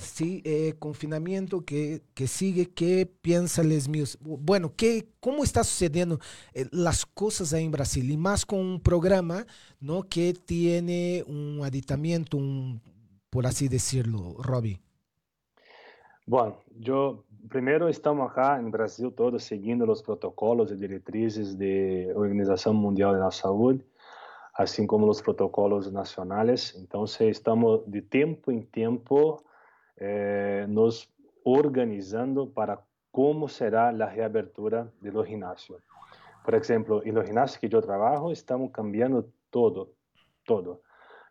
Sí, 0.00 0.42
eh, 0.44 0.74
confinamiento 0.78 1.64
que, 1.64 2.02
que 2.12 2.26
sigue, 2.26 2.68
¿qué 2.68 3.06
piensan 3.06 3.70
los 3.70 3.88
míos? 3.88 4.18
Bueno, 4.20 4.74
¿qué, 4.76 5.08
¿cómo 5.18 5.42
está 5.42 5.64
sucediendo 5.64 6.18
eh, 6.52 6.66
las 6.72 7.06
cosas 7.06 7.54
ahí 7.54 7.64
en 7.64 7.70
Brasil? 7.70 8.10
Y 8.10 8.18
más 8.18 8.44
con 8.44 8.58
un 8.58 8.80
programa 8.80 9.46
¿no? 9.80 10.02
que 10.02 10.34
tiene 10.34 11.24
un 11.26 11.60
aditamiento, 11.64 12.36
un, 12.36 12.82
por 13.30 13.46
así 13.46 13.68
decirlo, 13.68 14.34
Robbie. 14.38 14.78
Bom, 16.28 16.54
eu 16.84 17.24
primeiro 17.48 17.88
estamos 17.88 18.26
acá 18.26 18.60
em 18.60 18.70
Brasil 18.70 19.10
todos 19.10 19.44
seguindo 19.44 19.90
os 19.90 20.02
protocolos 20.02 20.70
e 20.70 20.76
diretrizes 20.76 21.54
da 21.54 21.64
Organização 22.14 22.74
Mundial 22.74 23.14
da 23.18 23.30
Saúde, 23.30 23.84
assim 24.54 24.86
como 24.86 25.08
os 25.08 25.20
protocolos 25.20 25.90
nacionais. 25.90 26.74
Então, 26.76 27.04
estamos 27.04 27.84
de 27.86 28.02
tempo 28.02 28.52
em 28.52 28.60
tempo 28.60 29.42
eh, 29.96 30.66
nos 30.68 31.08
organizando 31.44 32.46
para 32.46 32.78
como 33.10 33.48
será 33.48 33.88
a 33.88 34.06
reabertura 34.06 34.92
do 35.00 35.24
ginásio. 35.24 35.76
Por 36.44 36.54
exemplo, 36.54 37.02
no 37.04 37.24
ginásio 37.24 37.58
que 37.58 37.74
eu 37.74 37.82
trabalho, 37.82 38.30
estamos 38.30 38.70
cambiando 38.72 39.32
todo, 39.50 39.92
todo. 40.44 40.80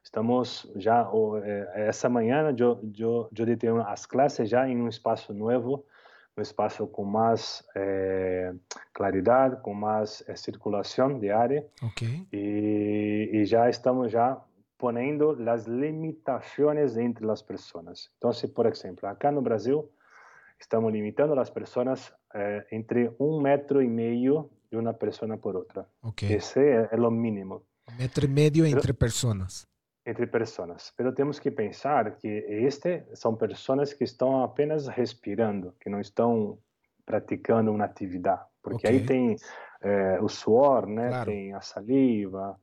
Estamos 0.04 0.72
já 0.76 1.08
eh, 1.44 1.88
essa 1.88 2.10
manhã 2.10 2.56
eu 2.58 2.80
eu 2.98 3.30
eu 3.62 3.82
as 3.82 4.06
classes 4.06 4.50
já 4.50 4.68
em 4.68 4.82
um 4.82 4.88
espaço 4.88 5.34
novo, 5.34 5.86
um 6.38 6.42
espaço 6.42 6.86
com 6.88 7.04
mais 7.04 7.64
eh, 7.76 8.54
claridade, 8.94 9.62
com 9.62 9.74
mais 9.74 10.24
eh, 10.28 10.36
circulação 10.36 11.18
de 11.20 11.32
área. 11.32 11.66
Ok. 11.82 12.28
E, 12.32 13.30
e 13.34 13.46
já 13.46 13.70
estamos 13.70 14.12
já 14.12 14.40
ponendo 14.78 15.36
as 15.50 15.66
limitações 15.66 16.96
entre 16.98 17.30
as 17.32 17.42
pessoas. 17.42 18.10
Então, 18.18 18.32
se, 18.32 18.48
por 18.48 18.68
exemplo, 18.68 19.10
acá 19.10 19.32
no 19.32 19.42
Brasil 19.42 19.90
estamos 20.60 20.92
limitando 20.94 21.40
as 21.40 21.50
pessoas 21.50 22.14
eh, 22.34 22.66
entre 22.72 23.12
um 23.20 23.42
metro 23.42 23.82
e 23.82 23.88
meio 23.88 24.50
de 24.72 24.78
uma 24.78 24.94
pessoa 24.94 25.38
por 25.38 25.56
outra. 25.56 25.88
Ok. 26.04 26.32
Esse 26.32 26.60
é, 26.60 26.90
é 26.92 26.96
o 26.96 27.12
mínimo 27.12 27.64
Metro 27.98 28.26
y 28.26 28.30
medio 28.30 28.66
entre 28.66 28.94
personas. 28.94 29.68
Entre 30.08 30.26
pessoas. 30.26 30.94
Pero 30.96 31.14
temos 31.14 31.38
que 31.38 31.52
pensar 31.52 32.16
que 32.18 32.28
este 32.28 33.04
são 33.14 33.36
pessoas 33.36 33.94
que 33.94 34.06
estão 34.06 34.42
apenas 34.42 34.88
respirando, 34.88 35.76
que 35.82 35.90
não 35.90 36.00
estão 36.00 36.58
praticando 37.06 37.72
uma 37.72 37.86
atividade, 37.86 38.44
porque 38.64 38.88
Ok. 38.88 38.90
aí 38.90 39.06
tem 39.06 39.36
eh, 39.82 40.20
o 40.22 40.30
suor, 40.30 40.88
né? 40.88 41.10
Claro. 41.10 41.26
Tem 41.26 41.54
a 41.54 41.62
saliva. 41.62 42.58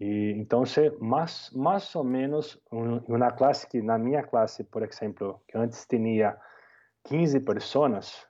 E 0.00 0.32
então, 0.36 0.64
se 0.64 0.90
mais 0.98 1.50
mais 1.54 1.94
ou 1.94 2.04
menos 2.04 2.58
um, 2.72 2.98
uma 3.06 3.30
classe 3.30 3.68
que 3.68 3.82
na 3.82 3.98
minha 3.98 4.22
classe, 4.22 4.64
por 4.64 4.82
exemplo, 4.82 5.42
que 5.46 5.56
antes 5.58 5.86
tinha 5.86 6.36
15 7.04 7.40
pessoas 7.40 8.26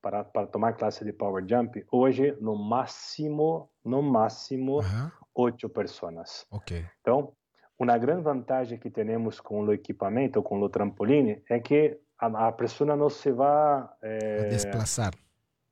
para 0.00 0.24
para 0.24 0.46
tomar 0.46 0.72
classe 0.74 1.04
de 1.04 1.12
power 1.12 1.44
jump, 1.46 1.84
hoje 1.92 2.36
no 2.40 2.56
máximo, 2.56 3.70
no 3.84 4.02
máximo 4.02 4.80
Ajá. 4.80 5.12
oito 5.34 5.68
pessoas. 5.68 6.46
Ok. 6.50 6.84
Então, 7.00 7.34
uma 7.82 7.98
grande 7.98 8.22
vantagem 8.22 8.78
que 8.78 8.90
temos 8.90 9.40
com 9.40 9.64
o 9.64 9.72
equipamento, 9.72 10.42
com 10.42 10.60
o 10.60 10.68
trampoline, 10.68 11.42
é 11.50 11.58
que 11.58 11.98
a, 12.18 12.48
a 12.48 12.52
pessoa 12.52 12.94
não 12.96 13.10
se 13.10 13.30
vai 13.32 13.48
A 13.48 13.90
eh, 14.02 14.48
desplazar. 14.50 15.12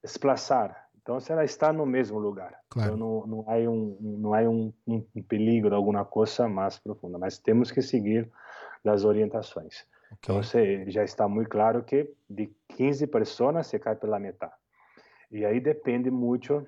desplaçar. 0.02 0.88
Então, 1.00 1.18
se 1.20 1.32
ela 1.32 1.44
está 1.44 1.72
no 1.72 1.86
mesmo 1.86 2.18
lugar. 2.18 2.54
Claro. 2.68 2.94
Então, 2.94 2.98
não, 2.98 3.26
não 3.26 3.44
há, 3.48 3.56
um, 3.56 3.96
não 4.00 4.34
há 4.34 4.40
um, 4.42 4.72
um, 4.86 5.04
um 5.16 5.22
perigo, 5.22 5.72
alguma 5.74 6.04
coisa 6.04 6.48
mais 6.48 6.78
profunda. 6.78 7.18
Mas 7.18 7.38
temos 7.38 7.70
que 7.70 7.80
seguir 7.80 8.30
as 8.84 9.04
orientações. 9.04 9.86
Ok. 10.12 10.18
Então, 10.34 10.42
se- 10.42 10.90
já 10.90 11.04
está 11.04 11.26
muito 11.28 11.48
claro 11.48 11.82
que 11.84 12.12
de 12.28 12.52
15 12.76 13.06
pessoas 13.06 13.66
se 13.66 13.78
cai 13.78 13.96
pela 13.96 14.18
metade. 14.18 14.52
E 15.30 15.44
aí 15.44 15.60
depende 15.60 16.10
muito 16.10 16.66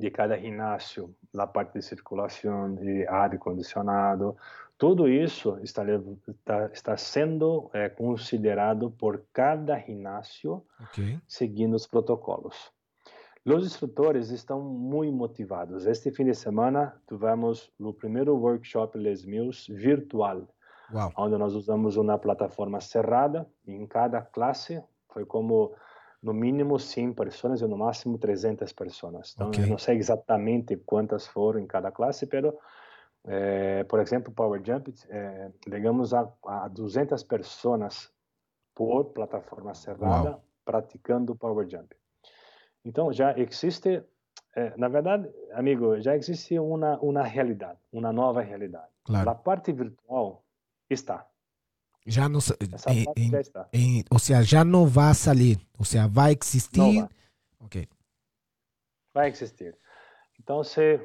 de 0.00 0.10
cada 0.10 0.36
ginásio, 0.38 1.14
a 1.36 1.46
parte 1.46 1.74
de 1.74 1.82
circulação, 1.82 2.74
de 2.74 3.06
ar 3.06 3.38
condicionado, 3.38 4.36
tudo 4.78 5.06
isso 5.06 5.58
está, 5.62 5.84
está, 6.26 6.66
está 6.72 6.96
sendo 6.96 7.70
é, 7.74 7.90
considerado 7.90 8.90
por 8.90 9.22
cada 9.30 9.78
ginásio, 9.78 10.64
okay. 10.80 11.20
seguindo 11.28 11.74
os 11.74 11.86
protocolos. 11.86 12.72
Os 13.44 13.66
instrutores 13.66 14.30
estão 14.30 14.60
muito 14.62 15.14
motivados. 15.14 15.86
Este 15.86 16.10
fim 16.10 16.24
de 16.24 16.34
semana 16.34 16.94
tivemos 17.06 17.70
o 17.78 17.92
primeiro 17.92 18.34
workshop 18.36 18.96
Les 18.96 19.24
Mills 19.24 19.70
virtual, 19.70 20.48
Uau. 20.92 21.12
onde 21.16 21.36
nós 21.36 21.54
usamos 21.54 21.96
uma 21.96 22.18
plataforma 22.18 22.80
cerrada. 22.80 23.46
Em 23.66 23.86
cada 23.86 24.22
classe 24.22 24.82
foi 25.10 25.26
como 25.26 25.74
no 26.22 26.34
mínimo 26.34 26.78
100 26.78 27.14
pessoas 27.14 27.60
e 27.60 27.66
no 27.66 27.78
máximo 27.78 28.18
300 28.18 28.72
pessoas. 28.72 29.32
Então, 29.34 29.48
okay. 29.48 29.64
eu 29.64 29.68
não 29.68 29.78
sei 29.78 29.96
exatamente 29.96 30.76
quantas 30.76 31.26
foram 31.26 31.60
em 31.60 31.66
cada 31.66 31.90
classe, 31.90 32.28
mas 32.30 32.54
é, 33.26 33.84
por 33.84 34.00
exemplo, 34.00 34.32
Power 34.32 34.62
Jump, 34.64 34.92
é, 35.08 35.50
chegamos 35.68 36.14
a, 36.14 36.30
a 36.46 36.68
200 36.68 37.22
pessoas 37.24 38.10
por 38.74 39.06
plataforma 39.06 39.74
cerrada 39.74 40.30
Uau. 40.30 40.44
praticando 40.64 41.36
Power 41.36 41.68
Jump. 41.68 41.94
Então, 42.84 43.12
já 43.12 43.38
existe, 43.38 44.02
é, 44.56 44.74
na 44.76 44.88
verdade, 44.88 45.28
amigo, 45.52 46.00
já 46.00 46.16
existe 46.16 46.58
uma, 46.58 46.98
uma 47.00 47.22
realidade, 47.22 47.78
uma 47.92 48.12
nova 48.12 48.40
realidade. 48.40 48.88
Claro. 49.04 49.30
A 49.30 49.34
parte 49.34 49.72
virtual 49.72 50.42
está. 50.88 51.26
Já 52.06 52.28
não, 52.28 52.40
em, 53.16 53.30
já 53.30 53.40
está. 53.40 53.68
Em, 53.72 54.04
ou 54.10 54.18
seja, 54.18 54.42
já 54.42 54.64
não 54.64 54.86
vai 54.86 55.14
sair, 55.14 55.60
ou 55.78 55.84
seja, 55.84 56.08
vai 56.08 56.36
existir. 56.40 57.00
Vai. 57.00 57.08
Ok. 57.60 57.88
Vai 59.12 59.28
existir. 59.28 59.76
Então, 60.38 60.64
se 60.64 61.00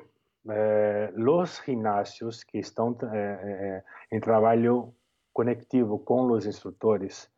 eh, 0.50 1.14
os 1.18 1.62
ginásios 1.66 2.44
que 2.44 2.60
estão 2.60 2.98
eh, 3.12 3.84
em 4.12 4.20
trabalho 4.20 4.96
conectivo 5.34 6.00
com 6.00 6.32
os 6.32 6.46
instrutores, 6.46 7.30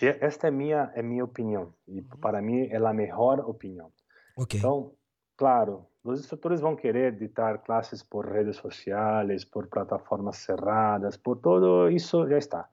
esta 0.00 0.48
é 0.48 0.50
minha 0.50 0.90
é 0.94 1.02
minha 1.02 1.24
opinião 1.24 1.74
e 1.86 2.00
uhum. 2.00 2.06
para 2.20 2.40
mim 2.40 2.68
é 2.68 2.76
a 2.76 2.92
melhor 2.92 3.40
opinião. 3.40 3.92
Okay. 4.36 4.58
Então, 4.58 4.92
claro, 5.36 5.86
os 6.02 6.20
instrutores 6.20 6.60
vão 6.60 6.76
querer 6.76 7.14
editar 7.14 7.58
classes 7.58 8.02
por 8.02 8.26
redes 8.26 8.56
sociais, 8.56 9.44
por 9.44 9.66
plataformas 9.68 10.36
cerradas, 10.38 11.16
por 11.16 11.38
todo 11.38 11.90
isso 11.90 12.26
já 12.28 12.38
está. 12.38 12.68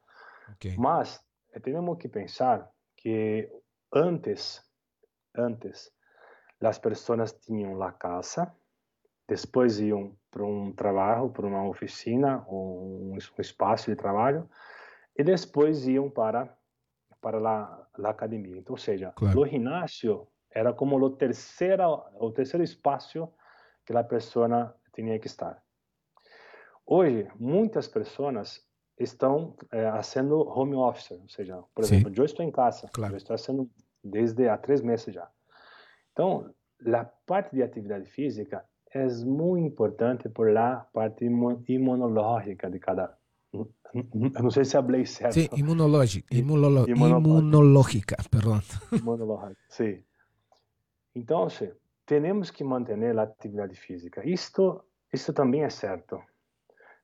Okay. 0.56 0.76
Mas 0.78 1.24
temos 1.62 1.98
que 1.98 2.08
pensar 2.08 2.70
que 2.96 3.50
antes, 3.94 4.64
antes, 5.36 5.92
as 6.62 6.80
pessoas 6.80 7.34
tinham 7.34 7.82
a 7.82 7.92
casa, 7.92 8.54
depois 9.28 9.80
iam 9.80 10.16
para 10.32 10.46
um 10.46 10.72
trabalho, 10.72 11.30
para 11.30 11.46
uma 11.46 11.68
oficina 11.68 12.44
ou 12.48 13.14
um, 13.14 13.18
espaço 13.18 13.90
de 13.90 13.96
trabalho, 13.96 14.50
e 15.18 15.24
depois 15.24 15.88
iam 15.88 16.10
para 16.10 16.56
para 17.22 17.38
a, 17.38 17.88
a 18.04 18.10
academia. 18.10 18.58
Então, 18.58 18.74
ou 18.74 18.78
seja, 18.78 19.14
claro. 19.16 19.40
o 19.40 19.48
ginásio 19.48 20.28
era 20.54 20.74
como 20.74 20.98
o 20.98 21.10
terceiro 21.10 22.04
o 22.20 22.32
terceiro 22.32 22.64
espaço 22.64 23.30
que 23.86 23.96
a 23.96 24.04
pessoa 24.04 24.76
tinha 24.94 25.20
que 25.20 25.28
estar. 25.28 25.62
Hoje, 26.86 27.28
muitas 27.40 27.88
pessoas 27.88 28.62
estão 29.00 29.56
é, 29.72 29.90
fazendo 29.92 30.48
home 30.48 30.76
office, 30.76 31.12
ou 31.12 31.30
seja, 31.30 31.62
por 31.74 31.84
exemplo, 31.84 32.14
Sim. 32.14 32.20
eu 32.20 32.26
estou 32.26 32.46
em 32.46 32.52
casa, 32.52 32.90
claro. 32.94 33.14
eu 33.14 33.18
estou 33.18 33.38
fazendo 33.38 33.70
desde 34.04 34.48
há 34.48 34.58
três 34.58 34.82
meses 34.82 35.14
já. 35.14 35.28
Então, 36.12 36.54
a 36.86 37.06
parte 37.26 37.56
de 37.56 37.64
atividade 37.64 38.06
física 38.06 38.66
é 38.94 39.08
muito 39.26 39.66
importante 39.66 40.30
por 40.30 40.52
la 40.52 40.88
parte 40.94 41.26
imunológica 41.26 42.70
de 42.70 42.80
cada. 42.80 43.18
Não 44.14 44.50
sei 44.52 44.66
se 44.66 44.74
falei 44.74 45.06
certo. 45.06 45.34
Sim, 45.34 45.48
imunológica, 45.56 46.28
imunolo, 46.36 46.88
imunológica, 46.90 48.18
perdão. 48.30 48.62
Imunológica, 48.92 49.62
sim. 49.70 50.04
Então, 51.16 51.48
temos 52.06 52.52
que 52.52 52.64
manter 52.64 53.18
a 53.18 53.24
atividade 53.24 53.76
física. 53.76 54.28
Isto, 54.28 54.84
isto 55.12 55.32
também 55.34 55.64
é 55.64 55.70
certo. 55.70 56.22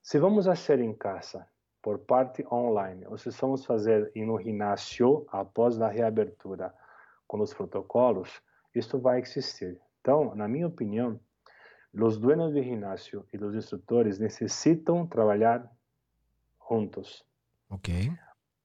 Se 0.01 0.17
vamos 0.19 0.45
fazer 0.45 0.79
em 0.79 0.93
casa, 0.93 1.47
por 1.81 1.99
parte 1.99 2.45
online, 2.51 3.05
ou 3.07 3.17
se 3.17 3.29
vamos 3.29 3.65
fazer 3.65 4.11
no 4.15 4.39
ginásio 4.39 5.25
após 5.31 5.79
a 5.81 5.87
reabertura 5.87 6.73
com 7.27 7.39
os 7.41 7.53
protocolos, 7.53 8.41
isto 8.73 8.99
vai 8.99 9.19
existir. 9.19 9.79
Então, 10.01 10.35
na 10.35 10.47
minha 10.47 10.67
opinião, 10.67 11.19
os 11.93 12.17
dueños 12.17 12.53
de 12.53 12.61
ginásio 12.61 13.25
e 13.33 13.37
os 13.37 13.55
instrutores 13.55 14.19
necessitam 14.19 15.07
trabalhar 15.07 15.69
juntos. 16.69 17.25
Ok. 17.69 18.11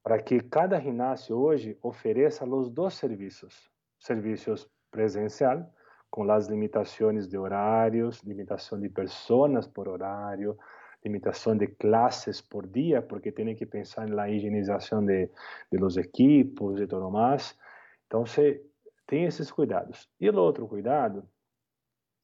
Para 0.02 0.22
que 0.22 0.40
cada 0.40 0.80
ginásio 0.80 1.37
hoje 1.37 1.78
ofereça 1.83 2.44
os 2.44 2.68
dois 2.68 2.94
serviços: 2.94 3.70
serviços 3.98 4.68
presencial, 4.94 5.68
com 6.09 6.30
as 6.30 6.46
limitações 6.46 7.26
de 7.26 7.37
horários, 7.37 8.22
limitação 8.22 8.80
de 8.80 8.88
pessoas 8.88 9.66
por 9.66 9.88
horário, 9.88 10.57
limitação 11.04 11.57
de 11.57 11.66
classes 11.66 12.40
por 12.40 12.64
dia, 12.64 13.02
porque 13.02 13.33
tem 13.33 13.57
que 13.57 13.66
pensar 13.66 14.07
na 14.07 14.30
higienização 14.30 15.04
de, 15.04 15.28
de 15.70 15.78
los 15.78 15.96
equipos 15.96 16.80
e 16.80 16.87
tudo 16.87 17.11
mais. 17.11 17.59
Então, 18.07 18.24
você 18.24 18.64
tem 19.04 19.24
esses 19.24 19.50
cuidados. 19.50 20.09
E 20.20 20.30
o 20.30 20.37
outro 20.37 20.68
cuidado 20.68 21.28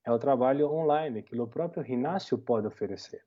é 0.06 0.12
o 0.12 0.18
trabalho 0.18 0.70
online, 0.70 1.24
que 1.24 1.38
o 1.38 1.48
próprio 1.48 1.83
ginásio 1.83 2.38
pode 2.38 2.68
oferecer. 2.68 3.22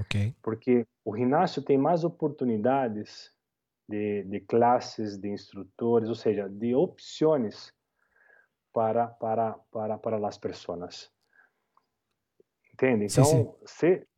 Okay. 0.00 0.34
Porque 0.42 0.84
o 1.04 1.16
ginásio 1.16 1.62
tem 1.62 1.78
mais 1.78 2.02
oportunidades 2.02 3.32
de, 3.88 4.24
de 4.24 4.40
classes, 4.40 5.16
de 5.16 5.28
instrutores, 5.28 6.08
ou 6.08 6.16
seja, 6.16 6.48
de 6.48 6.74
opções 6.74 7.72
para, 8.72 9.08
para, 9.08 9.52
para, 9.70 9.98
para 9.98 10.28
as 10.28 10.38
pessoas. 10.38 11.10
Entende? 12.72 13.06
Então, 13.06 13.24
sim, 13.24 13.44
sim. 13.44 13.54
Se, 13.66 14.08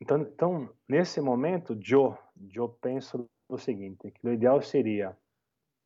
então, 0.00 0.22
então, 0.22 0.70
nesse 0.88 1.20
momento, 1.20 1.78
eu, 1.88 2.16
eu 2.54 2.68
penso 2.68 3.28
o 3.48 3.58
seguinte, 3.58 4.10
que 4.10 4.26
o 4.26 4.32
ideal 4.32 4.62
seria 4.62 5.16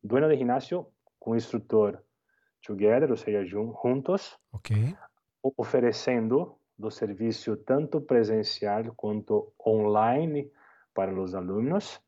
dono 0.03 0.27
de 0.29 0.37
ginásio 0.37 0.87
com 1.19 1.35
instrutor 1.35 2.01
together, 2.61 3.09
ou 3.09 3.17
seja, 3.17 3.43
juntos, 3.45 4.37
okay. 4.51 4.95
oferecendo 5.57 6.57
do 6.77 6.91
serviço 6.91 7.57
tanto 7.57 8.01
presencial 8.01 8.93
quanto 8.95 9.53
online 9.65 10.51
para 10.93 11.13
os 11.13 11.33
alunos 11.33 12.01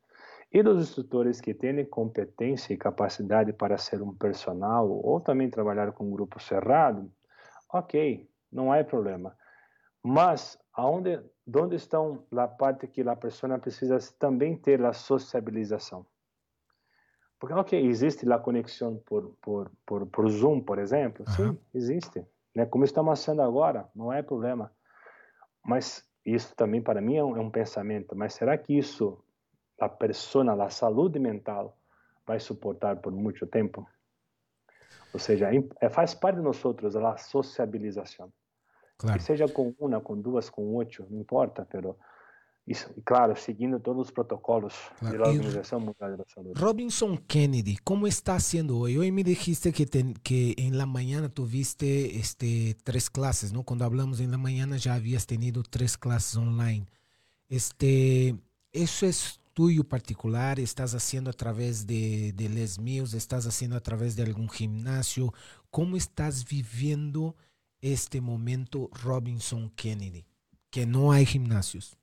e 0.52 0.64
dos 0.64 0.82
instrutores 0.82 1.42
que 1.42 1.54
têm 1.54 1.86
competência 1.86 2.74
e 2.74 2.78
capacidade 2.78 3.52
para 3.54 3.78
ser 3.78 4.02
um 4.02 4.14
personal 4.14 4.90
ou 4.90 5.20
também 5.20 5.50
trabalhar 5.50 5.92
com 5.92 6.06
um 6.06 6.12
grupo 6.12 6.40
cerrado, 6.42 7.12
ok, 7.72 8.30
não 8.52 8.72
há 8.72 8.84
problema. 8.84 9.36
Mas 10.02 10.58
aonde, 10.74 11.22
onde 11.54 11.76
estão 11.76 12.24
a 12.36 12.48
parte 12.48 12.88
que 12.88 13.02
a 13.02 13.16
pessoa 13.16 13.60
precisa 13.60 13.98
também 14.18 14.56
ter 14.56 14.84
a 14.86 14.94
sociabilização? 14.94 16.06
Porque, 17.40 17.54
ok, 17.54 17.86
existe 17.86 18.32
a 18.32 18.40
conexão 18.40 18.98
por, 19.06 19.36
por, 19.42 19.72
por, 19.86 20.08
por 20.08 20.30
Zoom, 20.30 20.62
por 20.62 20.80
exemplo? 20.80 21.24
Uhum. 21.28 21.54
Sim, 21.54 21.60
existe. 21.74 22.26
Né? 22.56 22.66
Como 22.66 22.84
estamos 22.84 23.24
fazendo 23.24 23.44
agora, 23.44 23.88
não 23.94 24.12
é 24.12 24.24
problema. 24.24 24.72
Mas 25.64 26.04
isso 26.26 26.56
também 26.56 26.82
para 26.82 27.02
mim 27.02 27.18
é 27.18 27.24
um, 27.24 27.38
é 27.38 27.40
um 27.40 27.52
pensamento. 27.52 28.16
Mas 28.16 28.34
será 28.34 28.58
que 28.58 28.76
isso 28.76 29.24
a 29.80 29.90
pessoa, 29.90 30.64
a 30.64 30.70
saúde 30.70 31.20
mental, 31.20 31.78
vai 32.26 32.40
suportar 32.40 32.98
por 32.98 33.12
muito 33.12 33.46
tempo? 33.48 33.88
Ou 35.14 35.20
seja, 35.20 35.50
é, 35.82 35.90
faz 35.90 36.14
parte 36.14 36.38
de 36.38 36.44
nós 36.44 36.64
outros 36.66 36.96
a 36.96 37.18
sociabilização. 37.18 38.32
Claro. 38.98 39.18
Que 39.18 39.24
seja 39.24 39.48
com 39.48 39.74
uma, 39.80 40.02
com 40.02 40.20
duas, 40.20 40.50
com 40.50 40.76
oito, 40.76 41.06
não 41.10 41.22
importa, 41.22 41.68
mas 41.72 41.96
isso, 42.68 42.94
claro, 43.06 43.34
seguindo 43.38 43.80
todos 43.80 44.08
os 44.08 44.12
protocolos 44.12 44.74
claro. 45.00 45.18
da 45.20 45.30
Organização 45.30 45.80
Mundial 45.80 46.18
da 46.18 46.26
Saúde. 46.28 46.60
Robinson 46.60 47.18
Kennedy, 47.26 47.78
como 47.78 48.06
está 48.08 48.38
sendo 48.40 48.78
hoje? 48.80 49.00
Hoje 49.00 49.12
me 49.12 49.24
dijiste 49.24 49.72
que, 49.72 49.86
ten, 49.86 50.14
que 50.22 50.54
em 50.58 50.72
la 50.72 50.86
mañana 50.86 51.30
tuviste 51.30 52.18
este, 52.20 52.76
três 52.84 53.08
classes, 53.08 53.54
¿no? 53.54 53.64
Quando 53.64 53.86
hablamos 53.86 54.20
em 54.20 54.28
la 54.28 54.38
mañana 54.38 54.78
já 54.78 54.96
havias 54.96 55.26
tenido 55.26 55.64
três 55.64 55.96
classes 55.96 56.36
online. 56.36 56.86
Este, 57.48 58.36
isso 58.74 59.06
tuyo 59.58 59.84
particular? 59.84 60.60
¿Estás 60.60 60.94
haciendo 60.94 61.32
a 61.32 61.34
través 61.34 61.88
de, 61.88 62.32
de 62.34 62.48
Les 62.48 62.78
Mills? 62.80 63.16
¿Estás 63.16 63.48
haciendo 63.48 63.76
a 63.76 63.82
través 63.82 64.16
de 64.16 64.22
algún 64.22 64.50
gimnasio? 64.50 65.34
¿Cómo 65.72 65.98
estás 65.98 66.46
viviendo 66.46 67.36
este 67.82 68.22
momento 68.22 68.92
Robinson 69.04 69.72
Kennedy? 69.72 70.28
Que 70.70 70.86
no 70.86 71.12
hay 71.12 71.26
gimnasios 71.26 71.98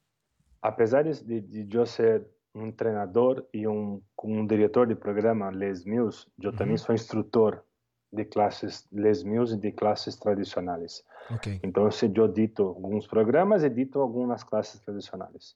apesar 0.64 1.04
de, 1.04 1.40
de 1.42 1.76
eu 1.76 1.84
ser 1.84 2.26
um 2.54 2.72
treinador 2.72 3.46
e 3.52 3.68
um, 3.68 4.00
um 4.22 4.46
diretor 4.46 4.86
de 4.86 4.94
programa 4.94 5.50
Les 5.50 5.84
Mills, 5.84 6.26
eu 6.40 6.50
uhum. 6.50 6.56
também 6.56 6.76
sou 6.78 6.94
instrutor 6.94 7.62
de 8.10 8.24
classes 8.24 8.88
Les 8.90 9.22
Mills 9.22 9.52
e 9.52 9.58
de 9.58 9.72
classes 9.72 10.16
tradicionais. 10.16 11.04
Okay. 11.34 11.60
Então, 11.62 11.86
eu 11.86 12.28
dito 12.28 12.62
alguns 12.62 13.06
programas, 13.06 13.62
edito 13.62 14.00
algumas 14.00 14.42
classes 14.42 14.80
tradicionais. 14.80 15.54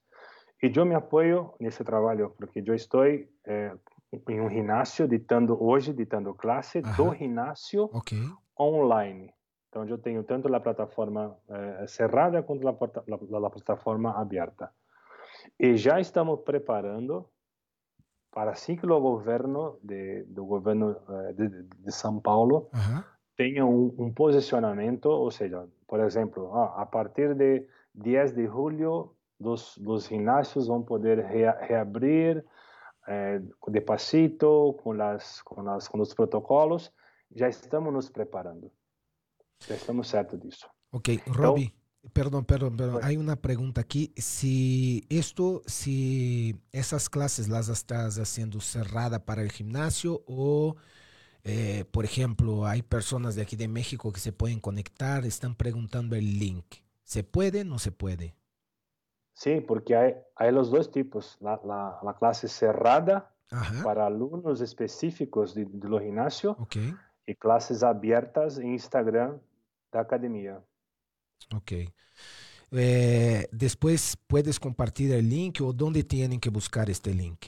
E 0.63 0.73
eu 0.75 0.85
me 0.85 0.95
apoio 0.95 1.55
nesse 1.61 1.85
trabalho, 1.85 2.31
porque 2.37 2.63
eu 2.67 2.75
estou 2.75 3.05
eh, 3.05 3.77
em 4.29 4.41
um 4.41 4.51
ginásio 4.51 5.07
ditando 5.07 5.63
hoje, 5.63 5.93
ditando 5.93 6.35
classe 6.35 6.81
do 6.81 7.15
ginásio 7.15 7.89
Ok. 7.93 8.19
online. 8.59 9.33
Então, 9.69 9.87
eu 9.87 9.99
tenho 9.99 10.25
tanto 10.25 10.53
a 10.53 10.61
plataforma 10.61 11.37
eh, 11.49 11.85
cerrada 11.87 12.43
quanto 12.43 12.67
a, 12.67 12.73
plataforma 13.51 14.11
aberta. 14.19 14.73
E 15.61 15.77
já 15.77 16.01
estamos 16.01 16.41
preparando 16.41 17.29
para 18.33 18.51
assim 18.53 18.77
que 18.77 18.87
o 18.87 19.01
governo 19.01 19.79
de, 19.83 20.25
do 20.25 20.45
governo 20.45 20.97
eh, 21.09 21.33
de, 21.35 21.49
de- 21.63 21.93
São 21.93 22.19
Paulo 22.19 22.69
tenha 23.37 23.65
um, 23.65 23.95
um 23.99 24.13
posicionamento, 24.13 25.07
ou 25.07 25.31
seja, 25.31 25.69
por 25.87 26.01
exemplo, 26.01 26.53
ah, 26.55 26.83
a 26.83 26.87
partir 26.87 27.35
de 27.35 27.65
10 27.95 28.33
de 28.33 28.47
julho, 28.47 29.15
dos, 29.39 29.79
dos 29.79 30.07
ginásios 30.09 30.67
vão 30.67 30.83
poder 30.83 31.19
rea, 31.25 31.57
reabrir 31.61 32.45
eh, 33.07 33.41
despacito, 33.69 34.77
com, 34.83 34.93
as, 35.01 35.43
com, 35.43 35.69
as, 35.71 35.89
com 35.89 36.01
os 36.01 36.13
protocolos. 36.15 36.93
Já 37.35 37.49
estamos 37.49 37.93
nos 37.93 38.11
preparando. 38.11 38.71
Já 39.67 39.75
estamos 39.75 40.09
certos 40.09 40.41
disso. 40.41 40.67
Ok, 40.91 41.21
Robbie, 41.27 41.75
perdón, 42.13 42.45
perdón, 42.45 42.77
perdón. 42.77 42.95
Pues- 42.95 43.05
Hay 43.05 43.17
una 43.17 43.37
pregunta 43.37 43.81
aquí. 43.81 44.13
Si 44.17 45.05
esto, 45.09 45.63
si 45.67 46.57
esas 46.73 47.09
clases 47.09 47.49
las 47.49 47.69
estás 47.69 48.19
haciendo 48.19 48.61
cerrada 48.61 49.25
para 49.25 49.43
el 49.43 49.53
gimnasio 49.53 50.23
o, 50.27 50.77
eh, 51.45 51.85
por 51.91 52.05
ejemplo, 52.05 52.67
hay 52.67 52.83
personas 52.83 53.35
de 53.35 53.43
aquí 53.43 53.57
de 53.57 53.69
México 53.69 54.13
que 54.13 54.21
se 54.21 54.33
pueden 54.33 54.61
conectar, 54.61 55.25
están 55.27 55.55
preguntando 55.55 56.17
el 56.17 56.39
link. 56.39 56.65
¿Se 57.05 57.25
puede? 57.25 57.65
¿No 57.65 57.79
se 57.79 57.91
puede? 57.93 58.35
Sim, 59.39 59.61
porque 59.63 59.95
há, 59.95 60.03
há 60.35 60.49
os 60.59 60.69
dois 60.69 60.89
tipos. 60.91 61.39
La, 61.41 61.61
la, 61.65 62.01
la 62.03 62.13
classe 62.15 62.49
cerrada 62.49 63.33
Ajá. 63.53 63.85
para 63.85 64.05
alunos 64.05 64.61
específicos 64.61 65.55
de, 65.55 65.65
de 65.65 65.89
lo 65.89 66.01
ginásio 66.01 66.57
Ok, 66.59 66.77
e 67.25 67.35
classes 67.37 67.85
abertas 67.85 68.59
em 68.59 68.75
Instagram 68.75 69.39
da 69.93 70.01
academia. 70.01 70.61
ok. 71.55 71.71
Eh, 72.73 73.49
después 73.53 74.17
puedes 74.27 74.59
compartir 74.59 75.13
el 75.13 75.29
link 75.29 75.61
o 75.63 75.73
dónde 75.73 76.03
tienen 76.03 76.41
que 76.41 76.51
buscar 76.51 76.91
este 76.91 77.15
link. 77.15 77.47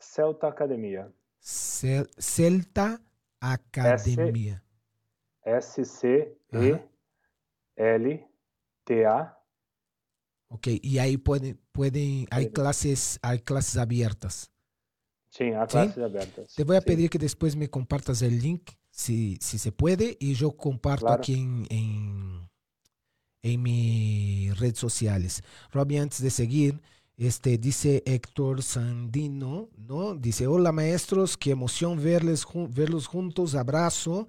Celta 0.00 0.48
Academia. 0.48 1.12
Cel- 1.42 2.08
Celta 2.18 2.98
Academia. 3.38 4.64
S-C-E-L-T-A. 8.04 9.39
Ok, 10.52 10.66
y 10.82 10.98
ahí 10.98 11.16
pueden, 11.16 11.60
pueden, 11.72 12.26
hay 12.30 12.46
Sí. 12.46 12.50
clases, 12.50 13.18
hay 13.22 13.38
clases 13.38 13.76
abiertas. 13.76 14.50
Sim, 15.30 15.54
há 15.54 15.60
Sim? 15.68 15.82
classes 15.82 16.02
abertas. 16.02 16.54
Te 16.56 16.64
voy 16.64 16.76
a 16.76 16.80
pedir 16.80 17.08
que 17.08 17.18
después 17.18 17.54
me 17.54 17.70
compartas 17.70 18.20
el 18.22 18.40
link, 18.40 18.70
si, 18.90 19.38
si 19.40 19.58
se 19.58 19.70
puede, 19.70 20.16
y 20.18 20.34
yo 20.34 20.50
comparto 20.56 21.06
Claro. 21.06 21.20
aquí 21.22 21.34
en, 21.34 21.66
en, 21.70 22.48
en 23.42 23.62
mis 23.62 24.58
redes 24.58 24.78
sociales. 24.78 25.42
Robbie, 25.70 26.00
antes 26.00 26.20
de 26.20 26.30
seguir, 26.30 26.80
este, 27.16 27.56
dice 27.56 28.02
Héctor 28.04 28.64
Sandino, 28.64 29.68
¿no? 29.76 30.16
Dice, 30.16 30.48
hola 30.48 30.72
maestros, 30.72 31.36
qué 31.36 31.52
emoción 31.52 32.02
verles, 32.02 32.44
jun- 32.44 32.72
verlos 32.74 33.06
juntos, 33.06 33.54
abrazo. 33.54 34.26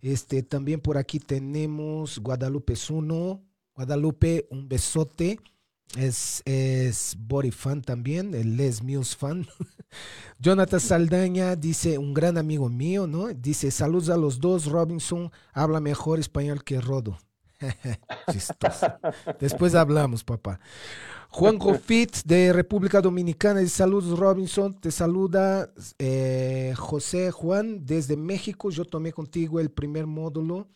Este, 0.00 0.42
también 0.42 0.80
por 0.80 0.96
aquí 0.96 1.18
tenemos 1.20 2.18
Guadalupe 2.20 2.74
Zuno. 2.74 3.42
Guadalupe, 3.74 4.46
un 4.50 4.66
besote. 4.68 5.38
Es, 5.96 6.42
es 6.44 7.16
body 7.18 7.50
fan 7.50 7.82
también, 7.82 8.34
el 8.34 8.56
Les 8.56 8.82
Mills 8.82 9.16
fan. 9.16 9.46
Jonathan 10.38 10.80
Saldaña 10.80 11.56
dice, 11.56 11.96
un 11.96 12.12
gran 12.12 12.36
amigo 12.36 12.68
mío, 12.68 13.06
¿no? 13.06 13.28
Dice, 13.28 13.70
saludos 13.70 14.10
a 14.10 14.16
los 14.16 14.38
dos, 14.38 14.66
Robinson 14.66 15.30
habla 15.52 15.80
mejor 15.80 16.18
español 16.18 16.62
que 16.62 16.80
Rodo. 16.80 17.18
Después 19.40 19.74
hablamos, 19.74 20.22
papá. 20.24 20.60
Juan 21.30 21.58
Fit 21.84 22.16
de 22.24 22.52
República 22.52 23.00
Dominicana 23.00 23.60
dice, 23.60 23.76
saludos 23.76 24.18
Robinson, 24.18 24.74
te 24.74 24.90
saluda 24.90 25.72
eh, 25.98 26.74
José 26.76 27.30
Juan 27.30 27.84
desde 27.84 28.16
México. 28.16 28.70
Yo 28.70 28.84
tomé 28.84 29.12
contigo 29.12 29.60
el 29.60 29.70
primer 29.70 30.06
módulo 30.06 30.68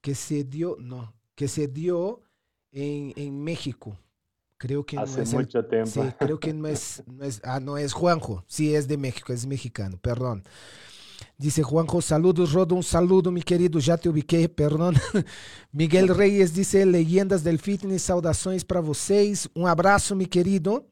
que 0.00 0.14
se 0.14 0.44
dio, 0.44 0.76
no, 0.78 1.14
que 1.34 1.48
se 1.48 1.68
dio 1.68 2.22
en, 2.70 3.12
en 3.16 3.42
México. 3.42 3.96
Creo 4.58 4.84
que 4.84 4.98
Hace 4.98 5.18
no 5.18 5.22
es 5.22 5.28
el 5.30 5.34
muito 5.36 5.64
tempo. 5.64 5.90
Sí, 5.90 6.00
creo 6.18 6.38
que 6.40 6.52
no 6.52 6.68
es, 6.68 7.02
no 7.06 7.24
es, 7.24 7.40
ah, 7.44 7.60
no 7.60 7.78
es 7.78 7.92
Juanjo, 7.92 8.44
sí 8.48 8.74
es 8.74 8.88
de 8.88 8.96
México, 8.96 9.32
es 9.32 9.46
mexicano, 9.46 9.96
perdón. 9.98 10.42
Dice 11.36 11.62
Juanjo, 11.62 12.02
saludos, 12.02 12.52
Rodo, 12.52 12.74
un 12.74 12.82
saludo, 12.82 13.30
mi 13.30 13.42
querido, 13.42 13.78
ya 13.78 13.96
te 13.96 14.08
ubiqué, 14.08 14.48
perdón. 14.48 14.96
Miguel 15.72 16.08
Reyes 16.08 16.52
dice, 16.52 16.84
leyendas 16.84 17.44
del 17.44 17.58
fitness, 17.60 18.02
saudações 18.02 18.64
para 18.64 18.80
vocês, 18.80 19.48
un 19.54 19.68
abrazo, 19.68 20.16
mi 20.16 20.26
querido. 20.26 20.86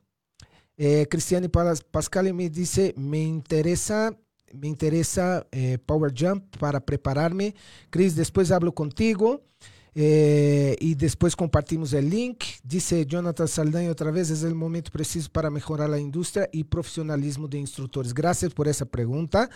Eh, 0.77 1.07
Cristiane 1.11 1.49
Pas- 1.49 1.83
Pascal 1.83 2.33
me 2.35 2.49
dice, 2.49 2.95
me 2.97 3.23
interesa, 3.23 4.17
me 4.53 4.69
interesa 4.69 5.47
eh, 5.51 5.79
Power 5.85 6.13
Jump 6.17 6.57
para 6.59 6.79
prepararme. 6.81 7.55
Cris, 7.91 8.15
después 8.15 8.51
hablo 8.53 8.73
contigo. 8.73 9.43
Eh, 9.99 10.77
y 10.79 10.95
después 10.95 11.35
compartimos 11.35 11.95
el 11.95 12.11
link. 12.11 12.45
Dice 12.63 13.07
Jonathan 13.07 13.49
Saldaña 13.49 13.91
otra 13.91 14.11
vez, 14.11 14.29
es 14.29 14.43
el 14.43 14.55
momento 14.55 14.91
preciso 14.91 15.31
para 15.33 15.49
mejorar 15.49 15.89
la 15.89 15.99
industria 15.99 16.49
y 16.53 16.65
profesionalismo 16.65 17.49
de 17.49 17.59
instructores. 17.59 18.13
Gracias 18.13 18.53
por 18.53 18.69
esa 18.69 18.85
pregunta, 18.85 19.49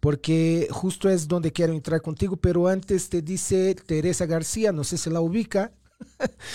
porque 0.00 0.66
justo 0.70 1.10
es 1.10 1.28
donde 1.28 1.52
quiero 1.52 1.74
entrar 1.74 2.00
contigo, 2.00 2.36
pero 2.38 2.68
antes 2.68 3.10
te 3.10 3.20
dice 3.20 3.74
Teresa 3.86 4.24
García, 4.24 4.72
no 4.72 4.82
sé 4.82 4.96
si 4.96 5.10
la 5.10 5.20
ubica, 5.20 5.72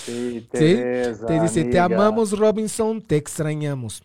Sí, 0.04 0.46
Teresa, 0.52 1.26
te 1.26 1.40
dice, 1.40 1.64
te 1.66 1.80
amiga. 1.80 1.86
amamos 2.08 2.38
Robinson, 2.38 3.02
te 3.02 3.16
extrañamos. 3.18 4.04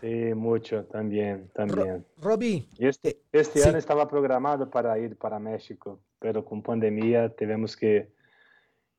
Sim, 0.00 0.34
muito, 0.34 0.82
também, 0.84 1.44
também. 1.54 2.02
Robbie, 2.20 2.66
Este, 2.78 3.18
este 3.32 3.60
sim. 3.60 3.68
ano 3.68 3.78
estava 3.78 4.06
programado 4.06 4.66
para 4.70 4.98
ir 4.98 5.14
para 5.16 5.38
México, 5.38 5.98
pero 6.20 6.42
com 6.42 6.60
pandemia 6.62 7.28
tivemos 7.36 7.76
que, 7.76 8.06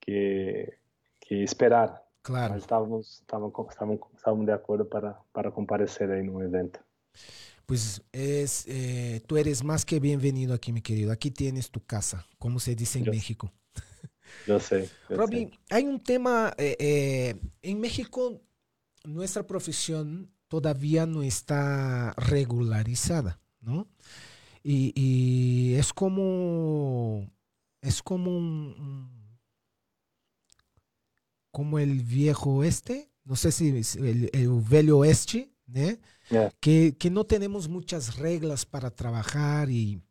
que, 0.05 0.77
que 1.19 1.43
esperar. 1.43 2.03
claro. 2.21 2.53
Mas 2.53 2.63
estávamos, 2.63 3.19
estávamos, 3.21 3.53
estávamos, 3.69 3.99
estávamos 4.15 4.45
de 4.45 4.53
acordo 4.53 4.87
para, 4.89 5.19
para 5.31 5.51
comparecer 5.51 6.11
aí 6.11 6.23
no 6.23 6.41
evento. 6.41 6.79
Pues 7.65 8.01
es, 8.11 8.65
eh, 8.67 9.21
tú 9.25 9.37
eres 9.37 9.63
más 9.63 9.85
que 9.85 9.99
bienvenido 9.99 10.53
aquí, 10.53 10.71
mi 10.73 10.81
querido. 10.81 11.11
Aquí 11.11 11.31
tienes 11.31 11.69
tu 11.71 11.79
casa, 11.85 12.25
como 12.37 12.59
se 12.59 12.75
dice 12.75 12.99
en 12.99 13.05
Yo- 13.05 13.11
México. 13.13 13.51
Eu 14.47 14.59
sei. 14.59 14.89
Eu 15.09 15.17
Robbie, 15.17 15.47
sei. 15.47 15.59
hay 15.69 15.83
un 15.85 15.99
tema, 16.01 16.53
eh, 16.57 16.75
eh, 16.79 17.35
en 17.61 17.79
México 17.79 18.41
nuestra 19.05 19.43
profesión 19.45 20.31
todavía 20.47 21.05
no 21.05 21.23
está 21.23 22.13
regularizada, 22.17 23.39
¿no? 23.61 23.87
Y, 24.63 24.91
y 24.95 25.75
es 25.75 25.93
como, 25.93 27.29
es 27.81 28.01
como 28.01 28.35
un, 28.35 28.75
un- 28.79 29.22
como 31.53 31.77
el 31.79 32.01
viejo 32.01 32.55
oeste, 32.57 33.09
no 33.23 33.35
sé 33.37 33.51
si 33.51 33.69
es 33.69 33.95
el, 33.95 34.29
el 34.33 34.49
velho 34.61 34.97
oeste. 34.97 35.49
É. 36.31 36.51
que, 36.59 36.95
que 36.99 37.09
no 37.09 37.23
tenemos 37.23 37.67
muchas 37.67 38.17
reglas 38.17 38.65
para 38.65 38.89
trabajar 38.91 39.69
y, 39.69 40.01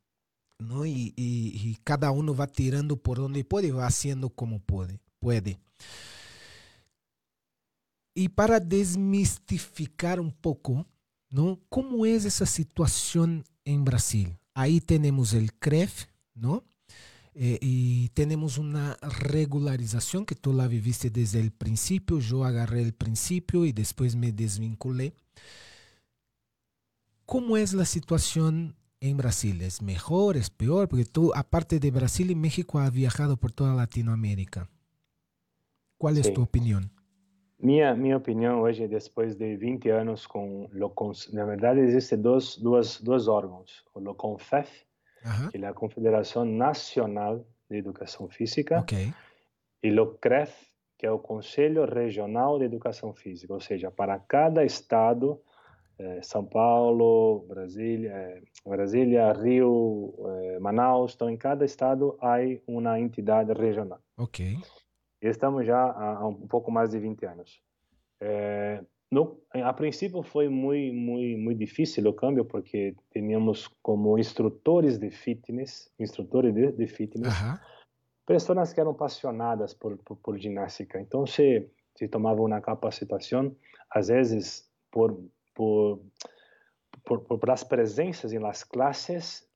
¿no? 0.58 0.84
y, 0.86 1.12
y- 1.16 1.52
y 1.54 1.78
cada 1.84 2.10
uno 2.10 2.34
va 2.34 2.46
tirando 2.46 2.96
por 2.96 3.18
donde 3.18 3.44
puede 3.44 3.68
y 3.68 3.70
va 3.70 3.86
haciendo 3.86 4.30
como 4.30 4.58
puede. 4.60 5.00
puede. 5.20 5.58
Y 8.14 8.28
para 8.28 8.60
desmistificar 8.60 10.20
un 10.20 10.32
poco, 10.32 10.86
¿no? 11.30 11.60
¿Cómo 11.68 12.04
es 12.06 12.24
esa 12.24 12.46
situación 12.46 13.44
en 13.64 13.84
Brasil? 13.84 14.38
Ahí 14.54 14.80
tenemos 14.80 15.32
el 15.32 15.52
CREF, 15.54 16.06
¿no? 16.34 16.64
Eh, 17.34 17.58
y 17.62 18.08
tenemos 18.10 18.58
una 18.58 18.96
regularización 19.30 20.26
que 20.26 20.34
tú 20.34 20.52
la 20.52 20.68
viviste 20.68 21.08
desde 21.10 21.40
el 21.40 21.50
principio, 21.50 22.18
yo 22.18 22.44
agarré 22.44 22.82
el 22.82 22.92
principio 22.92 23.64
y 23.64 23.72
después 23.72 24.14
me 24.16 24.32
desvinculé. 24.32 25.14
¿Cómo 27.24 27.56
es 27.56 27.72
la 27.72 27.84
situación 27.86 28.76
en 29.00 29.16
Brasil? 29.16 29.62
¿Es 29.62 29.80
mejor? 29.80 30.36
¿Es 30.36 30.50
peor? 30.50 30.88
Porque 30.88 31.04
tú, 31.06 31.32
aparte 31.34 31.78
de 31.80 31.90
Brasil 31.90 32.30
y 32.30 32.34
México, 32.34 32.78
has 32.78 32.92
viajado 32.92 33.36
por 33.38 33.52
toda 33.52 33.74
Latinoamérica. 33.74 34.68
¿Cuál 35.98 36.18
es 36.18 36.26
Sí. 36.26 36.34
tu 36.34 36.42
opinión? 36.42 36.90
Minha, 37.58 37.94
minha 37.94 38.16
opinião 38.16 38.60
hoje, 38.60 38.88
depois 38.88 39.36
de 39.38 39.56
20 39.56 39.88
anos 39.88 40.26
com 40.26 40.64
o 40.64 40.90
Cons- 40.90 41.32
na 41.32 41.44
verdade 41.44 41.80
existem 41.80 42.20
dois, 42.20 42.58
duas, 42.58 43.00
dois 43.00 43.28
órgãos, 43.28 43.84
o 43.94 44.00
LOCONFEF, 44.00 44.68
Ajá. 45.24 45.50
que 45.50 45.58
é 45.58 45.66
a 45.66 45.72
Confederação 45.74 46.44
Nacional 46.44 47.46
de 47.70 47.76
Educação 47.78 48.28
Física, 48.28 48.80
Ok. 48.80 49.12
e 49.82 50.00
o 50.00 50.06
CREF, 50.14 50.52
que 50.98 51.06
é 51.06 51.10
o 51.10 51.18
Conselho 51.18 51.84
Regional 51.84 52.58
de 52.58 52.64
Educação 52.64 53.12
Física, 53.14 53.52
ou 53.52 53.60
seja, 53.60 53.90
para 53.90 54.18
cada 54.18 54.64
estado, 54.64 55.40
eh, 55.98 56.20
São 56.22 56.44
Paulo, 56.44 57.44
Brasília, 57.48 58.12
eh, 58.12 58.42
Brasília, 58.64 59.32
Rio, 59.32 60.14
eh, 60.28 60.58
Manaus, 60.60 61.14
então 61.14 61.28
em 61.28 61.36
cada 61.36 61.64
estado 61.64 62.16
há 62.20 62.36
uma 62.66 62.98
entidade 63.00 63.52
regional. 63.52 64.00
Ok. 64.16 64.56
E 65.20 65.26
estamos 65.28 65.66
já 65.66 65.80
há 65.92 66.26
um 66.26 66.46
pouco 66.46 66.70
mais 66.70 66.90
de 66.90 66.98
20 66.98 67.24
anos. 67.26 67.60
No, 69.12 69.42
a 69.52 69.74
princípio 69.74 70.22
foi 70.22 70.48
muito, 70.48 70.94
muito, 70.94 71.38
muito 71.38 71.58
difícil 71.58 72.08
o 72.08 72.14
câmbio, 72.14 72.46
porque 72.46 72.96
tínhamos 73.12 73.68
como 73.82 74.18
instrutores 74.18 74.96
de 74.96 75.10
fitness, 75.10 75.92
instrutores 76.00 76.54
de, 76.54 76.72
de 76.72 76.86
fitness, 76.86 77.28
Aham. 77.28 77.60
pessoas 78.24 78.72
que 78.72 78.80
eram 78.80 78.92
apaixonadas 78.92 79.74
por, 79.74 79.98
por, 79.98 80.16
por 80.16 80.38
ginástica. 80.38 80.98
Então, 80.98 81.26
se, 81.26 81.68
se 81.94 82.08
tomava 82.08 82.40
uma 82.40 82.58
capacitação, 82.62 83.54
às 83.90 84.08
vezes, 84.08 84.66
por, 84.90 85.22
por, 85.54 86.00
por, 87.04 87.20
por 87.20 87.50
as 87.50 87.62
presenças 87.62 88.32
em 88.32 88.38
las 88.38 88.64
classes, 88.64 89.46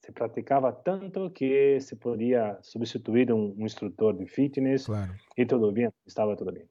se 0.00 0.10
praticava 0.10 0.72
tanto 0.72 1.30
que 1.30 1.78
se 1.78 1.94
podia 1.94 2.58
substituir 2.60 3.32
um, 3.32 3.54
um 3.56 3.64
instrutor 3.64 4.16
de 4.16 4.26
fitness 4.26 4.86
Claro. 4.86 5.14
e 5.36 5.46
tudo 5.46 5.70
bem, 5.70 5.92
estava 6.04 6.34
tudo 6.34 6.50
bem. 6.50 6.68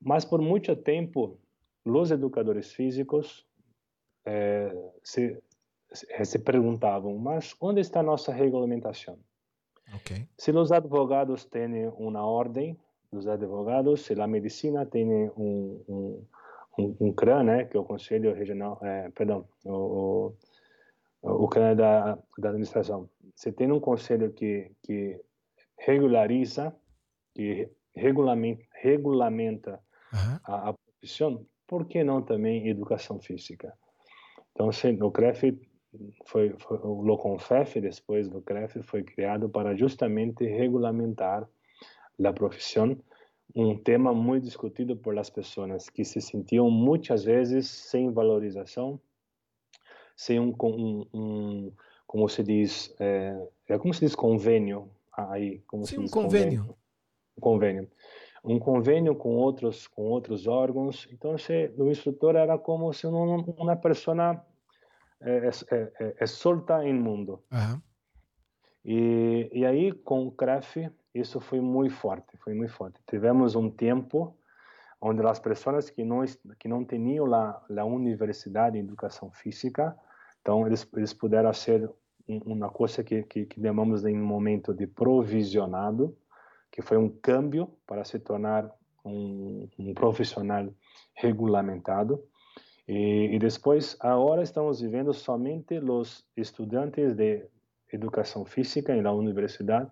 Mas 0.00 0.24
por 0.24 0.40
muito 0.40 0.74
tempo, 0.76 1.38
os 1.84 2.10
educadores 2.10 2.72
físicos 2.72 3.46
eh, 4.24 4.92
se, 5.02 5.42
se, 5.92 6.24
se 6.24 6.38
perguntavam, 6.38 7.16
mas 7.18 7.54
onde 7.60 7.80
está 7.80 8.00
a 8.00 8.02
nossa 8.02 8.32
regulamentação? 8.32 9.18
Ok. 9.94 10.26
Se 10.36 10.50
os 10.50 10.70
advogados 10.70 11.44
têm 11.44 11.88
uma 11.88 12.24
ordem 12.24 12.78
dos 13.10 13.26
advogados, 13.26 14.02
se 14.02 14.20
a 14.20 14.26
medicina 14.26 14.84
tem 14.84 15.10
um, 15.10 15.82
um, 15.88 16.26
um, 16.78 16.96
um 17.00 17.12
CRAN, 17.12 17.42
né, 17.44 17.64
que 17.64 17.76
é 17.76 17.80
o 17.80 17.84
Conselho 17.84 18.34
Regional, 18.34 18.78
eh, 18.82 19.10
perdão, 19.14 19.48
o, 19.64 20.34
o, 21.22 21.44
o 21.44 21.48
CRAN 21.48 21.74
da, 21.74 22.18
da 22.36 22.50
administração, 22.50 23.08
se 23.34 23.50
tem 23.50 23.72
um 23.72 23.80
conselho 23.80 24.32
que, 24.32 24.70
que 24.82 25.18
regulariza, 25.78 26.74
que 27.34 27.70
regulamenta, 27.94 28.62
regulamenta 28.82 29.80
Aham. 30.12 30.40
a, 30.44 30.68
a 30.70 30.72
profissão, 30.72 31.46
por 31.66 31.86
que 31.86 32.02
não 32.02 32.22
também 32.22 32.68
educação 32.68 33.20
física? 33.20 33.72
Então, 34.52 34.72
se, 34.72 34.90
o 35.00 35.10
CREF 35.10 35.58
foi, 36.26 36.54
foi 36.58 36.78
o 36.78 37.02
Loconfef, 37.02 37.80
depois 37.80 38.28
do 38.28 38.42
CREF, 38.42 38.82
foi 38.82 39.02
criado 39.02 39.48
para 39.48 39.74
justamente 39.76 40.44
regulamentar 40.44 41.48
a 42.22 42.32
profissão, 42.32 42.98
um 43.54 43.76
tema 43.76 44.12
muito 44.12 44.44
discutido 44.44 44.96
por 44.96 45.18
as 45.18 45.30
pessoas 45.30 45.88
que 45.88 46.04
se 46.04 46.20
sentiam 46.20 46.70
muitas 46.70 47.24
vezes 47.24 47.68
sem 47.68 48.10
valorização, 48.12 49.00
sem 50.16 50.38
um, 50.40 50.54
um, 50.62 51.06
um 51.14 51.72
como 52.06 52.28
se 52.28 52.42
diz, 52.42 52.94
é, 52.98 53.48
é 53.68 53.78
como 53.78 53.94
se 53.94 54.00
diz 54.00 54.14
convênio 54.14 54.90
aí, 55.16 55.60
como 55.66 55.86
se 55.86 55.94
Sim, 55.94 56.00
um 56.00 56.02
diz 56.02 56.10
convênio. 56.10 56.76
um 57.36 57.40
convênio 57.40 57.88
um 58.44 58.58
convênio 58.58 59.14
com 59.14 59.36
outros 59.36 59.86
com 59.86 60.02
outros 60.02 60.46
órgãos. 60.46 61.08
Então 61.12 61.36
se, 61.38 61.72
o 61.76 61.90
instrutor 61.90 62.36
era 62.36 62.58
como 62.58 62.92
se 62.92 63.06
uma, 63.06 63.44
uma 63.56 63.76
pessoa 63.76 64.44
é, 65.20 65.50
é, 65.70 65.92
é, 66.00 66.14
é 66.18 66.26
solta 66.26 66.84
em 66.84 66.94
mundo. 66.94 67.42
Aham. 67.52 67.82
e, 68.84 69.48
e 69.52 69.66
aí 69.66 69.92
com 69.92 70.26
o 70.26 70.32
CREF 70.32 70.90
isso 71.14 71.40
foi 71.40 71.60
muito 71.60 71.94
forte 71.94 72.36
foi 72.38 72.54
muito 72.54 72.72
forte. 72.72 73.00
Tivemos 73.06 73.56
um 73.56 73.70
tempo 73.70 74.36
onde 75.00 75.24
as 75.26 75.38
pessoas 75.38 75.90
que 75.90 76.04
não 76.04 76.24
que 76.58 76.68
não 76.68 76.84
tinham 76.84 77.32
a, 77.34 77.62
a 77.76 77.84
universidade 77.84 78.78
em 78.78 78.80
educação 78.80 79.30
física 79.30 79.96
então 80.40 80.66
eles 80.66 80.88
eles 80.96 81.12
puderam 81.12 81.52
ser 81.52 81.90
uma 82.26 82.68
coisa 82.68 83.02
que 83.02 83.22
que, 83.24 83.46
que 83.46 83.60
chamamos 83.60 84.04
em 84.04 84.16
um 84.16 84.26
momento 84.26 84.74
de 84.74 84.86
provisionado 84.86 86.16
que 86.70 86.82
foi 86.82 86.96
um 86.96 87.08
câmbio 87.08 87.68
para 87.86 88.04
se 88.04 88.18
tornar 88.18 88.70
um, 89.04 89.68
um 89.78 89.94
profissional 89.94 90.68
regulamentado. 91.14 92.22
E, 92.86 93.34
e, 93.34 93.38
depois, 93.38 93.96
agora 94.00 94.42
estamos 94.42 94.80
vivendo 94.80 95.12
somente 95.12 95.78
os 95.78 96.24
estudantes 96.36 97.14
de 97.14 97.46
educação 97.92 98.44
física 98.44 98.94
la 99.02 99.12
universidade, 99.12 99.90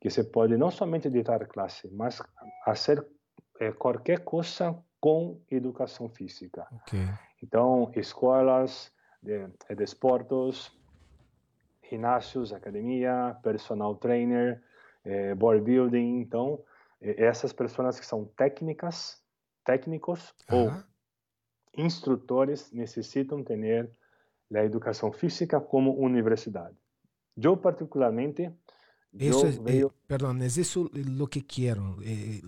que 0.00 0.10
se 0.10 0.24
pode 0.24 0.56
não 0.56 0.70
somente 0.70 1.08
editar 1.08 1.46
classe, 1.46 1.88
mas 1.92 2.20
fazer 2.64 3.06
eh, 3.60 3.72
qualquer 3.72 4.20
coisa 4.20 4.76
com 5.00 5.40
educação 5.50 6.08
física. 6.08 6.66
Ok. 6.72 6.98
Então, 7.42 7.90
escolas 7.94 8.92
de, 9.22 9.46
de 9.74 9.84
esportes, 9.84 10.72
ginásios, 11.88 12.52
academia, 12.52 13.36
personal 13.42 13.94
trainer, 13.96 14.62
eh, 15.04 15.34
bodybuilding. 15.34 16.20
Então, 16.20 16.62
eh, 17.00 17.24
essas 17.24 17.52
pessoas 17.52 17.98
que 18.00 18.06
são 18.06 18.24
técnicas, 18.36 19.22
técnicos 19.64 20.34
ou 20.50 20.68
Aham. 20.68 20.84
instrutores 21.76 22.72
necessitam 22.72 23.42
ter 23.42 23.90
a 24.54 24.64
educação 24.64 25.12
física 25.12 25.60
como 25.60 25.98
universidade. 25.98 26.76
Eu, 27.36 27.56
particularmente, 27.56 28.52
Eso 29.18 29.46
eu 29.46 29.48
es, 29.48 29.60
eh, 29.66 29.86
perdón, 30.06 30.42
es 30.42 30.58
eso 30.58 30.90
lo 30.92 31.26
que 31.28 31.44
quiero, 31.44 31.96
eh, 32.02 32.40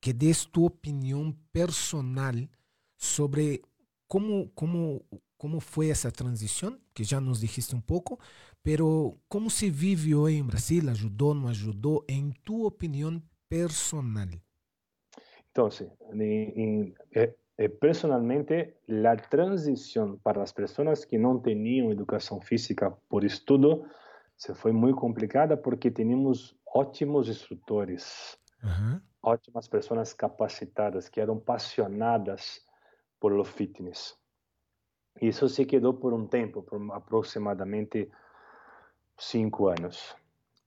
que 0.00 0.12
des 0.12 0.46
tu 0.50 0.66
opinión 0.66 1.34
personal 1.52 2.48
sobre 2.96 3.62
cómo, 4.14 4.48
cómo, 4.54 5.02
cómo 5.36 5.58
fue 5.58 5.90
esa 5.90 6.12
transición, 6.12 6.78
que 6.94 7.02
ya 7.02 7.20
nos 7.20 7.40
dijiste 7.40 7.74
un 7.74 7.82
poco, 7.82 8.20
pero 8.62 9.18
cómo 9.26 9.50
se 9.50 9.70
vive 9.72 10.14
hoy 10.14 10.36
en 10.36 10.46
Brasil, 10.46 10.88
ayudó, 10.88 11.34
no 11.34 11.48
ayudó, 11.48 12.04
en 12.06 12.32
tu 12.44 12.64
opinión 12.64 13.28
personal. 13.48 14.40
Entonces, 15.48 15.88
en- 16.12 16.22
en- 16.62 16.94
eh, 17.10 17.34
eh, 17.58 17.68
personalmente, 17.68 18.78
la 18.86 19.16
transición 19.16 20.20
para 20.20 20.38
las 20.42 20.52
personas 20.52 21.04
que 21.06 21.18
no 21.18 21.40
tenían 21.42 21.90
educación 21.90 22.40
física 22.40 22.94
por 23.08 23.24
estudo 23.24 23.82
se 24.36 24.54
foi 24.54 24.70
muito 24.72 24.96
complicada 24.96 25.60
porque 25.60 25.90
tínhamos 25.90 26.56
ótimos 26.72 27.26
instrutores, 27.28 28.38
Ajá. 28.62 29.02
ótimas 29.22 29.68
pessoas 29.68 30.14
capacitadas 30.14 31.10
que 31.10 31.20
eram 31.20 31.38
apaixonadas 31.38 32.64
por 33.24 33.32
o 33.32 33.42
fitness. 33.42 34.20
Isso 35.18 35.48
se 35.48 35.64
quedou 35.64 35.94
por 35.94 36.12
um 36.12 36.26
tempo, 36.26 36.62
por 36.62 36.78
aproximadamente 36.92 38.10
cinco 39.16 39.68
anos. 39.68 40.14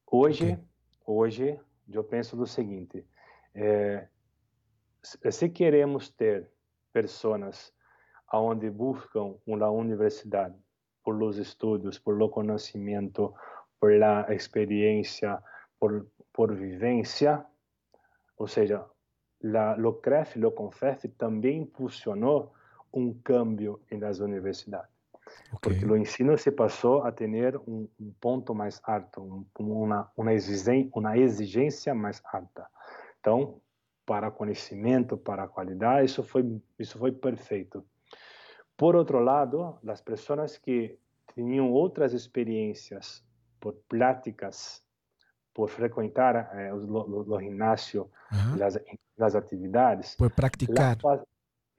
Hoje, 0.09 0.53
Ok. 0.53 0.63
hoje, 1.05 1.59
eu 1.87 2.03
penso 2.03 2.35
do 2.35 2.47
seguinte: 2.47 3.05
se 5.03 5.31
se 5.31 5.49
queremos 5.49 6.09
ter 6.09 6.49
pessoas 6.91 7.71
aonde 8.27 8.71
buscam 8.71 9.35
uma 9.45 9.69
universidade 9.69 10.57
por 11.03 11.13
los 11.15 11.37
estudos, 11.37 11.99
por 11.99 12.17
lo 12.17 12.31
conhecimento, 12.31 13.35
por 13.79 13.91
la 13.93 14.33
experiência, 14.33 15.43
por 15.79 16.07
por 16.33 16.55
vivência, 16.55 17.45
ou 18.35 18.47
seja, 18.47 18.83
la, 19.41 19.75
lo 19.75 19.93
CREF, 19.95 20.35
lo 20.35 20.51
CONFEF 20.51 21.07
também 21.17 21.61
impulsionou 21.61 22.53
um 22.93 23.13
cambio 23.13 23.79
nas 23.91 24.19
universidades, 24.19 24.89
Ok. 25.51 25.59
porque 25.61 25.85
o 25.85 25.95
ensino 25.95 26.37
se 26.37 26.51
passou 26.51 27.03
a 27.03 27.11
ter 27.11 27.57
um, 27.67 27.87
um 27.99 28.11
ponto 28.19 28.55
mais 28.55 28.81
alto, 28.83 29.21
um, 29.21 29.45
uma, 29.59 30.11
uma, 30.15 30.33
exigência, 30.33 30.91
uma 30.95 31.17
exigência 31.17 31.93
mais 31.93 32.21
alta. 32.25 32.67
Então, 33.19 33.61
para 34.05 34.31
conhecimento, 34.31 35.17
para 35.17 35.47
qualidade, 35.47 36.05
isso 36.05 36.23
foi 36.23 36.61
isso 36.79 36.97
foi 36.97 37.11
perfeito. 37.11 37.85
Por 38.77 38.95
outro 38.95 39.19
lado, 39.19 39.77
as 39.87 40.01
pessoas 40.01 40.57
que 40.57 40.97
tinham 41.33 41.71
outras 41.71 42.13
experiências 42.13 43.23
por 43.59 43.73
práticas, 43.89 44.83
por 45.57 45.69
frequentar 45.69 46.51
eh, 46.53 46.71
os 46.71 46.85
lo, 46.87 47.07
lo, 47.07 47.23
lo 47.23 47.39
ginásio, 47.39 48.11
Ajá. 48.29 48.63
as, 48.63 48.79
as 49.19 49.33
atividades, 49.35 50.15
Por 50.15 50.29
la, 50.29 50.35
practicar. 50.35 50.97
pa- 51.01 51.23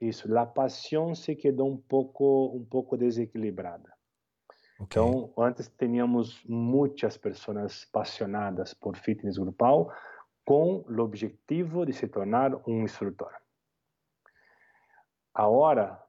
isso, 0.01 0.37
a 0.37 0.45
paixão 0.45 1.15
se 1.15 1.33
quedou 1.33 1.69
um 1.71 1.77
pouco 1.77 2.47
um 2.57 2.65
pouco 2.65 2.97
desequilibrada. 2.97 3.89
Ok. 4.81 5.01
Então, 5.01 5.33
antes 5.37 5.69
tínhamos 5.77 6.43
muitas 6.45 7.15
pessoas 7.17 7.85
apaixonadas 7.89 8.73
por 8.73 8.97
fitness 8.97 9.37
grupal 9.37 9.89
com 10.45 10.83
o 10.89 10.99
objetivo 11.01 11.85
de 11.85 11.93
se 11.93 12.07
tornar 12.07 12.53
um 12.67 12.83
instrutor. 12.83 13.31
Agora 15.33 16.01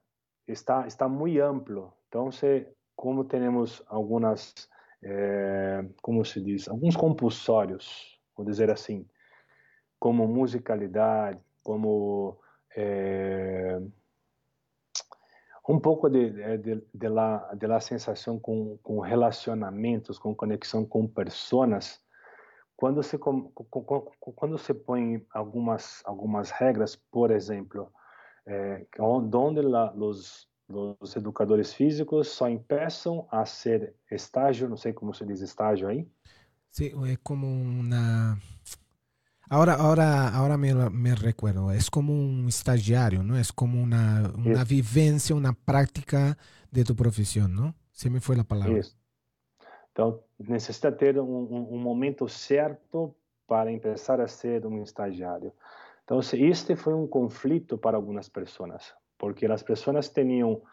está 0.45 0.85
está 0.87 1.07
muito 1.07 1.41
amplo. 1.41 1.93
Então, 2.09 2.31
se, 2.31 2.67
como 2.97 3.23
temos 3.23 3.81
algumas, 3.87 4.53
eh, 5.03 5.83
como 6.01 6.23
se 6.23 6.41
diz, 6.41 6.67
alguns 6.67 6.95
compulsórios, 6.95 8.19
vou 8.35 8.45
dizer 8.45 8.69
assim, 8.69 9.07
como 9.99 10.27
musicalidade, 10.27 11.39
como 11.63 12.39
é, 12.75 13.79
um 15.67 15.79
pouco 15.79 16.09
de, 16.09 16.57
de, 16.57 16.83
de, 16.93 17.07
la, 17.07 17.53
de 17.53 17.67
la 17.67 17.79
sensação 17.79 18.39
com, 18.39 18.77
com 18.83 18.99
relacionamentos, 18.99 20.19
com 20.19 20.35
conexão 20.35 20.85
com 20.85 21.07
pessoas, 21.07 22.01
quando 22.75 23.03
se 23.03 23.17
quando 23.17 24.57
se 24.57 24.73
põe 24.73 25.23
algumas 25.33 26.01
algumas 26.03 26.49
regras, 26.49 26.95
por 26.95 27.29
exemplo, 27.29 27.91
é, 28.45 28.85
onde 28.99 29.61
la, 29.61 29.93
os 29.93 30.50
os 30.99 31.15
educadores 31.15 31.73
físicos 31.73 32.29
só 32.29 32.45
começam 32.67 33.27
a 33.31 33.45
ser 33.45 33.93
estágio, 34.09 34.69
não 34.69 34.77
sei 34.77 34.93
como 34.93 35.13
se 35.13 35.25
diz 35.25 35.41
estágio 35.41 35.87
aí. 35.87 36.07
Sí, 36.69 36.93
é 37.05 37.17
como 37.21 37.47
uma 37.47 38.37
Ahora, 39.49 39.73
ahora, 39.73 40.29
ahora 40.29 40.57
me, 40.57 40.73
me, 40.73 41.13
recuerdo, 41.13 41.73
es 41.73 41.89
como 41.89 42.13
un 42.13 42.47
estagiario, 42.47 43.21
¿no? 43.21 43.37
Es 43.37 43.51
como 43.51 43.83
una, 43.83 44.31
una 44.37 44.63
vivencia, 44.63 45.35
una 45.35 45.51
práctica 45.51 46.37
de 46.71 46.85
tu 46.85 46.95
profesión, 46.95 47.53
¿no? 47.53 47.75
Se 47.91 48.09
me 48.09 48.21
foi 48.21 48.39
a 48.39 48.45
palavra. 48.45 48.79
Isso. 48.79 48.97
Então, 49.91 50.23
necessita 50.39 50.89
ter 50.89 51.19
um, 51.19 51.67
um, 51.69 51.77
momento 51.77 52.29
certo 52.29 53.13
para 53.45 53.77
começar 53.77 54.21
a 54.21 54.27
ser 54.27 54.65
um 54.65 54.81
estagiário. 54.81 55.51
Então, 56.05 56.21
este 56.21 56.77
foi 56.77 56.93
um 56.93 57.05
conflito 57.05 57.77
para 57.77 57.97
algumas 57.97 58.29
pessoas, 58.29 58.93
porque 59.21 59.45
as 59.45 59.61
pessoas 59.61 60.09
tinham 60.09 60.63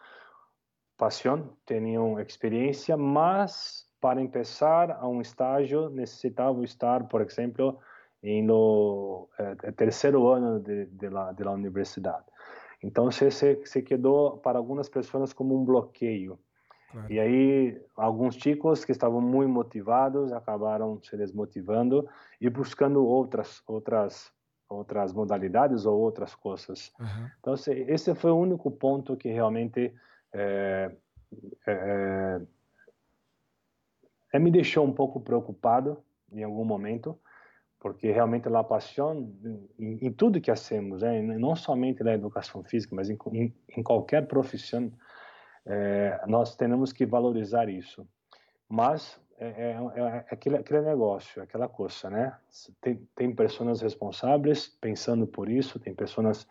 paixão, 0.97 1.53
tinham 1.67 2.19
experiência, 2.19 2.97
mas 2.97 3.87
para 4.01 4.25
começar 4.27 4.89
a 4.89 5.07
um 5.07 5.21
estágio 5.21 5.87
necessitavam 5.91 6.63
estar, 6.63 7.07
por 7.07 7.21
exemplo, 7.21 7.77
em 8.23 8.41
no 8.41 9.29
é, 9.37 9.71
terceiro 9.71 10.27
ano 10.27 10.59
de, 10.59 10.87
de, 10.87 11.09
la, 11.09 11.31
de 11.31 11.43
la 11.43 11.51
universidade. 11.51 12.25
Então, 12.81 13.11
se, 13.11 13.29
se, 13.29 13.61
se 13.65 13.83
quedou 13.83 14.39
para 14.39 14.57
algumas 14.57 14.89
pessoas 14.89 15.31
como 15.31 15.55
um 15.55 15.63
bloqueio. 15.63 16.39
Claro. 16.91 17.13
E 17.13 17.19
aí, 17.19 17.81
alguns 17.95 18.33
chicos 18.33 18.83
que 18.83 18.91
estavam 18.91 19.21
muito 19.21 19.51
motivados 19.51 20.33
acabaram 20.33 20.99
se 21.03 21.15
desmotivando 21.15 22.09
e 22.41 22.49
buscando 22.49 23.05
outras 23.05 23.61
outras 23.67 24.33
outras 24.69 25.11
modalidades 25.11 25.85
ou 25.85 25.99
outras 25.99 26.35
coisas. 26.35 26.93
Uhum. 26.99 27.29
Então, 27.39 27.53
esse 27.53 28.13
foi 28.13 28.31
o 28.31 28.37
único 28.37 28.69
ponto 28.69 29.17
que 29.17 29.29
realmente 29.29 29.93
é, 30.31 30.91
é, 31.67 32.41
é, 34.33 34.39
me 34.39 34.51
deixou 34.51 34.85
um 34.85 34.93
pouco 34.93 35.19
preocupado 35.19 36.03
em 36.31 36.43
algum 36.43 36.63
momento, 36.63 37.19
porque 37.79 38.11
realmente 38.11 38.47
a 38.47 38.63
paixão 38.63 39.33
em, 39.79 40.07
em, 40.07 40.11
tudo 40.11 40.39
que 40.39 40.51
hacemos, 40.51 41.01
é, 41.01 41.21
não 41.21 41.55
somente 41.55 42.03
na 42.03 42.13
educação 42.13 42.63
física, 42.63 42.95
mas 42.95 43.09
em, 43.09 43.17
em, 43.33 43.55
em 43.75 43.83
qualquer 43.83 44.27
profissão, 44.27 44.91
é, 45.65 46.21
nós 46.27 46.55
temos 46.55 46.93
que 46.93 47.05
valorizar 47.05 47.69
isso. 47.69 48.07
Mas 48.67 49.19
é, 49.39 49.47
é, 49.47 49.77
é, 49.95 50.01
é 50.01 50.25
aquele, 50.31 50.57
aquele 50.57 50.81
negócio, 50.81 51.41
aquela 51.41 51.67
coisa, 51.67 52.09
né? 52.09 52.37
Tem, 52.81 52.95
tem 53.15 53.33
pessoas 53.33 53.81
responsáveis 53.81 54.67
pensando 54.67 55.25
por 55.25 55.49
isso, 55.49 55.79
tem 55.79 55.95
pessoas 55.95 56.47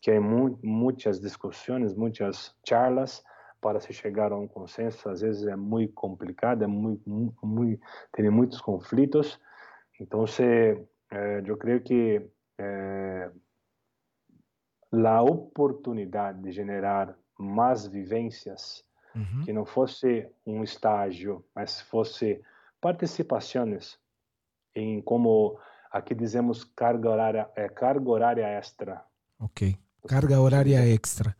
que 0.00 0.10
há 0.10 0.20
mu 0.20 0.58
muitas 0.62 1.20
discussões, 1.20 1.94
muitas 1.94 2.56
charlas 2.66 3.22
para 3.60 3.78
se 3.78 3.92
chegar 3.92 4.32
a 4.32 4.36
um 4.36 4.48
consenso, 4.48 5.08
às 5.10 5.20
vezes 5.20 5.46
é 5.46 5.54
muito 5.54 5.92
complicado, 5.92 6.64
é 6.64 6.66
muito, 6.66 7.08
muito, 7.42 7.82
tem 8.12 8.30
muitos 8.30 8.58
conflitos, 8.58 9.38
então, 10.00 10.24
eh, 10.38 11.42
eu 11.44 11.58
creio 11.58 11.82
que 11.82 12.26
a 15.06 15.22
oportunidade 15.22 16.40
de 16.40 16.50
generar 16.50 17.14
mais 17.38 17.86
vivências, 17.86 18.82
uhum. 19.14 19.44
que 19.44 19.52
não 19.52 19.64
fosse 19.64 20.28
um 20.46 20.62
estágio, 20.62 21.44
mas 21.54 21.80
fosse 21.80 22.40
participações 22.80 23.98
em 24.74 25.00
como 25.02 25.58
aqui 25.90 26.14
dizemos 26.14 26.64
carga 26.64 27.10
horária, 27.10 27.50
é, 27.56 27.68
carga 27.68 28.08
horária 28.08 28.46
extra. 28.46 29.04
Ok, 29.38 29.76
carga 30.06 30.40
horária 30.40 30.86
extra. 30.86 31.36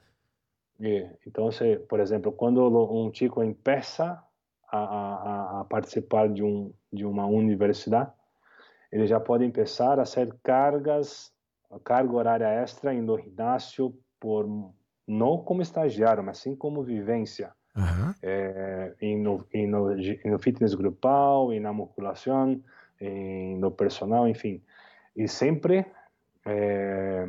É, 0.81 1.15
então, 1.27 1.51
se, 1.53 1.77
por 1.81 2.01
exemplo, 2.01 2.33
quando 2.33 2.67
um 2.93 3.13
chico 3.13 3.43
empieza 3.43 4.23
a, 4.71 4.79
a, 4.79 5.61
a 5.61 5.65
participar 5.65 6.29
de, 6.29 6.43
um, 6.43 6.73
de 6.93 7.05
uma 7.05 7.27
universidade, 7.27 8.11
ele 8.91 9.07
já 9.07 9.21
pode 9.21 9.51
começar 9.53 10.01
a 10.01 10.07
fazer 10.07 10.35
cargas, 10.43 11.33
carga 11.85 12.13
horária 12.13 12.49
extra 12.49 12.93
no 12.93 13.19
ginásio 13.19 13.95
por 14.19 14.47
não 15.07 15.39
como 15.39 15.63
estagiário, 15.63 16.25
mas 16.25 16.39
sim 16.39 16.57
como 16.57 16.83
vivência. 16.83 17.53
E, 19.01 19.17
no, 19.17 19.47
e, 19.53 19.67
no, 19.67 19.95
no 20.25 20.39
fitness 20.39 20.75
grupal, 20.75 21.53
e 21.53 21.61
na 21.61 21.73
musculação, 21.73 22.61
e 23.01 23.55
no 23.59 23.71
personal, 23.71 24.29
enfim. 24.29 24.63
E 25.17 25.27
sempre 25.29 25.87
é, 26.45 27.29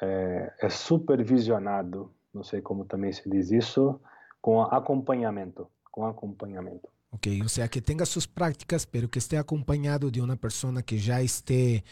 é, 0.00 0.52
é 0.60 0.68
supervisionado, 0.68 2.12
não 2.32 2.42
sei 2.42 2.60
como 2.60 2.84
também 2.84 3.12
se 3.12 3.28
diz 3.28 3.50
isso, 3.50 4.00
com 4.40 4.62
acompanhamento, 4.62 5.68
com 5.90 6.06
acompanhamento. 6.06 6.88
Ok, 7.10 7.42
o 7.42 7.48
sea, 7.48 7.68
que 7.68 7.82
tenga 7.82 8.06
sus 8.06 8.26
prácticas, 8.26 8.86
pero 8.86 9.08
que 9.08 9.18
esté 9.18 9.36
acompañado 9.36 10.10
de 10.10 10.20
una 10.20 10.36
persona 10.36 10.82
que 10.82 10.98
ya 10.98 11.20
esté, 11.20 11.84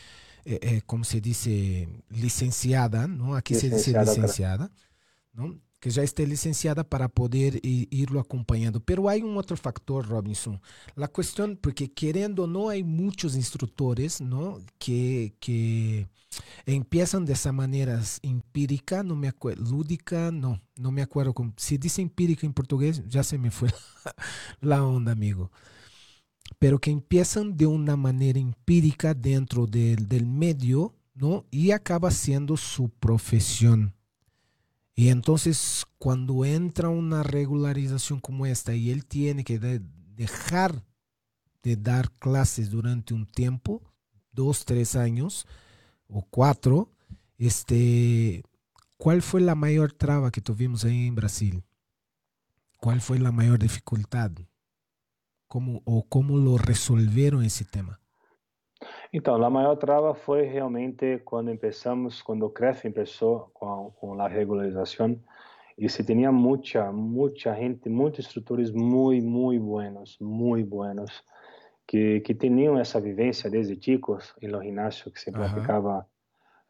eh, 0.47 0.59
eh, 0.63 0.83
como 0.87 1.05
se 1.05 1.21
dice, 1.21 1.87
licenciada, 2.09 3.07
¿no? 3.07 3.35
Aquí 3.35 3.53
licenciada, 3.53 3.83
se 3.83 3.99
dice 3.99 4.21
licenciada, 4.21 4.71
¿no? 5.35 5.61
Que 5.81 5.89
já 5.89 6.05
esteja 6.05 6.29
licenciada 6.29 6.85
para 6.85 7.09
poder 7.09 7.59
ir, 7.65 7.89
irlo 7.91 8.21
acompanhando. 8.21 8.81
Pero 8.81 9.09
há 9.09 9.15
um 9.15 9.35
outro 9.37 9.57
factor, 9.57 10.05
Robinson. 10.07 10.61
A 10.97 11.09
questão, 11.09 11.57
porque 11.57 11.89
querendo 11.89 12.41
ou 12.41 12.47
não, 12.47 12.69
há 12.69 12.75
muitos 12.85 13.35
instrutores 13.35 14.21
que, 14.79 15.33
que 15.41 16.07
empiezan 16.67 17.25
dessa 17.25 17.53
maneira 17.53 18.01
empírica, 18.23 19.03
não 19.03 19.17
me 19.17 19.29
acuerdo, 19.29 19.65
lúdica, 19.71 20.31
não, 20.31 20.61
não 20.79 20.93
me 20.93 21.01
acuerdo 21.01 21.33
como. 21.33 21.53
Se 21.57 21.79
empírica 21.99 22.45
em 22.45 22.53
português, 22.53 23.03
já 23.09 23.23
se 23.23 23.39
me 23.39 23.51
foi 23.51 23.71
a 24.63 24.85
onda, 24.85 25.13
amigo. 25.13 25.51
Pero 26.59 26.79
que 26.79 26.91
empiezan 26.91 27.57
de 27.57 27.65
uma 27.65 27.97
maneira 27.97 28.39
empírica 28.39 29.15
dentro 29.15 29.67
del, 29.67 30.27
medio, 30.27 30.95
¿no? 31.15 31.47
Y 31.51 31.71
acaba 31.71 32.11
sendo 32.11 32.57
su 32.57 32.91
profesión. 32.91 33.95
Y 35.01 35.09
entonces 35.09 35.87
cuando 35.97 36.45
entra 36.45 36.91
una 36.91 37.23
regularización 37.23 38.21
como 38.21 38.45
esta 38.45 38.75
y 38.75 38.91
él 38.91 39.07
tiene 39.07 39.45
que 39.45 39.59
de 39.59 39.81
dejar 40.15 40.85
de 41.63 41.77
dar 41.77 42.11
clases 42.11 42.69
durante 42.69 43.15
un 43.15 43.25
tiempo, 43.25 43.81
dos, 44.31 44.67
tres 44.67 44.97
años 44.97 45.47
o 46.07 46.21
cuatro, 46.29 46.93
este, 47.39 48.43
¿cuál 48.99 49.23
fue 49.23 49.41
la 49.41 49.55
mayor 49.55 49.95
traba 49.95 50.31
que 50.31 50.43
tuvimos 50.43 50.85
ahí 50.85 51.07
en 51.07 51.15
Brasil? 51.15 51.65
¿Cuál 52.77 53.01
fue 53.01 53.19
la 53.19 53.33
mayor 53.33 53.59
dificultad? 53.59 54.33
¿Cómo, 55.49 55.81
¿O 55.87 56.07
cómo 56.11 56.37
lo 56.37 56.59
resolvieron 56.59 57.43
ese 57.43 57.65
tema? 57.65 58.00
Então, 59.13 59.43
a 59.43 59.51
maior 59.51 59.75
trava 59.77 60.15
foi 60.15 60.43
realmente 60.43 61.19
quando 61.25 61.57
começamos, 61.59 62.23
quando 62.23 62.47
o 62.47 62.51
CREF 62.51 62.91
começou 62.93 63.51
com, 63.53 63.91
com 63.99 64.21
a 64.21 64.29
regularização 64.29 65.21
e 65.77 65.89
se 65.89 66.05
tinha 66.05 66.31
muita, 66.31 66.93
muita 66.93 67.55
gente, 67.57 67.89
muitos 67.89 68.27
instrutores 68.27 68.71
muito, 68.71 69.27
muito 69.27 69.65
buenos, 69.65 70.17
muito 70.21 70.69
buenos, 70.69 71.25
que, 71.89 72.21
que 72.21 72.35
tinham 72.35 72.79
essa 72.79 73.01
vivência 73.01 73.51
desde 73.51 73.83
chicos 73.83 74.33
no 74.41 74.63
ginásio 74.63 75.11
que 75.11 75.19
se 75.21 75.33
praticava, 75.33 76.07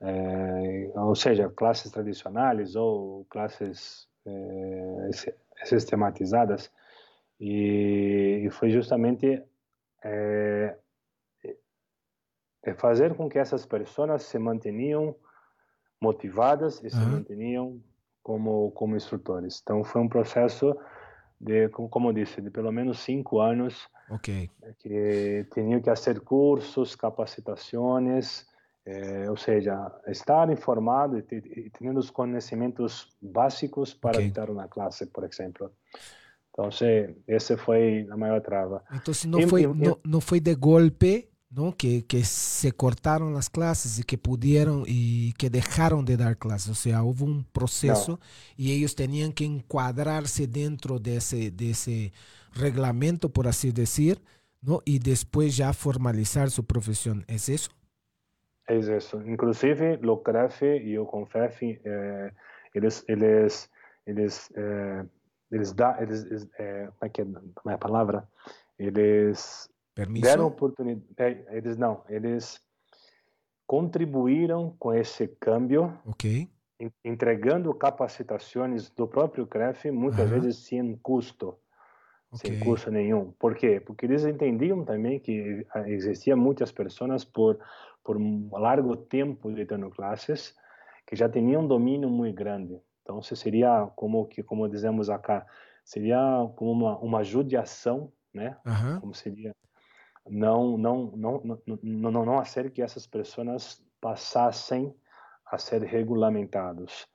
eh, 0.01 0.91
ou 0.95 1.15
seja, 1.15 1.51
classes 1.51 1.91
tradicionais 1.91 2.75
ou 2.75 3.27
classes 3.29 4.09
eh, 4.25 5.11
sistematizadas. 5.65 6.73
E, 7.39 8.45
e 8.47 8.51
foi 8.51 8.71
justamente 8.71 9.43
eh, 10.03 10.77
é 12.63 12.75
fazer 12.75 13.15
com 13.15 13.29
que 13.29 13.39
essas 13.39 13.65
pessoas 13.67 14.23
se 14.23 14.39
mantenham 14.39 15.15
motivadas 16.01 16.81
e 16.81 16.85
uhum. 16.85 16.91
se 16.91 17.07
mantenham 17.07 17.81
como 18.23 18.71
como 18.73 18.97
instrutores. 18.97 19.61
Então 19.63 19.83
foi 19.85 20.01
um 20.01 20.09
processo 20.09 20.77
de, 21.41 21.69
como 21.71 22.13
disse, 22.13 22.43
de 22.43 22.51
pelo 22.51 22.71
menos 22.71 22.99
cinco 23.01 23.41
anos, 23.41 23.89
okay. 24.11 24.51
que 24.79 25.47
tinham 25.55 25.81
que 25.81 25.89
fazer 25.89 26.21
cursos, 26.21 26.95
capacitações, 26.95 28.47
eh, 28.85 29.29
ou 29.31 29.37
seja, 29.37 29.91
estar 30.07 30.51
informado 30.51 31.19
e, 31.19 31.25
e 31.33 31.71
tendo 31.71 31.99
os 31.99 32.11
conhecimentos 32.11 33.09
básicos 33.23 33.95
para 33.95 34.19
okay. 34.19 34.29
estar 34.29 34.53
na 34.53 34.69
classe, 34.69 35.07
por 35.07 35.25
exemplo. 35.25 35.73
Então, 36.51 36.69
esse 37.27 37.57
foi 37.57 38.07
a 38.11 38.17
maior 38.17 38.43
trava. 38.43 38.85
Então, 38.93 39.15
não, 39.27 39.49
foi, 39.49 39.67
não, 39.67 39.99
não 40.05 40.21
foi 40.21 40.41
de 40.41 40.55
golpe 40.55 41.30
¿no? 41.51 41.77
Que, 41.77 42.07
que 42.07 42.25
se 42.25 42.73
cortaron 42.73 43.35
las 43.35 43.51
clases 43.51 43.99
y 43.99 44.05
que 44.05 44.17
pudieron 44.17 44.85
y 44.87 45.33
que 45.35 45.51
dejaron 45.51 46.05
de 46.05 46.17
dar 46.17 46.39
clases. 46.39 46.71
O 46.71 46.75
sea, 46.75 47.03
hubo 47.03 47.25
un 47.25 47.45
proceso 47.45 48.13
no. 48.13 48.21
y 48.57 48.73
ellos 48.73 48.95
tenían 48.95 49.33
que 49.33 49.45
encuadrarse 49.45 50.47
dentro 50.47 50.99
de 50.99 51.17
ese, 51.17 51.51
de 51.51 51.71
ese 51.71 52.13
reglamento, 52.55 53.29
por 53.29 53.49
así 53.49 53.73
decir, 53.73 54.23
¿no? 54.63 54.81
Y 54.85 55.01
después 55.01 55.57
ya 55.57 55.73
formalizar 55.73 56.51
su 56.51 56.65
profesión. 56.65 57.25
¿Es 57.27 57.49
eso? 57.49 57.71
Es 58.67 58.87
eso. 58.87 59.21
Inclusive, 59.27 59.99
lo 60.01 60.23
CREF 60.23 60.63
y 60.63 60.97
o 60.97 61.07
CONFEF, 61.07 61.63
eh, 61.63 62.33
eles, 62.73 63.05
eles, 63.09 63.71
eles, 64.07 64.53
eh, 64.57 65.05
eles, 65.51 65.75
da, 65.75 65.97
eles, 66.01 66.49
eh, 66.59 66.89
como 66.95 67.07
é 67.07 67.09
que 67.11 67.23
é 67.23 67.73
a 67.73 67.79
palavra? 67.79 68.29
Eles 68.79 69.69
Permisso? 70.01 70.31
deram 70.31 70.47
oportunidade, 70.47 71.45
eles 71.51 71.77
não, 71.77 72.03
eles 72.09 72.61
contribuíram 73.67 74.75
com 74.79 74.95
esse 74.95 75.29
câmbio, 75.29 75.93
Ok. 76.07 76.49
entregando 77.05 77.73
capacitações 77.75 78.89
do 78.91 79.07
próprio 79.07 79.47
CREF, 79.47 79.91
muitas 79.91 80.29
Aham. 80.29 80.41
vezes 80.41 80.57
sem 80.67 80.97
custo, 80.97 81.59
sem 82.35 82.53
Ok. 82.53 82.65
custo 82.65 82.91
nenhum. 82.91 83.33
Por 83.33 83.55
quê? 83.55 83.79
Porque 83.79 84.07
eles 84.07 84.25
entendiam 84.25 84.85
também 84.85 85.21
que 85.21 85.67
ah, 85.75 85.89
existia 85.89 86.35
muitas 86.37 86.73
pessoas 86.73 87.25
por 87.25 87.59
por 88.03 88.17
um 88.17 88.49
largo 88.53 88.97
tempo 88.97 89.53
de 89.53 89.67
dando 89.67 89.91
classes 89.91 90.57
que 91.07 91.15
já 91.15 91.29
tinham 91.29 91.63
um 91.63 91.67
domínio 91.69 92.09
muito 92.09 92.35
grande. 92.35 92.81
Então, 93.03 93.21
se 93.21 93.37
seria 93.37 93.87
como 93.95 94.27
que 94.27 94.43
como 94.43 94.67
dizemos 94.67 95.11
acá, 95.11 95.47
seria 95.85 96.19
como 96.57 96.73
uma 96.73 96.99
uma 96.99 97.23
judiação, 97.23 98.11
né? 98.33 98.57
Ajá. 98.65 98.99
Como 99.01 99.13
seria 99.15 99.53
não 100.31 100.79
não 100.79 101.13
não 101.17 101.43
não 101.67 101.79
não, 101.83 102.25
não, 102.25 102.39
hacer 102.39 102.71
que 102.71 102.81
essas 102.81 103.07
pessoas 103.07 103.83
passassem 104.01 104.95
a 105.45 105.59
ser 105.59 105.83
regulamentados. 105.83 107.07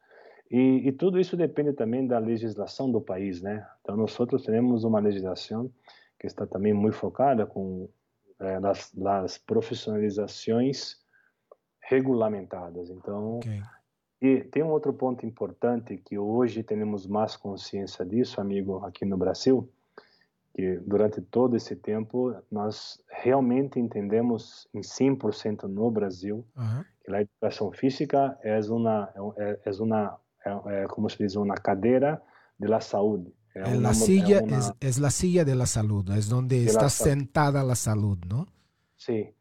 E, 0.52 0.88
e 0.88 0.92
tudo 0.92 1.20
isso 1.20 1.36
depende 1.36 1.74
também 1.74 2.06
da 2.06 2.20
legislação 2.20 2.92
do 2.92 3.02
país, 3.02 3.42
né? 3.42 3.68
Então, 3.82 3.98
nós 3.98 4.20
outros 4.20 4.44
temos 4.44 4.84
uma 4.84 5.00
legislação 5.00 5.72
que 6.20 6.28
está 6.28 6.46
também 6.46 6.74
muito 6.74 6.98
focada 6.98 7.46
com 7.46 7.90
eh, 8.40 8.60
nas, 8.60 8.94
nas 8.94 9.38
profissionalizações 9.38 10.98
regulamentadas. 11.80 12.90
Então, 12.90 13.38
Ok. 13.38 13.62
e 14.22 14.42
tem 14.44 14.62
um 14.62 14.72
outro 14.72 14.94
ponto 14.94 15.26
importante 15.26 15.98
que 15.98 16.18
hoje 16.18 16.62
temos 16.62 17.08
mais 17.08 17.38
consciência 17.38 18.06
disso, 18.06 18.42
amigo, 18.42 18.84
aqui 18.86 19.06
no 19.06 19.18
Brasil, 19.18 19.70
que 20.56 20.80
durante 20.86 21.22
todo 21.22 21.58
esse 21.58 21.76
tempo 21.76 22.34
nós 22.50 22.98
realmente 23.10 23.78
entendemos 23.78 24.70
em 24.74 24.80
100% 24.80 25.64
no 25.64 25.92
Brasil 25.92 26.46
Ajá. 26.56 26.86
que 27.04 27.14
a 27.14 27.22
educação 27.22 27.74
física 27.74 28.38
é 28.42 28.58
uma 28.70 29.12
é, 29.38 29.60
é 29.66 29.72
uma 29.82 30.18
é, 30.46 30.84
é, 30.84 30.88
como 30.88 31.10
se 31.10 31.18
diz 31.18 31.36
uma 31.36 31.56
cadeira 31.56 32.22
de 32.58 32.68
la 32.68 32.80
saúde. 32.80 33.34
É 33.54 33.66
uma 33.66 33.90
la 33.90 33.94
silla 33.94 34.38
é 34.38 34.44
uma- 34.44 34.58
es, 34.58 34.74
es 34.80 34.98
la 34.98 35.10
silla 35.10 35.44
de 35.44 35.56
la 35.56 35.66
salud, 35.66 36.10
es 36.12 36.30
donde 36.30 36.64
la 36.64 36.72
está 36.72 36.90
sentada 36.90 37.62
la 37.62 37.76
salud, 37.76 38.18
¿no? 38.26 38.48
Sim. 38.98 39.34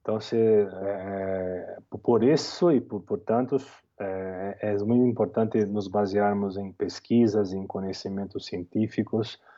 Então, 0.00 0.20
se, 0.20 0.36
é, 0.36 1.78
por 2.02 2.24
isso 2.24 2.72
e 2.72 2.80
por, 2.80 3.02
por 3.02 3.20
tantos, 3.20 3.64
é, 4.00 4.58
é 4.60 4.76
muito 4.78 5.06
importante 5.06 5.64
nos 5.64 5.86
basearmos 5.88 6.56
em 6.56 6.72
pesquisas, 6.72 7.52
em 7.52 7.66
conhecimentos 7.66 8.46
científicos 8.46 9.38
é, 9.38 9.51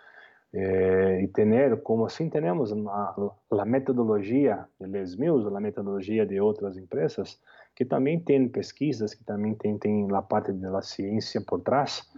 e 0.57 1.29
ter, 1.29 1.83
como 1.83 2.07
assim 2.07 2.31
temos 2.31 2.73
a, 2.73 3.65
metodologia 3.65 4.67
de 4.81 4.87
Les 4.87 5.17
Mills, 5.17 5.49
a 5.49 5.61
metodologia 5.61 6.25
de 6.25 6.41
outras 6.41 6.77
empresas, 6.77 7.41
que 7.75 7.85
também 7.85 8.21
tem 8.21 8.49
pesquisas, 8.49 9.15
que 9.15 9.25
também 9.25 9.55
tem, 9.57 9.77
tem 9.79 10.07
a 10.15 10.23
parte 10.23 10.53
da 10.53 10.81
ciência 10.81 11.41
por 11.41 11.61
trás. 11.61 12.09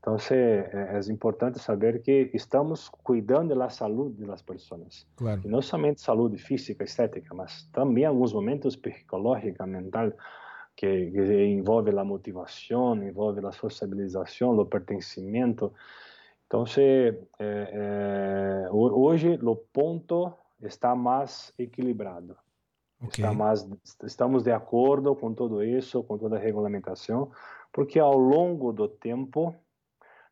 Então, 0.00 0.16
é, 0.30 0.96
é 0.96 1.12
importante 1.12 1.60
saber 1.60 2.02
que 2.02 2.30
estamos 2.34 2.88
cuidando 2.88 3.54
da 3.54 3.68
saúde 3.68 4.24
das 4.24 4.42
pessoas. 4.42 5.06
Claro. 5.14 5.42
E 5.44 5.48
não 5.48 5.62
somente 5.62 6.00
saúde 6.00 6.38
física, 6.38 6.82
estética, 6.82 7.32
mas 7.32 7.68
também 7.72 8.04
alguns 8.04 8.32
momentos 8.32 8.74
psicológica, 8.74 9.64
mental, 9.66 10.12
que, 10.74 11.10
que 11.12 11.44
envolve 11.44 11.90
a 11.96 12.04
motivação, 12.04 12.96
envolve 12.96 13.44
a 13.46 13.52
socialização, 13.52 14.58
o 14.58 14.66
pertencimento. 14.66 15.72
Então, 16.48 16.64
eh, 16.78 17.14
eh, 17.38 18.68
ho- 18.70 19.04
hoje 19.04 19.38
o 19.42 19.54
ponto 19.54 20.32
está 20.62 20.94
mais 20.96 21.52
equilibrado. 21.58 22.34
Ok. 23.02 23.22
Está 23.22 23.32
estamos 24.06 24.42
de 24.42 24.50
acordo 24.50 25.14
com 25.14 25.34
tudo 25.34 25.62
isso, 25.62 26.02
com 26.02 26.16
toda 26.16 26.36
a 26.36 26.40
regulamentação, 26.40 27.30
porque 27.70 27.98
ao 28.00 28.16
longo 28.16 28.72
do 28.72 28.88
tempo, 28.88 29.54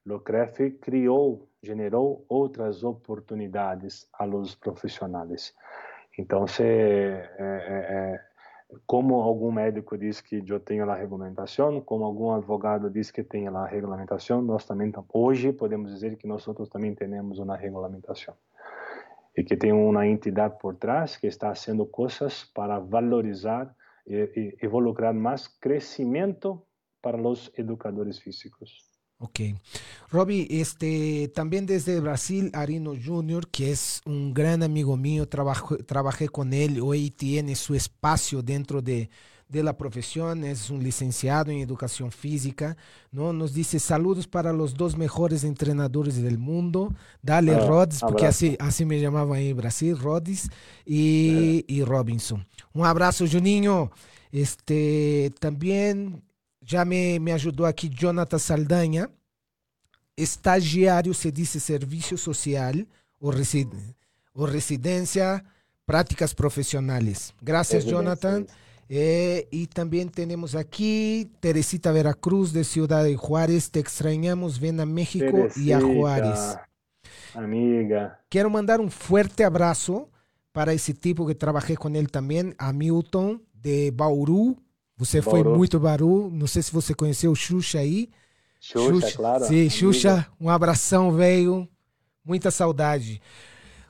o 0.08 0.18
CREF 0.18 0.70
criou, 0.80 1.48
generou 1.62 2.24
outras 2.28 2.82
oportunidades 2.82 4.08
a 4.14 4.24
los 4.24 4.54
profissionais. 4.54 5.54
Então, 6.18 6.46
se, 6.46 6.62
é, 6.62 7.30
é, 7.38 7.44
é, 7.44 8.26
como 8.86 9.16
algum 9.16 9.52
médico 9.52 9.96
diz 9.96 10.20
que 10.20 10.42
eu 10.46 10.58
tenho 10.58 10.88
a 10.90 10.94
regulamentação, 10.94 11.80
como 11.80 12.04
algum 12.04 12.32
advogado 12.32 12.90
diz 12.90 13.10
que 13.10 13.22
tem 13.22 13.46
a 13.46 13.64
regulamentação, 13.64 14.42
nós 14.42 14.64
também, 14.64 14.90
tam- 14.90 15.04
hoje, 15.12 15.52
podemos 15.52 15.92
dizer 15.92 16.16
que 16.16 16.26
nós 16.26 16.46
outros 16.48 16.68
também 16.68 16.94
temos 16.94 17.38
uma 17.38 17.56
regulamentação. 17.56 18.34
E 19.36 19.44
que 19.44 19.56
tem 19.56 19.72
uma 19.72 20.06
entidade 20.06 20.58
por 20.58 20.74
trás 20.76 21.16
que 21.16 21.26
está 21.26 21.54
fazendo 21.54 21.86
coisas 21.86 22.44
para 22.44 22.78
valorizar 22.78 23.74
e, 24.06 24.56
e 24.60 24.66
involucrar 24.66 25.12
mais 25.14 25.46
crescimento 25.46 26.62
para 27.02 27.16
os 27.20 27.52
educadores 27.56 28.18
físicos. 28.18 28.95
Ok. 29.18 29.40
Robbie, 30.10 30.46
este, 30.50 31.28
también 31.34 31.64
desde 31.64 32.00
Brasil, 32.00 32.50
Arino 32.52 32.92
Jr., 33.02 33.48
que 33.48 33.70
es 33.72 34.02
un 34.04 34.34
gran 34.34 34.62
amigo 34.62 34.96
mío, 34.98 35.26
trabajo- 35.26 35.78
trabajé 35.78 36.28
con 36.28 36.52
él, 36.52 36.80
hoy 36.82 37.10
tiene 37.10 37.56
su 37.56 37.74
espacio 37.74 38.42
dentro 38.42 38.82
de, 38.82 39.08
de 39.48 39.62
la 39.62 39.78
profesión, 39.78 40.44
es 40.44 40.68
un 40.68 40.82
licenciado 40.82 41.50
en 41.50 41.60
educación 41.60 42.12
física, 42.12 42.76
¿no? 43.10 43.32
Nos 43.32 43.54
dice 43.54 43.78
saludos 43.78 44.26
para 44.28 44.52
los 44.52 44.74
dos 44.74 44.98
mejores 44.98 45.44
entrenadores 45.44 46.20
del 46.20 46.36
mundo, 46.36 46.92
Dale 47.22 47.54
Ah, 47.54 47.66
Rhodes, 47.66 48.00
porque 48.00 48.26
así, 48.26 48.56
así 48.60 48.84
me 48.84 49.00
llamaban 49.00 49.38
en 49.40 49.56
Brasil, 49.56 49.96
Rhodes 49.98 50.50
y, 50.84 51.64
y 51.68 51.82
Robinson. 51.84 52.46
Un 52.74 52.84
abrazo, 52.84 53.24
Juninho. 53.26 53.90
Este, 54.30 55.32
también 55.40 56.22
já 56.66 56.84
me, 56.84 57.18
me 57.20 57.30
ajudou 57.30 57.64
aqui 57.64 57.88
Jonathan 57.88 58.38
Saldanha, 58.38 59.08
estagiário 60.16 61.14
se 61.14 61.30
diz 61.30 61.50
serviço 61.50 62.18
social 62.18 62.74
ou, 63.20 63.30
resi 63.30 63.68
ou 64.34 64.44
residência, 64.44 65.42
práticas 65.86 66.34
profissionais. 66.34 67.32
Graças, 67.40 67.84
Residência, 67.84 67.96
Jonathan. 67.96 68.46
Eh, 68.88 69.46
e 69.50 69.66
também 69.66 70.06
temos 70.06 70.54
aqui 70.54 71.30
Teresita 71.40 71.92
Veracruz, 71.92 72.52
de 72.52 72.64
Ciudad 72.64 73.04
de 73.04 73.16
Juárez. 73.16 73.68
Te 73.68 73.80
extrañamos, 73.80 74.58
ven 74.58 74.80
a 74.80 74.86
México 74.86 75.48
e 75.56 75.72
a 75.72 75.80
Juárez. 75.80 76.56
Amiga, 77.34 78.18
Quero 78.28 78.50
mandar 78.50 78.80
um 78.80 78.90
forte 78.90 79.44
abraço 79.44 80.08
para 80.52 80.72
esse 80.72 80.94
tipo 80.94 81.26
que 81.26 81.34
trabalhei 81.34 81.76
com 81.76 81.88
ele 81.90 82.06
também, 82.06 82.52
a 82.58 82.72
Milton, 82.72 83.38
de 83.52 83.90
Bauru. 83.90 84.56
Você 84.96 85.20
foi 85.20 85.42
Bauru. 85.42 85.58
muito 85.58 85.78
Bauru. 85.78 86.30
Não 86.30 86.46
sei 86.46 86.62
se 86.62 86.72
você 86.72 86.94
conheceu 86.94 87.30
o 87.30 87.36
Xuxa 87.36 87.78
aí. 87.78 88.08
Xuxa, 88.60 89.12
claro. 89.12 89.44
Sim. 89.46 89.68
Xuxa, 89.68 90.26
um 90.40 90.48
abração, 90.48 91.12
velho. 91.12 91.68
Muita 92.24 92.50
saudade. 92.50 93.20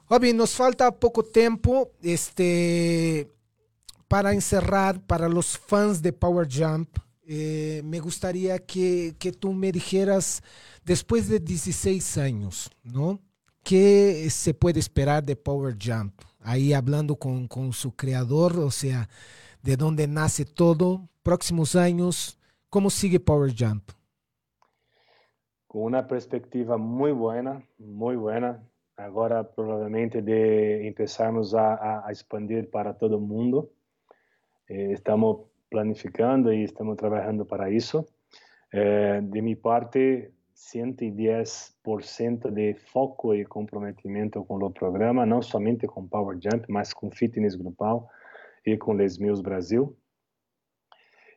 Robin, 0.06 0.32
nos 0.32 0.54
falta 0.54 0.90
pouco 0.92 1.22
tempo 1.22 1.88
este, 2.02 3.26
para 4.08 4.34
encerrar, 4.34 4.98
para 5.00 5.28
os 5.28 5.56
fãs 5.56 6.00
de 6.00 6.12
Power 6.12 6.46
Jump. 6.48 6.98
eh, 7.28 7.80
me 7.84 7.98
gustaría 7.98 8.56
que, 8.58 9.16
que 9.18 9.32
tú 9.32 9.52
me 9.52 9.72
dijeras, 9.72 10.42
después 10.84 11.28
de 11.28 11.40
16 11.40 12.18
años, 12.18 12.70
¿no? 12.84 13.20
¿Qué 13.64 14.28
se 14.30 14.54
puede 14.54 14.78
esperar 14.78 15.24
de 15.24 15.34
Power 15.34 15.76
Jump? 15.80 16.12
Ahí 16.40 16.72
hablando 16.72 17.16
con, 17.16 17.48
con 17.48 17.72
su 17.72 17.90
creador, 17.96 18.60
o 18.60 18.70
sea, 18.70 19.08
de 19.66 19.76
dónde 19.76 20.06
nace 20.06 20.44
todo, 20.44 21.08
próximos 21.24 21.74
años, 21.74 22.38
¿cómo 22.70 22.88
sigue 22.88 23.18
Power 23.18 23.52
Jump? 23.52 23.90
com 25.76 25.88
uma 25.88 26.02
perspectiva 26.02 26.78
muito 26.78 27.16
boa, 27.16 27.62
muito 27.78 28.20
boa. 28.20 28.62
Agora, 28.96 29.44
provavelmente, 29.44 30.22
de 30.22 30.90
começarmos 30.96 31.54
a, 31.54 31.74
a, 31.74 32.08
a 32.08 32.12
expandir 32.12 32.70
para 32.70 32.94
todo 32.94 33.20
mundo. 33.20 33.68
Eh, 34.70 34.92
estamos 34.92 35.48
planificando 35.68 36.50
e 36.50 36.62
estamos 36.62 36.96
trabalhando 36.96 37.44
para 37.44 37.70
isso. 37.70 38.06
Eh, 38.72 39.20
de 39.20 39.42
minha 39.42 39.56
parte, 39.56 40.30
110% 40.54 42.50
de 42.50 42.74
foco 42.74 43.34
e 43.34 43.44
comprometimento 43.44 44.42
com 44.46 44.56
o 44.56 44.70
programa, 44.70 45.26
não 45.26 45.42
somente 45.42 45.86
com 45.86 46.08
Power 46.08 46.38
Jump, 46.40 46.64
mas 46.70 46.94
com 46.94 47.10
fitness 47.10 47.54
grupal 47.54 48.08
e 48.66 48.76
com 48.76 48.92
Les 48.92 49.18
Mills 49.18 49.42
Brasil. 49.42 49.96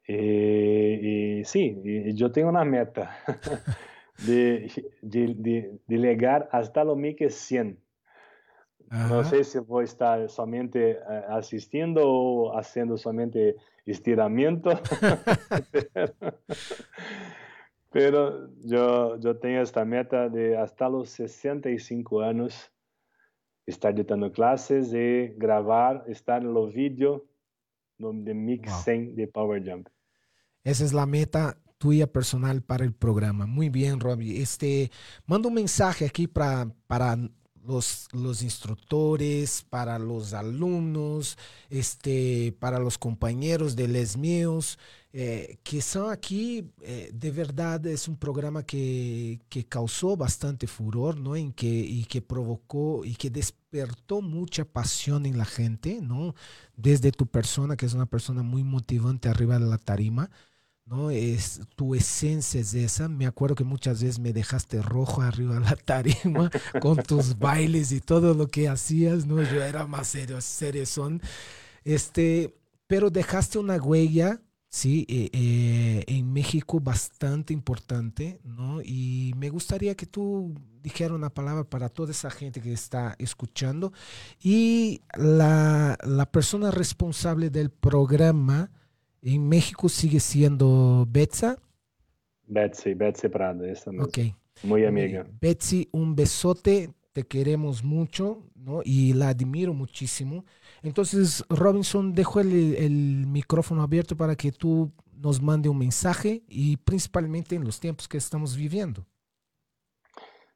E, 0.08 1.42
e 1.42 1.46
sim, 1.46 1.84
eu 2.20 2.30
tenho 2.32 2.50
uma 2.50 2.66
meta 2.66 3.08
de, 4.18 4.68
de, 5.04 5.34
de, 5.36 5.80
de 5.88 5.98
até 6.52 6.84
o 6.84 6.96
1100. 6.96 7.78
Não 9.08 9.24
sei 9.24 9.44
se 9.44 9.60
vou 9.60 9.84
estar 9.84 10.28
somente 10.30 10.80
eh, 10.80 11.26
assistindo 11.28 12.00
ou 12.00 12.52
fazendo 12.52 12.98
somente 12.98 13.56
estiramento. 13.86 14.70
Pero 17.92 18.50
yo, 18.64 19.20
yo 19.20 19.38
tengo 19.38 19.62
esta 19.62 19.84
meta 19.84 20.30
de 20.30 20.58
hasta 20.58 20.90
los 20.90 21.10
65 21.10 22.22
años 22.22 22.72
estar 23.70 23.94
dando 24.06 24.32
clases 24.32 24.94
y 24.94 25.34
grabar, 25.38 26.04
estar 26.08 26.42
en 26.42 26.54
los 26.54 26.74
vídeos 26.74 27.22
de 27.98 28.34
Mix 28.34 28.70
wow. 28.70 28.82
100 28.84 29.16
de 29.16 29.28
Power 29.28 29.64
Jump. 29.70 29.88
Esa 30.64 30.84
es 30.84 30.94
la 30.94 31.06
meta 31.06 31.58
tuya 31.78 32.08
personal 32.08 32.62
para 32.62 32.84
el 32.84 32.94
programa. 32.94 33.46
Muy 33.46 33.70
bien, 33.70 34.00
Robbie. 34.00 34.42
Este, 34.42 34.92
mando 35.26 35.48
un 35.48 35.56
mensaje 35.56 36.06
aquí 36.06 36.28
para, 36.28 36.68
para 36.88 37.18
los, 37.64 38.08
los 38.12 38.42
instructores, 38.42 39.66
para 39.70 40.00
los 40.00 40.34
alumnos, 40.34 41.38
este, 41.70 42.56
para 42.60 42.80
los 42.80 42.98
compañeros 42.98 43.76
de 43.76 43.88
Les 43.88 44.18
Míos, 44.18 44.80
eh, 45.12 45.58
que 45.64 45.82
son 45.82 46.12
aquí, 46.12 46.72
eh, 46.82 47.10
de 47.12 47.32
verdad 47.32 47.84
es 47.88 48.08
un 48.08 48.16
programa 48.16 48.64
que, 48.64 49.40
que, 49.50 49.66
causó 49.66 50.16
bastante 50.16 50.68
furor, 50.68 51.18
¿no? 51.18 51.36
En 51.36 51.52
que, 51.52 51.68
y 51.68 52.06
que 52.06 52.22
provocó 52.22 53.04
y 53.04 53.16
que 53.16 53.32
despertó 53.32 54.22
mucha 54.22 54.66
pasión 54.66 55.26
en 55.26 55.40
la 55.40 55.46
gente, 55.46 56.00
¿no? 56.02 56.36
Desde 56.78 57.12
tu 57.12 57.26
persona, 57.26 57.76
que 57.76 57.88
es 57.88 57.96
una 57.96 58.06
persona 58.06 58.44
muy 58.44 58.64
motivante 58.64 59.30
arriba 59.30 59.58
de 59.58 59.66
la 59.66 59.80
tarima, 59.80 60.30
¿no? 60.86 61.10
Es, 61.10 61.62
tu 61.76 61.96
esencia 61.96 62.62
es 62.62 62.76
esa. 62.76 63.10
Me 63.10 63.26
acuerdo 63.26 63.56
que 63.56 63.64
muchas 63.64 64.04
veces 64.04 64.20
me 64.20 64.32
dejaste 64.34 64.82
rojo 64.82 65.24
arriba 65.24 65.56
de 65.56 65.62
la 65.62 65.76
tarima 65.76 66.52
con 66.82 66.98
tus 66.98 67.38
bailes 67.40 67.92
y 67.92 68.00
todo 68.02 68.36
lo 68.36 68.48
que 68.48 68.70
hacías, 68.70 69.26
¿no? 69.26 69.42
Yo 69.42 69.64
era 69.64 69.88
más 69.88 70.08
serio, 70.08 70.40
serio 70.42 70.86
son. 70.86 71.20
Este, 71.84 72.56
pero 72.86 73.10
dejaste 73.10 73.58
una 73.60 73.78
huella, 73.78 74.42
sí, 74.70 75.06
eh, 75.10 75.30
eh, 75.34 76.04
en 76.08 76.32
México 76.32 76.80
bastante 76.80 77.54
importante, 77.54 78.40
¿no? 78.44 78.82
Y 78.82 79.34
me 79.36 79.50
gustaría 79.50 79.96
que 79.96 80.06
tú 80.06 80.54
dijeras 80.82 81.14
una 81.14 81.30
palabra 81.30 81.64
para 81.64 81.90
toda 81.90 82.12
esa 82.12 82.30
gente 82.30 82.62
que 82.62 82.72
está 82.72 83.16
escuchando 83.20 83.92
y 84.42 85.02
la, 85.18 85.98
la 86.04 86.32
persona 86.32 86.72
responsable 86.72 87.50
del 87.50 87.70
programa 87.70 88.72
en 89.22 89.50
México 89.50 89.90
sigue 89.90 90.20
siendo 90.20 91.06
Betsa. 91.10 91.58
Betsy, 92.48 92.94
Betsy 92.94 93.28
Prado, 93.28 93.66
esa 93.66 93.92
misma. 93.92 94.06
Ok. 94.06 94.20
Muy 94.64 94.86
amiga. 94.86 95.26
Betsy, 95.42 95.88
un 95.92 96.16
besote, 96.16 96.94
te 97.14 97.24
queremos 97.24 97.84
mucho, 97.84 98.49
¿no? 98.60 98.82
Y 98.84 99.14
la 99.14 99.30
admiro 99.30 99.74
muchísimo. 99.74 100.46
Entonces, 100.82 101.44
Robinson, 101.50 102.14
dejo 102.14 102.40
el, 102.40 102.76
el 102.76 103.26
micrófono 103.28 103.82
abierto 103.82 104.16
para 104.16 104.36
que 104.36 104.52
tú 104.52 104.92
nos 105.14 105.42
mande 105.42 105.70
un 105.70 105.78
mensaje 105.78 106.44
y 106.48 106.78
principalmente 106.78 107.56
en 107.56 107.64
los 107.64 107.80
tiempos 107.80 108.08
que 108.08 108.18
estamos 108.18 108.56
viviendo. 108.56 109.06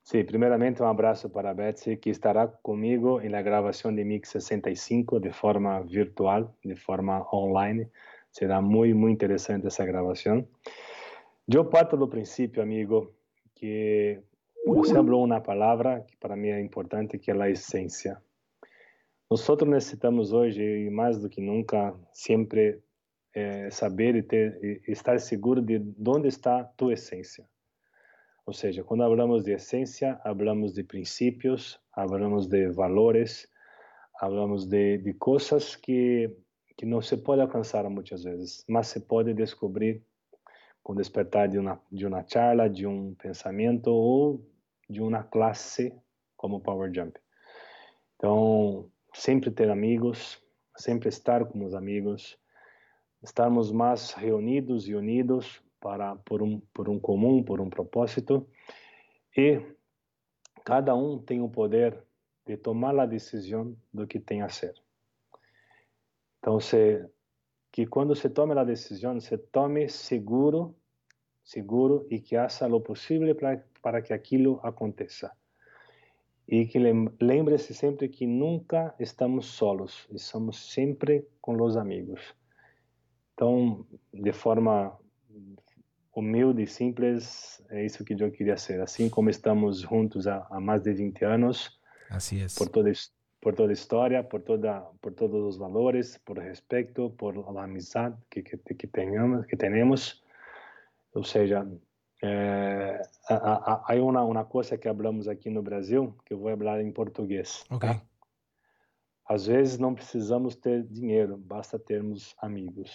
Sí, 0.03 0.23
primeramente 0.25 0.83
un 0.83 0.89
abrazo 0.89 1.31
para 1.31 1.53
Betsy, 1.53 1.97
que 1.97 2.09
estará 2.09 2.59
conmigo 2.61 3.21
en 3.21 3.31
la 3.31 3.41
grabación 3.41 3.95
de 3.95 4.03
Mix 4.03 4.29
65 4.29 5.21
de 5.21 5.31
forma 5.31 5.79
virtual, 5.79 6.51
de 6.61 6.75
forma 6.75 7.21
online. 7.31 7.89
Será 8.29 8.59
muy, 8.59 8.93
muy 8.93 9.11
interesante 9.11 9.69
esa 9.69 9.85
grabación. 9.85 10.49
Yo 11.47 11.69
parto 11.69 11.95
del 11.95 12.09
principio, 12.09 12.61
amigo, 12.61 13.13
que 13.55 14.23
você 14.65 14.97
habló 14.97 15.17
una 15.19 15.43
palabra 15.43 16.05
que 16.05 16.15
para 16.17 16.35
mí 16.35 16.49
es 16.49 16.61
importante, 16.61 17.19
que 17.19 17.31
es 17.31 17.37
la 17.37 17.49
esencia. 17.49 18.21
Nosotros 19.29 19.69
necesitamos 19.69 20.31
hoy, 20.31 20.51
y 20.59 20.89
más 20.89 21.21
do 21.21 21.29
que 21.29 21.41
nunca, 21.41 21.95
siempre 22.11 22.81
eh, 23.33 23.69
saber 23.71 24.15
y, 24.15 24.23
ter, 24.23 24.59
y 24.61 24.91
estar 24.91 25.19
seguro 25.19 25.61
de 25.61 25.81
dónde 25.97 26.29
está 26.29 26.71
tu 26.75 26.91
esencia. 26.91 27.47
Ou 28.45 28.53
seja, 28.53 28.83
quando 28.83 29.05
hablamos 29.05 29.43
de 29.45 29.53
essência, 29.53 30.19
hablamos 30.23 30.73
de 30.73 30.83
princípios, 30.83 31.81
hablamos 31.93 32.49
de 32.49 32.67
valores, 32.67 33.49
hablamos 34.19 34.67
de, 34.67 34.97
de 34.97 35.13
coisas 35.13 35.75
que 35.77 36.29
que 36.75 36.85
não 36.85 37.01
se 37.01 37.15
pode 37.17 37.39
alcançar 37.39 37.87
muitas 37.89 38.23
vezes, 38.23 38.65
mas 38.67 38.87
se 38.87 38.99
pode 38.99 39.33
descobrir 39.33 40.03
com 40.81 40.95
despertar 40.95 41.47
de 41.47 41.59
uma 41.59 41.79
de 41.91 42.05
uma 42.05 42.23
charla, 42.27 42.69
de 42.69 42.85
um 42.85 43.13
pensamento 43.15 43.87
ou 43.91 44.43
de 44.89 45.01
uma 45.01 45.23
classe 45.23 45.93
como 46.35 46.59
Power 46.59 46.91
Jump. 46.93 47.19
Então, 48.15 48.89
sempre 49.13 49.51
ter 49.51 49.69
amigos, 49.69 50.41
sempre 50.77 51.09
estar 51.09 51.45
com 51.45 51.65
os 51.65 51.73
amigos, 51.73 52.37
estarmos 53.21 53.71
mais 53.71 54.11
reunidos 54.11 54.87
e 54.87 54.95
unidos 54.95 55.61
para 55.79 56.15
por 56.17 56.41
um 56.41 56.59
por 56.73 56.89
um 56.89 56.99
comum, 56.99 57.43
por 57.43 57.59
um 57.59 57.69
propósito 57.69 58.47
e 59.35 59.61
cada 60.63 60.95
um 60.95 61.19
tem 61.19 61.41
o 61.41 61.49
poder 61.49 62.01
de 62.45 62.57
tomar 62.57 62.97
a 62.99 63.05
decisão 63.05 63.75
do 63.93 64.05
que 64.07 64.19
tem 64.19 64.41
a 64.41 64.49
ser. 64.49 64.73
Então, 66.39 66.59
se, 66.59 67.05
que 67.71 67.85
quando 67.85 68.15
se 68.15 68.29
tome 68.29 68.57
a 68.57 68.63
decisão, 68.63 69.19
se 69.19 69.37
tome 69.37 69.87
seguro, 69.87 70.75
seguro 71.43 72.05
e 72.09 72.19
que 72.19 72.35
faça 72.35 72.67
o 72.67 72.81
possível 72.81 73.33
para, 73.35 73.63
para 73.83 74.01
que 74.01 74.13
aquilo 74.13 74.59
aconteça. 74.63 75.31
E 76.47 76.65
que 76.65 76.79
lembre-se 77.21 77.73
sempre 77.73 78.09
que 78.09 78.25
nunca 78.25 78.95
estamos 78.99 79.45
solos, 79.45 80.07
estamos 80.11 80.73
sempre 80.73 81.27
com 81.39 81.61
os 81.61 81.77
amigos. 81.77 82.35
Então, 83.33 83.85
de 84.13 84.33
forma 84.33 84.97
humilde 86.15 86.63
e 86.63 86.67
simples, 86.67 87.61
é 87.69 87.85
isso 87.85 88.03
que 88.03 88.13
eu 88.13 88.31
queria 88.31 88.57
ser. 88.57 88.81
Assim 88.81 89.09
como 89.09 89.29
estamos 89.29 89.81
juntos 89.81 90.27
há, 90.27 90.45
há 90.49 90.59
mais 90.59 90.83
de 90.83 90.93
20 90.93 91.25
anos, 91.25 91.79
assim 92.09 92.41
é. 92.41 92.47
por 92.57 92.69
toda 92.69 92.91
por 93.41 93.53
toda 93.53 93.71
a 93.71 93.73
história, 93.73 94.23
por 94.23 94.41
toda, 94.41 94.79
por 95.01 95.13
todos 95.13 95.43
os 95.43 95.57
valores, 95.57 96.17
por 96.19 96.37
respeito, 96.37 97.09
por 97.17 97.37
a 97.57 97.63
amizade 97.63 98.15
que 98.29 98.41
que, 98.41 98.57
que 98.57 98.87
tenhamos, 98.87 99.45
que 99.45 99.57
temos. 99.57 100.23
Ou 101.13 101.23
seja, 101.23 101.67
é, 102.25 103.01
há 103.29 103.93
uma 103.95 104.23
uma 104.23 104.45
coisa 104.45 104.77
que 104.77 104.87
falamos 104.87 105.27
aqui 105.27 105.49
no 105.49 105.61
Brasil 105.61 106.15
que 106.25 106.33
eu 106.33 106.39
vou 106.39 106.57
falar 106.57 106.81
em 106.81 106.91
português. 106.91 107.65
Tá? 107.79 108.01
Às 109.27 109.47
vezes 109.47 109.77
não 109.77 109.93
precisamos 109.93 110.55
ter 110.55 110.83
dinheiro, 110.83 111.37
basta 111.37 111.77
termos 111.77 112.33
amigos. 112.41 112.89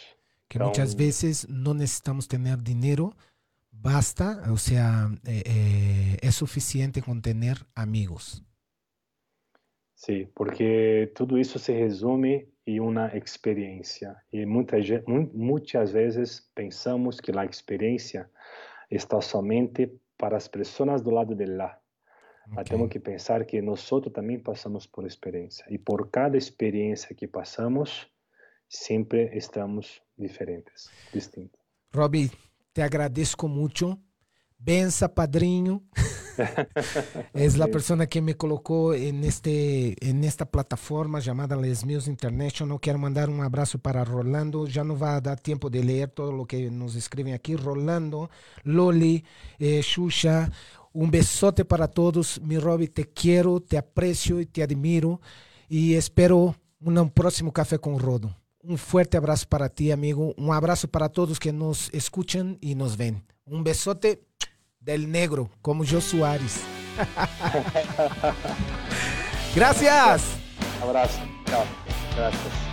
Que 0.48 0.56
então, 0.56 0.68
muitas 0.68 0.94
vezes 0.94 1.46
não 1.46 1.74
necessitamos 1.74 2.26
ter 2.26 2.38
dinheiro, 2.56 3.12
basta, 3.70 4.42
ou 4.48 4.56
seja, 4.56 5.10
é, 5.26 5.38
é, 6.22 6.26
é 6.26 6.30
suficiente 6.30 7.02
com 7.02 7.20
ter 7.20 7.34
amigos. 7.76 8.42
Sí, 9.94 10.30
porque 10.34 11.12
todo 11.14 11.36
eso 11.36 11.58
se 11.58 11.74
resume 11.74 12.48
en 12.64 12.80
una 12.80 13.08
experiencia. 13.08 14.22
Y 14.30 14.46
muchas, 14.46 14.86
muchas 15.34 15.92
veces 15.92 16.50
pensamos 16.54 17.20
que 17.20 17.32
la 17.32 17.44
experiencia 17.44 18.30
está 18.88 19.20
somente 19.20 19.92
para 20.16 20.36
las 20.36 20.48
personas 20.48 21.02
do 21.02 21.10
lado 21.10 21.34
del 21.34 21.56
la. 21.56 21.80
Okay. 22.52 22.64
Tenemos 22.64 22.88
que 22.90 23.00
pensar 23.00 23.46
que 23.46 23.60
nosotros 23.60 24.12
también 24.12 24.42
pasamos 24.42 24.88
por 24.88 25.04
experiencia. 25.04 25.66
Y 25.68 25.78
por 25.78 26.10
cada 26.10 26.36
experiencia 26.36 27.14
que 27.14 27.28
pasamos, 27.28 28.10
siempre 28.66 29.30
estamos 29.36 30.02
diferentes, 30.16 30.90
distintos. 31.12 31.60
Robbie, 31.92 32.30
te 32.72 32.82
agradezco 32.82 33.48
mucho. 33.48 33.98
Bença, 34.58 35.14
padrinho. 35.14 35.82
es 37.32 37.56
la 37.56 37.68
persona 37.68 38.06
que 38.06 38.20
me 38.20 38.36
colocó 38.36 38.92
en, 38.92 39.22
este, 39.24 39.94
en 40.06 40.24
esta 40.24 40.50
plataforma 40.50 41.20
llamada 41.20 41.56
Les 41.56 41.84
Mills 41.84 42.08
International. 42.08 42.80
Quiero 42.80 42.98
mandar 42.98 43.30
un 43.30 43.40
abrazo 43.40 43.78
para 43.78 44.04
Rolando. 44.04 44.66
Ya 44.66 44.82
no 44.82 44.98
va 44.98 45.16
a 45.16 45.20
dar 45.20 45.40
tiempo 45.40 45.70
de 45.70 45.84
leer 45.84 46.10
todo 46.10 46.32
lo 46.32 46.44
que 46.44 46.70
nos 46.70 46.96
escriben 46.96 47.34
aquí. 47.34 47.54
Rolando, 47.54 48.30
Loli, 48.64 49.24
eh, 49.58 49.80
Shusha. 49.82 50.50
Un 50.92 51.10
besote 51.10 51.64
para 51.64 51.86
todos. 51.86 52.40
Mi 52.42 52.58
Robbie, 52.58 52.88
te 52.88 53.04
quiero, 53.04 53.60
te 53.60 53.78
aprecio 53.78 54.40
y 54.40 54.46
te 54.46 54.62
admiro. 54.62 55.20
Y 55.68 55.94
espero 55.94 56.56
un 56.80 57.10
próximo 57.10 57.52
café 57.52 57.78
con 57.78 57.98
Rodo. 57.98 58.36
Un 58.60 58.76
fuerte 58.76 59.16
abrazo 59.16 59.46
para 59.48 59.68
ti, 59.68 59.92
amigo. 59.92 60.34
Un 60.36 60.52
abrazo 60.52 60.88
para 60.88 61.08
todos 61.08 61.38
que 61.38 61.52
nos 61.52 61.92
escuchan 61.94 62.58
y 62.60 62.74
nos 62.74 62.96
ven. 62.96 63.24
Un 63.44 63.62
besote 63.62 64.27
del 64.88 65.12
negro, 65.12 65.50
como 65.60 65.84
yo 65.84 66.00
Suárez. 66.00 66.62
Gracias. 69.54 70.22
Abrazo. 70.82 71.18
Gracias. 72.16 72.67